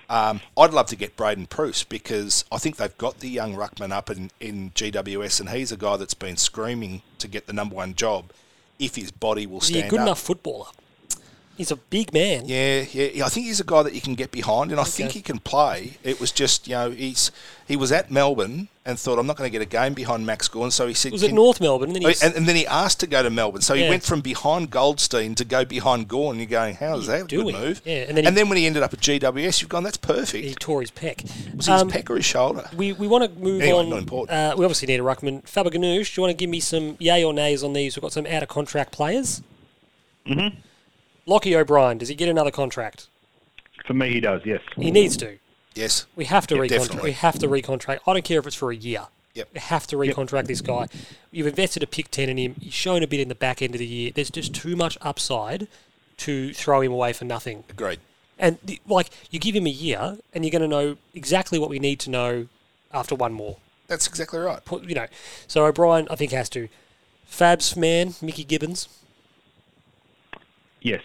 [0.09, 3.93] Um, I'd love to get Braydon Preuss because I think they've got the young ruckman
[3.93, 7.75] up in, in GWS, and he's a guy that's been screaming to get the number
[7.75, 8.31] one job
[8.79, 9.77] if his body will stand.
[9.77, 10.07] he stand a good up.
[10.07, 10.67] enough footballer?
[11.57, 12.45] He's a big man.
[12.47, 13.25] Yeah, yeah, yeah.
[13.25, 15.39] I think he's a guy that you can get behind, and I think he can
[15.39, 15.97] play.
[16.05, 17.31] It was just, you know, he's
[17.67, 20.47] he was at Melbourne and thought, I'm not going to get a game behind Max
[20.47, 22.55] Gawn, so he said, was at "Can-" North Melbourne, and then he's and, and then
[22.57, 26.07] he asked to go to Melbourne, so he went from behind Goldstein to go behind
[26.09, 26.37] Gawn.
[26.37, 27.55] You're going, how is that a good doing?
[27.57, 27.83] move?
[27.85, 30.45] Yeah, and then he- when he ended up at GWS, you've gone, that's perfect.
[30.45, 31.25] he tore his pec.
[31.57, 32.69] was Um, his pec or his shoulder?
[32.77, 33.89] we, we want to move Anyway, on.
[33.91, 34.31] not important.
[34.39, 35.49] Uh, we obviously need a ruckman.
[35.49, 37.97] Faber Ganoush, do you want to give me some yay or nays on these?
[37.97, 39.43] We've got some out of contract players.
[40.27, 40.59] Mm-hmm.
[41.27, 43.09] Lochie O'Brien, does he get another contract?
[43.87, 44.43] For me, he does.
[44.45, 44.61] Yes.
[44.77, 45.39] He needs to.
[45.75, 46.07] Yes.
[46.17, 46.69] We have to Yeah, recontract.
[46.69, 47.03] definitely.
[47.11, 47.99] We have to recontract.
[48.07, 49.07] I don't care if it's for a year.
[49.35, 49.49] Yep.
[49.55, 50.87] We have to recontract this guy.
[51.31, 52.55] You've invested a pick ten in him.
[52.61, 54.11] He's shown a bit in the back end of the year.
[54.15, 55.69] There's just too much upside
[56.19, 57.65] to throw him away for nothing.
[57.69, 58.01] Agreed.
[58.39, 61.69] And the, like you give him a year, and you're going to know exactly what
[61.69, 62.47] we need to know
[62.95, 63.59] after one more.
[63.89, 64.65] That's exactly right.
[64.65, 65.07] Put you know.
[65.47, 66.69] So O'Brien, I think has to.
[67.27, 68.89] Fab's man, Mickey Gibbons.
[70.81, 71.03] Yes.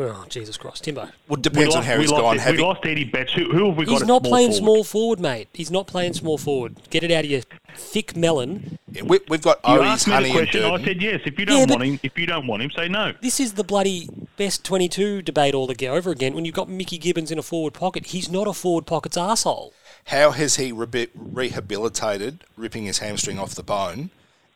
[0.00, 1.00] Oh Jesus Christ, Timbo.
[1.02, 2.34] Well, it We depends on lost, how he's lost, gone.
[2.36, 3.32] we Having, lost Eddie Betts.
[3.32, 3.90] Who, who have we got?
[3.92, 4.62] He's not small playing forward?
[4.62, 5.48] small forward, mate.
[5.52, 6.76] He's not playing small forward.
[6.90, 7.40] Get it out of your
[7.74, 8.78] thick melon.
[9.04, 10.64] we, we've got You Owies, asked me Honey, the and question.
[10.72, 11.20] I said yes.
[11.26, 13.12] If you don't but- want him, if you don't want him, say no.
[13.20, 16.98] This is the bloody best 22 debate all again over again when you've got Mickey
[16.98, 18.06] Gibbons in a forward pocket.
[18.06, 19.72] He's not a forward pocket's asshole.
[20.04, 24.10] How has he re- rehabilitated, ripping his hamstring off the bone,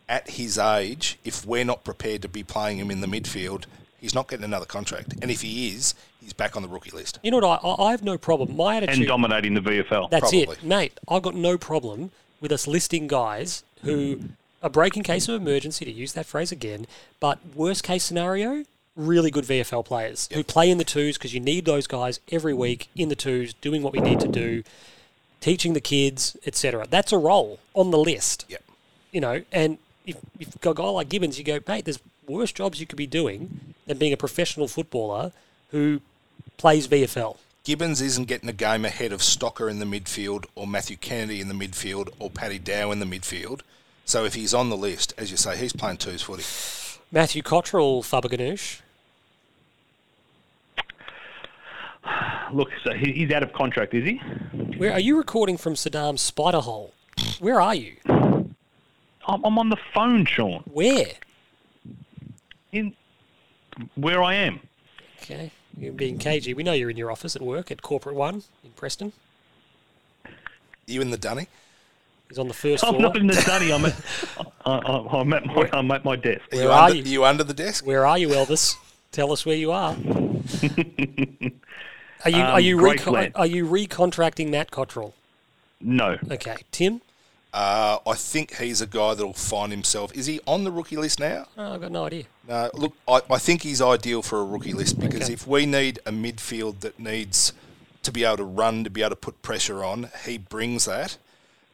[0.08, 1.18] at his age?
[1.24, 3.64] If we're not prepared to be playing him in the midfield,
[4.02, 5.14] he's not getting another contract.
[5.22, 7.18] And if he is, he's back on the rookie list.
[7.22, 7.64] You know what?
[7.64, 8.54] I, I I have no problem.
[8.54, 10.10] My attitude And dominating the VFL.
[10.10, 10.56] That's Probably.
[10.56, 11.00] it, mate.
[11.08, 12.10] I've got no problem
[12.40, 14.20] with us listing guys who
[14.62, 16.86] are break in case of emergency, to use that phrase again.
[17.20, 18.64] But worst case scenario,
[18.94, 22.54] really good VFL players who play in the twos because you need those guys every
[22.54, 24.62] week in the twos, doing what we need to do,
[25.40, 26.86] teaching the kids, etc.
[26.88, 28.44] That's a role on the list.
[28.48, 28.62] Yep.
[29.12, 32.00] You know, and if, if you've got a guy like Gibbons, you go, mate, there's
[32.32, 35.32] worse jobs you could be doing than being a professional footballer
[35.70, 36.00] who
[36.56, 37.36] plays VFL.
[37.64, 41.46] Gibbons isn't getting a game ahead of Stocker in the midfield, or Matthew Kennedy in
[41.46, 43.60] the midfield, or Paddy Dow in the midfield.
[44.04, 46.42] So if he's on the list, as you say, he's playing twos footy.
[47.12, 48.80] Matthew Cottrell, Faber Ganoush.
[52.52, 54.16] Look, so he's out of contract, is he?
[54.76, 56.92] Where are you recording from Saddam's spider hole?
[57.38, 57.96] Where are you?
[58.08, 60.64] I'm, I'm on the phone, Sean.
[60.66, 61.12] Where?
[62.72, 62.94] In
[63.94, 64.60] where I am.
[65.22, 66.54] Okay, you're being cagey.
[66.54, 69.12] We know you're in your office at work at Corporate One in Preston.
[70.86, 71.48] You in the dunny?
[72.28, 73.02] He's on the first I'm floor.
[73.02, 73.72] not in the dunny.
[73.72, 73.94] I'm at,
[74.66, 76.40] I, I, I'm at my, I'm at my desk.
[76.50, 77.24] Where you are under, you?
[77.24, 77.86] under the desk?
[77.86, 78.76] Where are you, Elvis?
[79.12, 79.94] Tell us where you are.
[82.24, 83.06] Are you are Um, you Graceland.
[83.16, 85.12] recon- are you recontracting Matt Cottrell?
[85.80, 86.18] No.
[86.30, 87.00] Okay, Tim.
[87.52, 90.14] Uh, I think he's a guy that'll find himself.
[90.16, 91.46] Is he on the rookie list now?
[91.58, 92.24] Oh, I've got no idea.
[92.48, 95.32] No, look, I, I think he's ideal for a rookie list because Okay.
[95.34, 97.52] if we need a midfield that needs
[98.04, 101.18] to be able to run, to be able to put pressure on, he brings that.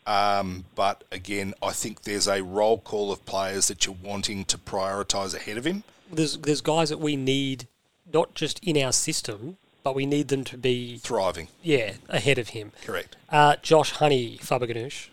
[0.07, 4.59] Um, but again, I think there's a roll call of players that you're wanting to
[4.59, 5.85] prioritise ahead of him.
[6.11, 7.69] There's there's guys that we need
[8.13, 12.49] not just in our system, but we need them to be Thriving, yeah ahead of
[12.49, 12.73] him.
[12.83, 13.17] correct.
[13.29, 15.09] Uh, Josh Honey, Faber Ganoush.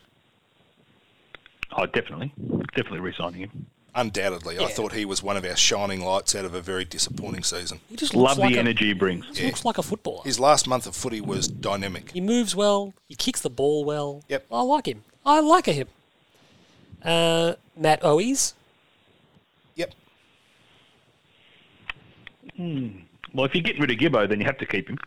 [1.77, 2.33] Oh, definitely,
[2.73, 3.65] definitely re-signing him.
[3.97, 7.43] Undoubtedly, I thought he was one of our shining lights out of a very disappointing
[7.43, 7.79] season.
[7.89, 9.37] He just looks Love like the a, energy he brings.
[9.37, 10.21] He looks like a footballer.
[10.25, 12.11] His last month of footy was dynamic.
[12.11, 12.93] He moves well.
[13.07, 14.21] He kicks the ball well.
[14.27, 14.47] Yep.
[14.51, 15.03] I like him.
[15.25, 15.87] I like him.
[17.03, 18.53] Uh, Matt Owies.
[19.75, 19.93] Yep.
[22.57, 22.87] Hmm.
[23.33, 24.97] Well, if you get rid of Gibbo, then you have to keep him.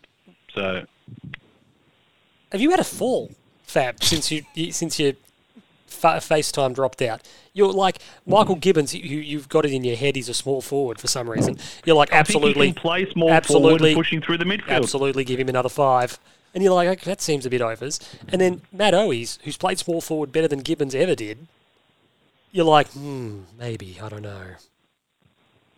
[0.55, 0.85] So
[2.53, 3.32] Have you had a fall,
[3.65, 5.12] Fab, since you, you since your
[5.89, 7.23] fa- FaceTime dropped out?
[7.52, 8.94] You're like Michael Gibbons.
[8.94, 10.16] You, you've got it in your head.
[10.16, 11.59] He's a small forward for some reason.
[11.85, 14.69] You're like absolutely, he can play small forward absolutely, pushing through the midfield.
[14.69, 16.19] absolutely give him another five.
[16.55, 18.01] And you're like, okay, that seems a bit overs.
[18.28, 21.47] And then Matt Owies, who's played small forward better than Gibbons ever did,
[22.52, 24.55] you're like, hmm, maybe I don't know.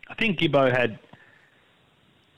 [0.08, 0.98] I think Gibbo had.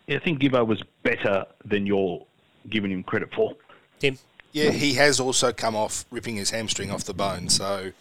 [0.09, 2.25] I think Gibbo was better than you're
[2.69, 3.55] giving him credit for.
[3.99, 4.19] Tim,
[4.53, 7.49] Yeah, he has also come off ripping his hamstring off the bone.
[7.49, 7.93] So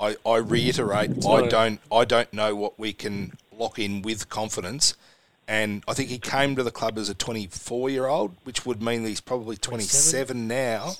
[0.00, 4.94] I, I reiterate, I don't I don't know what we can lock in with confidence.
[5.46, 8.80] And I think he came to the club as a 24 year old, which would
[8.80, 10.92] mean that he's probably 27 now.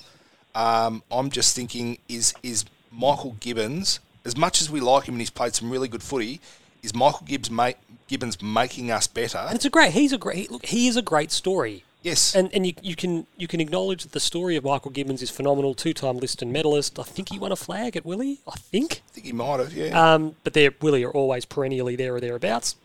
[0.53, 5.21] Um, I'm just thinking, is is Michael Gibbons, as much as we like him and
[5.21, 6.41] he's played some really good footy,
[6.83, 7.71] is Michael Gibbs ma-
[8.07, 9.37] Gibbons making us better?
[9.37, 9.93] And it's a great.
[9.93, 10.51] He's a great.
[10.51, 11.85] Look, he is a great story.
[12.03, 12.35] Yes.
[12.35, 15.29] And and you, you can you can acknowledge that the story of Michael Gibbons is
[15.29, 15.73] phenomenal.
[15.75, 16.97] Two time Liston medalist.
[16.97, 18.39] I think he won a flag at Willie.
[18.47, 19.03] I think.
[19.09, 20.13] I think he might have, yeah.
[20.13, 22.75] Um, but they're Willie are always perennially there or thereabouts.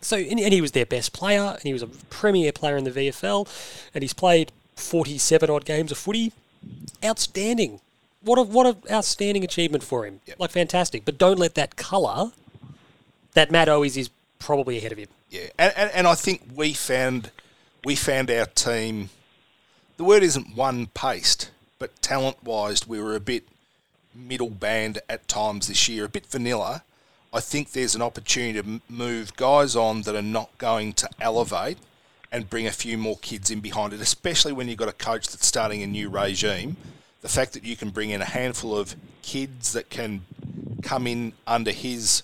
[0.00, 2.84] So and, and he was their best player, and he was a premier player in
[2.84, 3.48] the VFL,
[3.92, 6.32] and he's played forty seven odd games of footy.
[7.04, 7.80] Outstanding.
[8.22, 10.20] What a what a outstanding achievement for him.
[10.38, 11.04] Like fantastic.
[11.04, 12.30] But don't let that colour
[13.34, 15.08] that Matt Owies is probably ahead of him.
[15.28, 17.32] Yeah, and, and, and I think we found
[17.84, 19.10] we found our team.
[19.96, 23.44] The word isn't one paced, but talent wise, we were a bit
[24.14, 26.82] middle band at times this year, a bit vanilla.
[27.32, 31.78] I think there's an opportunity to move guys on that are not going to elevate
[32.32, 35.28] and bring a few more kids in behind it, especially when you've got a coach
[35.28, 36.76] that's starting a new regime.
[37.20, 40.22] The fact that you can bring in a handful of kids that can
[40.82, 42.22] come in under his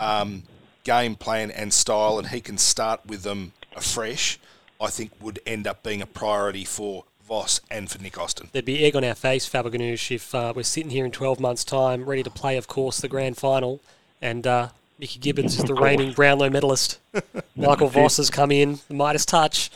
[0.00, 0.42] um,
[0.84, 4.38] game plan and style, and he can start with them afresh,
[4.80, 8.48] I think would end up being a priority for Voss and for Nick Austin.
[8.52, 11.64] There'd be egg on our face, Faberganoush, if uh, we're sitting here in 12 months'
[11.64, 13.80] time, ready to play, of course, the grand final,
[14.22, 14.68] and uh,
[14.98, 16.98] Mickey Gibbons is the reigning Brownlow medalist.
[17.56, 19.70] Michael Voss has come in, the Midas touch.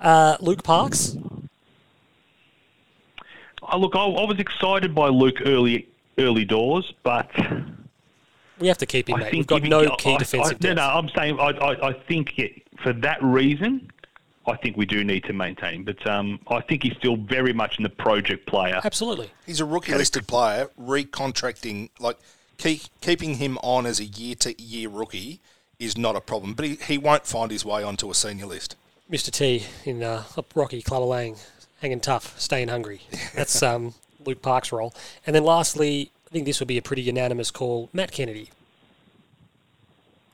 [0.00, 1.16] Uh, Luke Parks,
[3.74, 5.86] Oh, look, I, I was excited by Luke early
[6.18, 7.30] early doors, but
[8.58, 9.32] we have to keep him, I mate.
[9.32, 10.76] We've got no key I- defensive I, no, depth.
[10.76, 13.88] no, I'm saying I, I, I think it, for that reason,
[14.46, 15.84] I think we do need to maintain.
[15.84, 18.80] But um, I think he's still very much in the project player.
[18.82, 19.30] Absolutely.
[19.46, 22.18] He's a rookie listed player, recontracting, like
[22.58, 25.40] keep, keeping him on as a year to year rookie
[25.78, 28.76] is not a problem, but he, he won't find his way onto a senior list.
[29.10, 29.30] Mr.
[29.30, 31.36] T in uh, up Rocky Clubber Lang,
[31.80, 33.02] hanging tough, staying hungry.
[33.34, 33.94] That's um,
[34.24, 34.94] Luke Parks' role.
[35.26, 37.90] And then lastly, I think this would be a pretty unanimous call.
[37.92, 38.50] Matt Kennedy.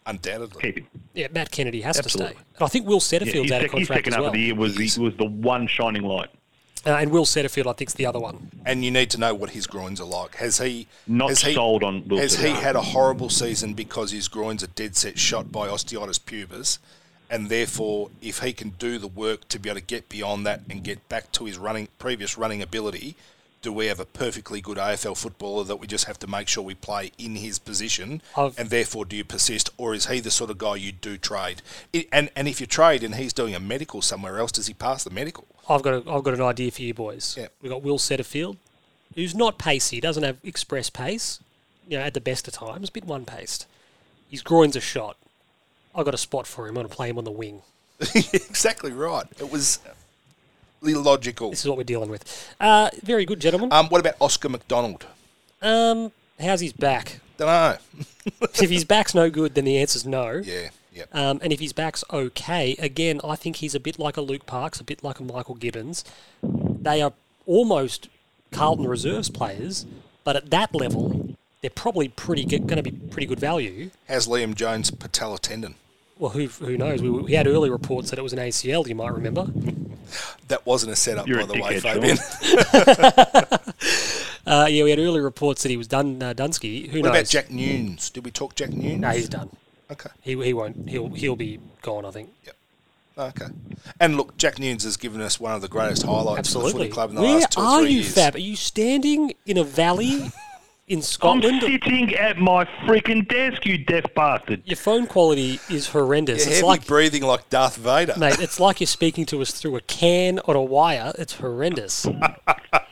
[0.08, 0.62] Undoubtedly.
[0.62, 0.86] Keep him.
[1.14, 2.28] Yeah, Matt Kennedy has to stay.
[2.28, 4.26] And I think Will Yeah, Setterfield's his, out of sec- his contract second as half
[4.26, 6.30] of the year was the, was the one shining light.
[6.86, 8.50] Uh, and Will Setterfield, I think, is the other one.
[8.64, 10.36] And you need to know what his groins are like.
[10.36, 14.12] Has he Not has he, sold on Will Has he had a horrible season because
[14.12, 16.78] his groins are dead set shot by osteitis pubis,
[17.30, 20.62] and therefore, if he can do the work to be able to get beyond that
[20.70, 23.16] and get back to his running previous running ability,
[23.60, 26.62] do we have a perfectly good AFL footballer that we just have to make sure
[26.62, 28.22] we play in his position?
[28.36, 31.16] I've- and therefore, do you persist, or is he the sort of guy you do
[31.18, 31.62] trade?
[31.94, 34.74] I and and if you trade and he's doing a medical somewhere else, does he
[34.74, 35.46] pass the medical?
[35.68, 37.36] I've got a, I've got an idea for you boys.
[37.38, 37.48] Yeah.
[37.60, 38.56] We've got Will Setterfield,
[39.14, 41.40] who's not pacey, doesn't have express pace,
[41.86, 43.66] you know, at the best of times, a bit one paced.
[44.30, 45.16] His groin's a shot.
[45.94, 46.70] I've got a spot for him.
[46.70, 47.62] I'm going to play him on the wing.
[48.14, 49.26] exactly right.
[49.40, 49.80] It was
[50.82, 51.50] illogical.
[51.50, 52.54] This is what we're dealing with.
[52.60, 53.72] Uh, very good, gentlemen.
[53.72, 55.06] Um, what about Oscar McDonald?
[55.62, 57.20] Um, how's his back?
[57.36, 57.76] Don't know.
[58.42, 60.42] if his back's no good, then the answer's no.
[60.44, 61.08] Yeah, yep.
[61.14, 64.46] Um, and if his back's okay, again, I think he's a bit like a Luke
[64.46, 66.04] Parks, a bit like a Michael Gibbons.
[66.42, 67.12] They are
[67.46, 68.08] almost
[68.50, 69.86] Carlton reserves players,
[70.24, 73.90] but at that level, they're probably pretty going to be pretty good value.
[74.08, 75.74] How's Liam Jones' patella tendon?
[76.18, 77.00] Well, who who knows?
[77.00, 78.86] We, we had early reports that it was an ACL.
[78.86, 79.46] You might remember.
[80.48, 82.18] That wasn't a setup, You're by a the way, Fabian.
[84.46, 86.22] Uh, yeah, we had early reports that he was done.
[86.22, 86.88] Uh, Dunsky.
[86.88, 87.16] Who What knows?
[87.18, 88.08] about Jack Newnes?
[88.08, 88.98] Did we talk Jack Newnes?
[89.00, 89.50] No, he's done.
[89.90, 90.08] Okay.
[90.22, 90.88] He, he won't.
[90.88, 92.06] He'll he'll be gone.
[92.06, 92.30] I think.
[92.46, 92.56] Yep.
[93.18, 93.46] Okay.
[94.00, 96.72] And look, Jack Newnes has given us one of the greatest highlights of the Absolutely.
[96.84, 98.02] footy club in the Where last two or are you.
[98.02, 98.36] Fab?
[98.36, 100.30] Are you standing in a valley
[100.88, 104.62] in I'm sitting at my freaking desk, you deaf bastard.
[104.64, 106.44] Your phone quality is horrendous.
[106.44, 108.14] You're it's heavy like, breathing like Darth Vader.
[108.16, 111.12] mate, it's like you're speaking to us through a can or a wire.
[111.18, 112.06] It's horrendous.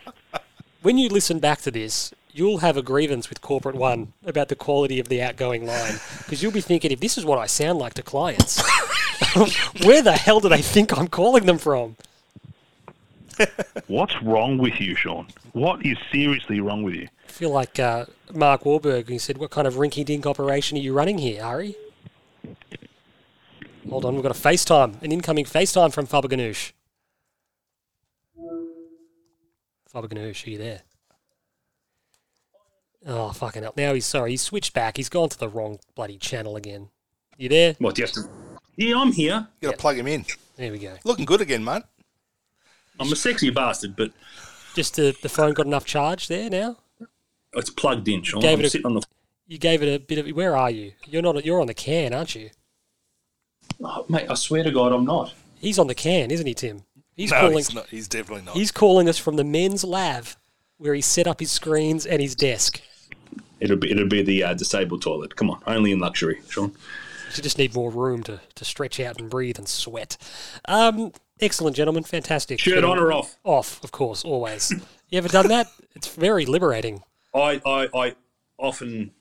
[0.83, 4.55] when you listen back to this, you'll have a grievance with Corporate One about the
[4.55, 7.79] quality of the outgoing line because you'll be thinking, if this is what I sound
[7.79, 8.61] like to clients,
[9.83, 11.97] where the hell do they think I'm calling them from?
[13.87, 15.27] What's wrong with you, Sean?
[15.53, 17.07] What is seriously wrong with you?
[17.37, 19.09] I feel like uh, Mark Wahlberg.
[19.09, 21.75] He said, "What kind of rinky-dink operation are you running here, Ari?"
[23.87, 26.71] Hold on, we've got a FaceTime, an incoming FaceTime from Faber Ganoush.
[29.87, 30.81] Faber Ganoush, are you there?
[33.05, 33.73] Oh, fucking hell.
[33.77, 34.31] Now he's sorry.
[34.31, 34.97] He's switched back.
[34.97, 36.89] He's gone to the wrong bloody channel again.
[37.37, 37.75] You there?
[37.77, 38.23] What do you have to?
[38.77, 39.47] Yeah, I'm here.
[39.61, 40.25] you got to plug him in.
[40.55, 40.95] There we go.
[41.05, 41.83] Looking good again, mate.
[42.99, 44.11] I'm a sexy bastard, but
[44.73, 46.77] Just the, the phone got enough charge there now.
[47.57, 48.41] It's plugged in, Sean.
[48.41, 49.03] Gave I'm it a- sitting on the.
[49.47, 50.35] You gave it a bit of.
[50.35, 50.91] Where are you?
[51.05, 51.43] You're not.
[51.45, 52.49] You're on the can, aren't you?
[53.83, 55.33] Oh, mate, I swear to God, I'm not.
[55.59, 56.83] He's on the can, isn't he, Tim?
[57.15, 57.57] He's no, calling.
[57.57, 57.87] he's not.
[57.87, 58.55] He's definitely not.
[58.55, 60.37] He's calling us from the men's lav,
[60.77, 62.81] where he set up his screens and his desk.
[63.59, 65.35] It'll be it'll be the uh, disabled toilet.
[65.35, 66.73] Come on, only in luxury, Sean.
[67.35, 70.17] You just need more room to, to stretch out and breathe and sweat.
[70.65, 71.11] Um,
[71.41, 72.03] excellent, gentlemen.
[72.03, 72.59] Fantastic.
[72.59, 73.37] Shirt on or off?
[73.43, 74.71] Off, of course, always.
[75.09, 75.67] you ever done that?
[75.95, 77.03] It's very liberating.
[77.37, 78.15] I I, I
[78.57, 79.11] often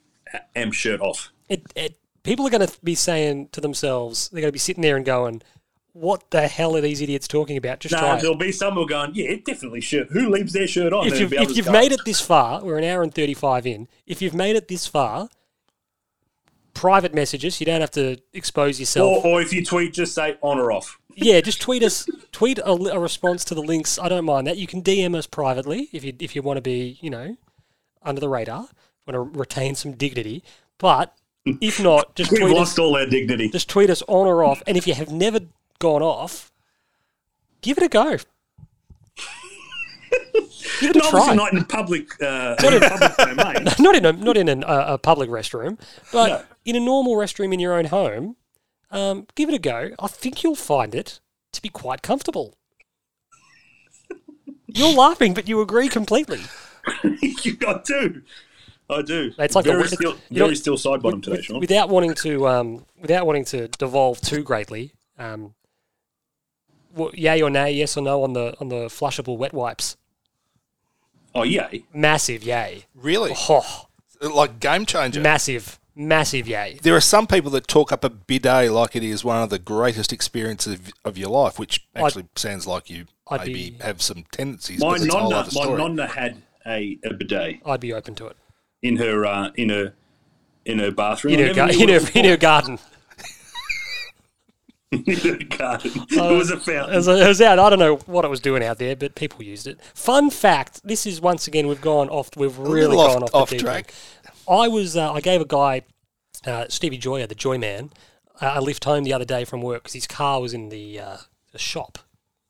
[0.54, 1.32] am shirt off.
[1.48, 4.82] It, it, people are going to be saying to themselves, they're going to be sitting
[4.82, 5.42] there and going,
[5.92, 7.80] what the hell are these idiots talking about?
[7.80, 10.08] Just Nah, try there'll be some who are going, yeah, definitely shirt.
[10.10, 11.06] Who leaves their shirt on?
[11.06, 13.88] If you've, if you've made it this far, we're an hour and 35 in.
[14.06, 15.28] If you've made it this far,
[16.74, 19.24] private messages, you don't have to expose yourself.
[19.24, 20.98] or, or if you tweet, just say on or off.
[21.14, 23.98] yeah, just tweet us, tweet a, a response to the links.
[23.98, 24.58] I don't mind that.
[24.58, 27.36] You can DM us privately if you if you want to be, you know,
[28.06, 28.68] under the radar,
[29.06, 30.42] want to retain some dignity.
[30.78, 31.14] But
[31.44, 32.58] if not, just We've tweet us.
[32.58, 33.48] lost all our dignity.
[33.50, 34.62] Just tweet us on or off.
[34.66, 35.40] And if you have never
[35.78, 36.50] gone off,
[37.60, 38.16] give it a go.
[40.80, 41.34] give it a try.
[41.34, 43.64] not in public, uh, in public domain.
[43.78, 45.78] not in a not in an, a, a public restroom,
[46.12, 46.42] but No.
[46.64, 48.36] in a normal restroom in your own home.
[48.90, 49.90] Um, give it a go.
[49.98, 51.20] I think you'll find it
[51.52, 52.54] to be quite comfortable.
[54.68, 56.40] You're laughing, but you agree completely.
[57.04, 58.22] I do.
[58.88, 59.32] I do.
[59.38, 61.58] It's like a very wi- still, you know- very still side bottom today, Sean.
[61.60, 64.92] without wanting to um, without wanting to devolve too greatly.
[65.18, 65.54] Um,
[66.94, 69.96] what, yay or nay, yes or no on the on the flushable wet wipes?
[71.34, 71.84] oh, yay.
[71.92, 72.84] Massive yay!
[72.94, 73.86] really Oh,
[74.22, 75.20] like game changer.
[75.20, 76.78] massive, massive yay!
[76.82, 79.58] there are some people that talk up a bidet like it is one of the
[79.58, 84.00] greatest experiences of, of your life, which actually sounds like you I'd maybe be- have
[84.00, 84.80] some tendencies.
[84.80, 88.14] My but it's a whole nonna, my nonna had a, a bidet I'd be open
[88.16, 88.36] to it
[88.82, 89.94] in her uh, in her
[90.64, 91.34] in her bathroom.
[91.34, 92.78] in her, never gar- in her, in her garden.
[94.92, 95.90] in her garden.
[96.10, 97.58] it was a It was, it was out.
[97.58, 99.80] I don't know what it was doing out there, but people used it.
[99.94, 102.30] Fun fact: This is once again we've gone off.
[102.36, 103.92] We've really little off- gone off, off the deep track.
[104.24, 104.34] end.
[104.48, 104.96] I was.
[104.96, 105.82] Uh, I gave a guy,
[106.46, 107.90] uh, Stevie Joyer, the Joy Man,
[108.40, 111.00] uh, a lift home the other day from work because his car was in the,
[111.00, 111.16] uh,
[111.52, 111.98] the shop,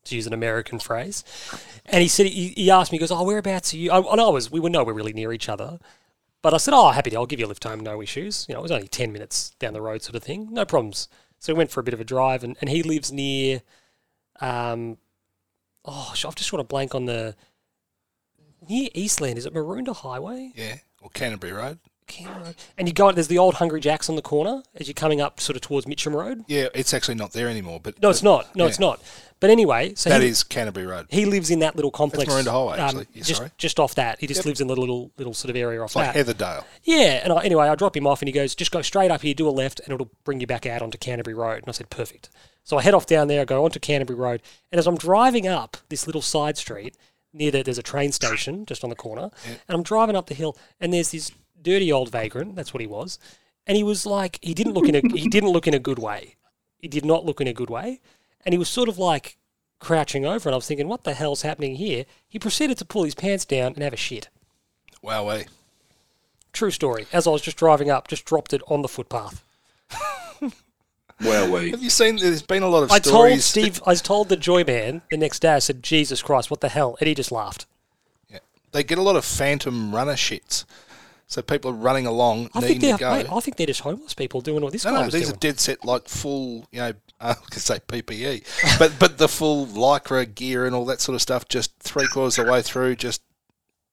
[0.09, 1.23] to use an American phrase.
[1.85, 4.21] And he said he, he asked me, he goes, "Oh, whereabouts are you?" I, and
[4.21, 4.51] I was.
[4.51, 5.79] We were nowhere really near each other.
[6.41, 7.17] But I said, "Oh, happy to.
[7.17, 9.51] I'll give you a lift home, no issues." You know, it was only ten minutes
[9.59, 11.09] down the road, sort of thing, no problems.
[11.39, 13.61] So we went for a bit of a drive, and, and he lives near,
[14.41, 14.97] um,
[15.85, 17.35] oh, I've just got a blank on the
[18.67, 19.37] near Eastland.
[19.37, 20.51] Is it Maroondah Highway?
[20.55, 21.79] Yeah, or Canterbury Road.
[22.77, 23.11] And you go.
[23.11, 25.87] There's the old Hungry Jacks on the corner as you're coming up, sort of towards
[25.87, 26.43] Mitcham Road.
[26.47, 28.55] Yeah, it's actually not there anymore, but No, it's not.
[28.55, 29.01] No, it's not.
[29.39, 31.05] But anyway, so that he, is Canterbury Road.
[31.09, 32.31] he lives in that little complex.
[32.31, 33.07] um, Maroondah Highway, actually.
[33.13, 33.51] Yeah, just sorry.
[33.57, 34.19] just off that.
[34.19, 36.25] He just lives in the little little sort of area off It's like that.
[36.25, 36.63] Heatherdale.
[36.83, 39.21] Yeah, and I, anyway, I drop him off, and he goes, "Just go straight up
[39.21, 41.71] here, do a left, and it'll bring you back out onto Canterbury Road." And I
[41.71, 42.29] said, "Perfect."
[42.63, 45.47] So I head off down there, I go onto Canterbury Road, and as I'm driving
[45.47, 46.97] up this little side street
[47.31, 50.33] near the, there's a train station just on the corner, and I'm driving up the
[50.33, 51.31] hill, and there's this
[51.61, 52.55] dirty old vagrant.
[52.55, 53.19] That's what he was,
[53.65, 55.99] and he was like, he didn't look in a he didn't look in a good
[55.99, 56.35] way.
[56.77, 57.99] He did not look in a good way,
[58.45, 59.37] and he was sort of like
[59.79, 63.03] crouching over, and I was thinking, "What the hell's happening here?" He proceeded to pull
[63.03, 64.29] his pants down and have a shit.
[65.01, 65.43] Wow, eh?
[66.53, 67.05] True story.
[67.13, 69.43] As I was just driving up, just dropped it on the footpath.
[71.19, 71.71] Well, we.
[71.71, 72.17] Have you seen?
[72.17, 73.07] There's been a lot of stories.
[73.07, 73.41] I told.
[73.41, 75.53] Steve, I told the Joy Man the next day.
[75.53, 77.65] I said, "Jesus Christ, what the hell?" And he just laughed.
[78.29, 78.39] Yeah.
[78.71, 80.65] They get a lot of phantom runner shits.
[81.29, 83.81] So people are running along, I needing think to they're, mate, I think they're just
[83.81, 85.35] homeless people doing what this no, guy no, was these doing.
[85.35, 89.65] are dead set like full, you know, I could say PPE, but but the full
[89.67, 91.47] lycra gear and all that sort of stuff.
[91.49, 93.21] Just three quarters of the way through, just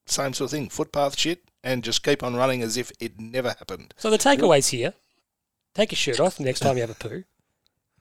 [0.06, 3.48] same sort of thing, footpath shit, and just keep on running as if it never
[3.48, 3.94] happened.
[3.96, 4.94] So the takeaways here:
[5.74, 7.24] take your shirt off the next time you have a poo.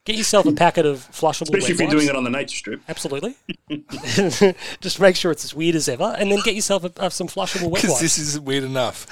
[0.04, 1.42] Get yourself a packet of flushable.
[1.42, 1.92] Especially wet if you're wipes.
[1.96, 2.80] doing it on the nature strip.
[2.88, 3.36] Absolutely.
[4.80, 7.26] just make sure it's as weird as ever, and then get yourself a, uh, some
[7.28, 8.00] flushable wet Because wipes.
[8.02, 9.06] this is weird enough.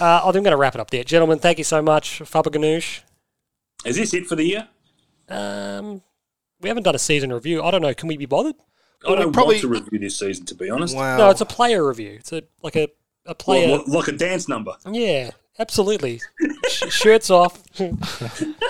[0.00, 1.38] Uh, I think I'm going to wrap it up there, gentlemen.
[1.38, 3.00] Thank you so much, Faber Ganoush.
[3.84, 4.68] Is this it for the year?
[5.28, 6.02] Um,
[6.60, 7.62] we haven't done a season review.
[7.62, 7.94] I don't know.
[7.94, 8.54] Can we be bothered?
[9.04, 10.94] I don't probably- want to review this season, to be honest.
[10.94, 11.16] Wow.
[11.18, 12.12] No, it's a player review.
[12.20, 12.88] It's a like a,
[13.26, 13.68] a player.
[13.70, 14.76] What- what- like a dance number.
[14.88, 15.30] Yeah,
[15.62, 16.20] absolutely.
[16.68, 17.62] Sh- shirts off.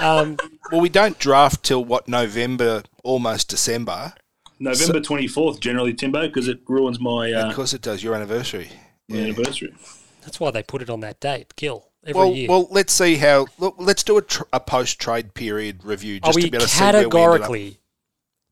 [0.00, 0.36] um,
[0.70, 4.12] well, we don't draft till what November, almost December.
[4.60, 8.02] November 24th, generally, Timbo, because it ruins my, uh, Of course, it does.
[8.04, 8.68] Your anniversary.
[9.08, 9.74] my anniversary.
[10.22, 11.56] that's why they put it on that date.
[11.56, 12.48] Kill every Well, year.
[12.48, 13.46] well, let's see how.
[13.58, 16.66] Look, let's do a, tr- a post-trade period review Are just we to be able
[16.66, 17.12] to see where we ended up.
[17.12, 17.80] categorically,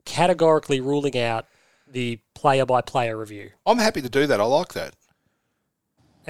[0.05, 1.47] categorically ruling out
[1.87, 3.51] the player by player review.
[3.67, 4.41] I'm happy to do that.
[4.41, 4.95] I like that.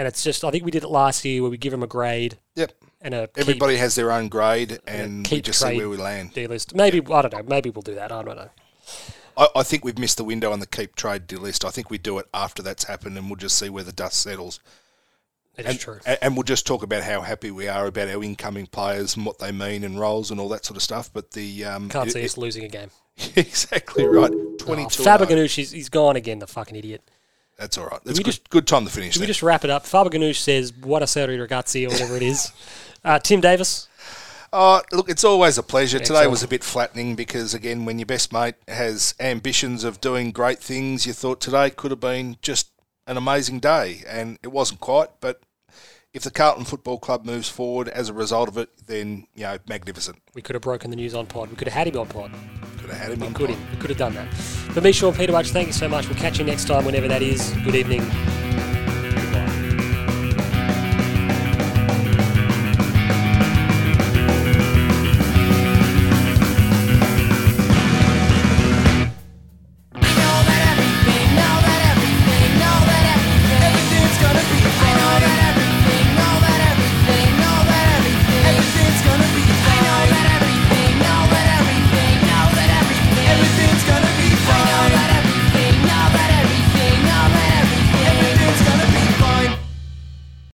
[0.01, 1.87] And it's just, I think we did it last year where we give them a
[1.87, 2.73] grade Yep.
[3.03, 5.99] and a keep- Everybody has their own grade, and we keep just see where we
[5.99, 6.33] land.
[6.33, 6.75] D list.
[6.75, 8.11] Maybe, I don't know, maybe we'll do that.
[8.11, 8.49] I don't know.
[9.37, 11.67] I, I think we've missed the window on the keep trade deal list.
[11.67, 14.23] I think we do it after that's happened, and we'll just see where the dust
[14.23, 14.59] settles.
[15.59, 15.99] It is And, true.
[16.23, 19.39] and we'll just talk about how happy we are about our incoming players and what
[19.39, 21.11] they mean and roles and all that sort of stuff.
[21.13, 22.89] But the um, Can't it- see it- us losing a game.
[23.37, 24.31] exactly right.
[24.33, 25.03] Oh, Twenty-two.
[25.03, 27.03] Faber he's, he's gone again, the fucking idiot.
[27.61, 28.01] That's all right.
[28.05, 28.31] That's we good.
[28.33, 29.19] just- good time to finish.
[29.19, 29.85] We just wrap it up?
[29.85, 32.51] Faber Ganoush says, what a serie ragazzi, or whatever it is.
[33.03, 33.89] Uh, Tim Davis,
[34.53, 35.99] Oh, look, it's always a pleasure.
[35.99, 40.33] Today was a bit flattening because, again, when your best mate has ambitions of doing
[40.33, 42.69] great things, you thought today could have been just
[43.07, 45.09] an amazing day, and it wasn't quite.
[45.21, 45.41] But
[46.13, 49.59] if the Carlton Football Club moves forward as a result of it, then you know,
[49.69, 50.19] magnificent.
[50.35, 51.51] we could have broken the news on pod.
[51.51, 52.33] We could have had him on pod.
[52.79, 53.35] Could have had him on.
[53.35, 53.71] Could have.
[53.73, 54.33] We could have done that.
[54.35, 56.09] For me, Sean Peter Watch, thank you so much.
[56.09, 57.53] We'll catch you next time, whenever that is.
[57.65, 58.03] Good evening.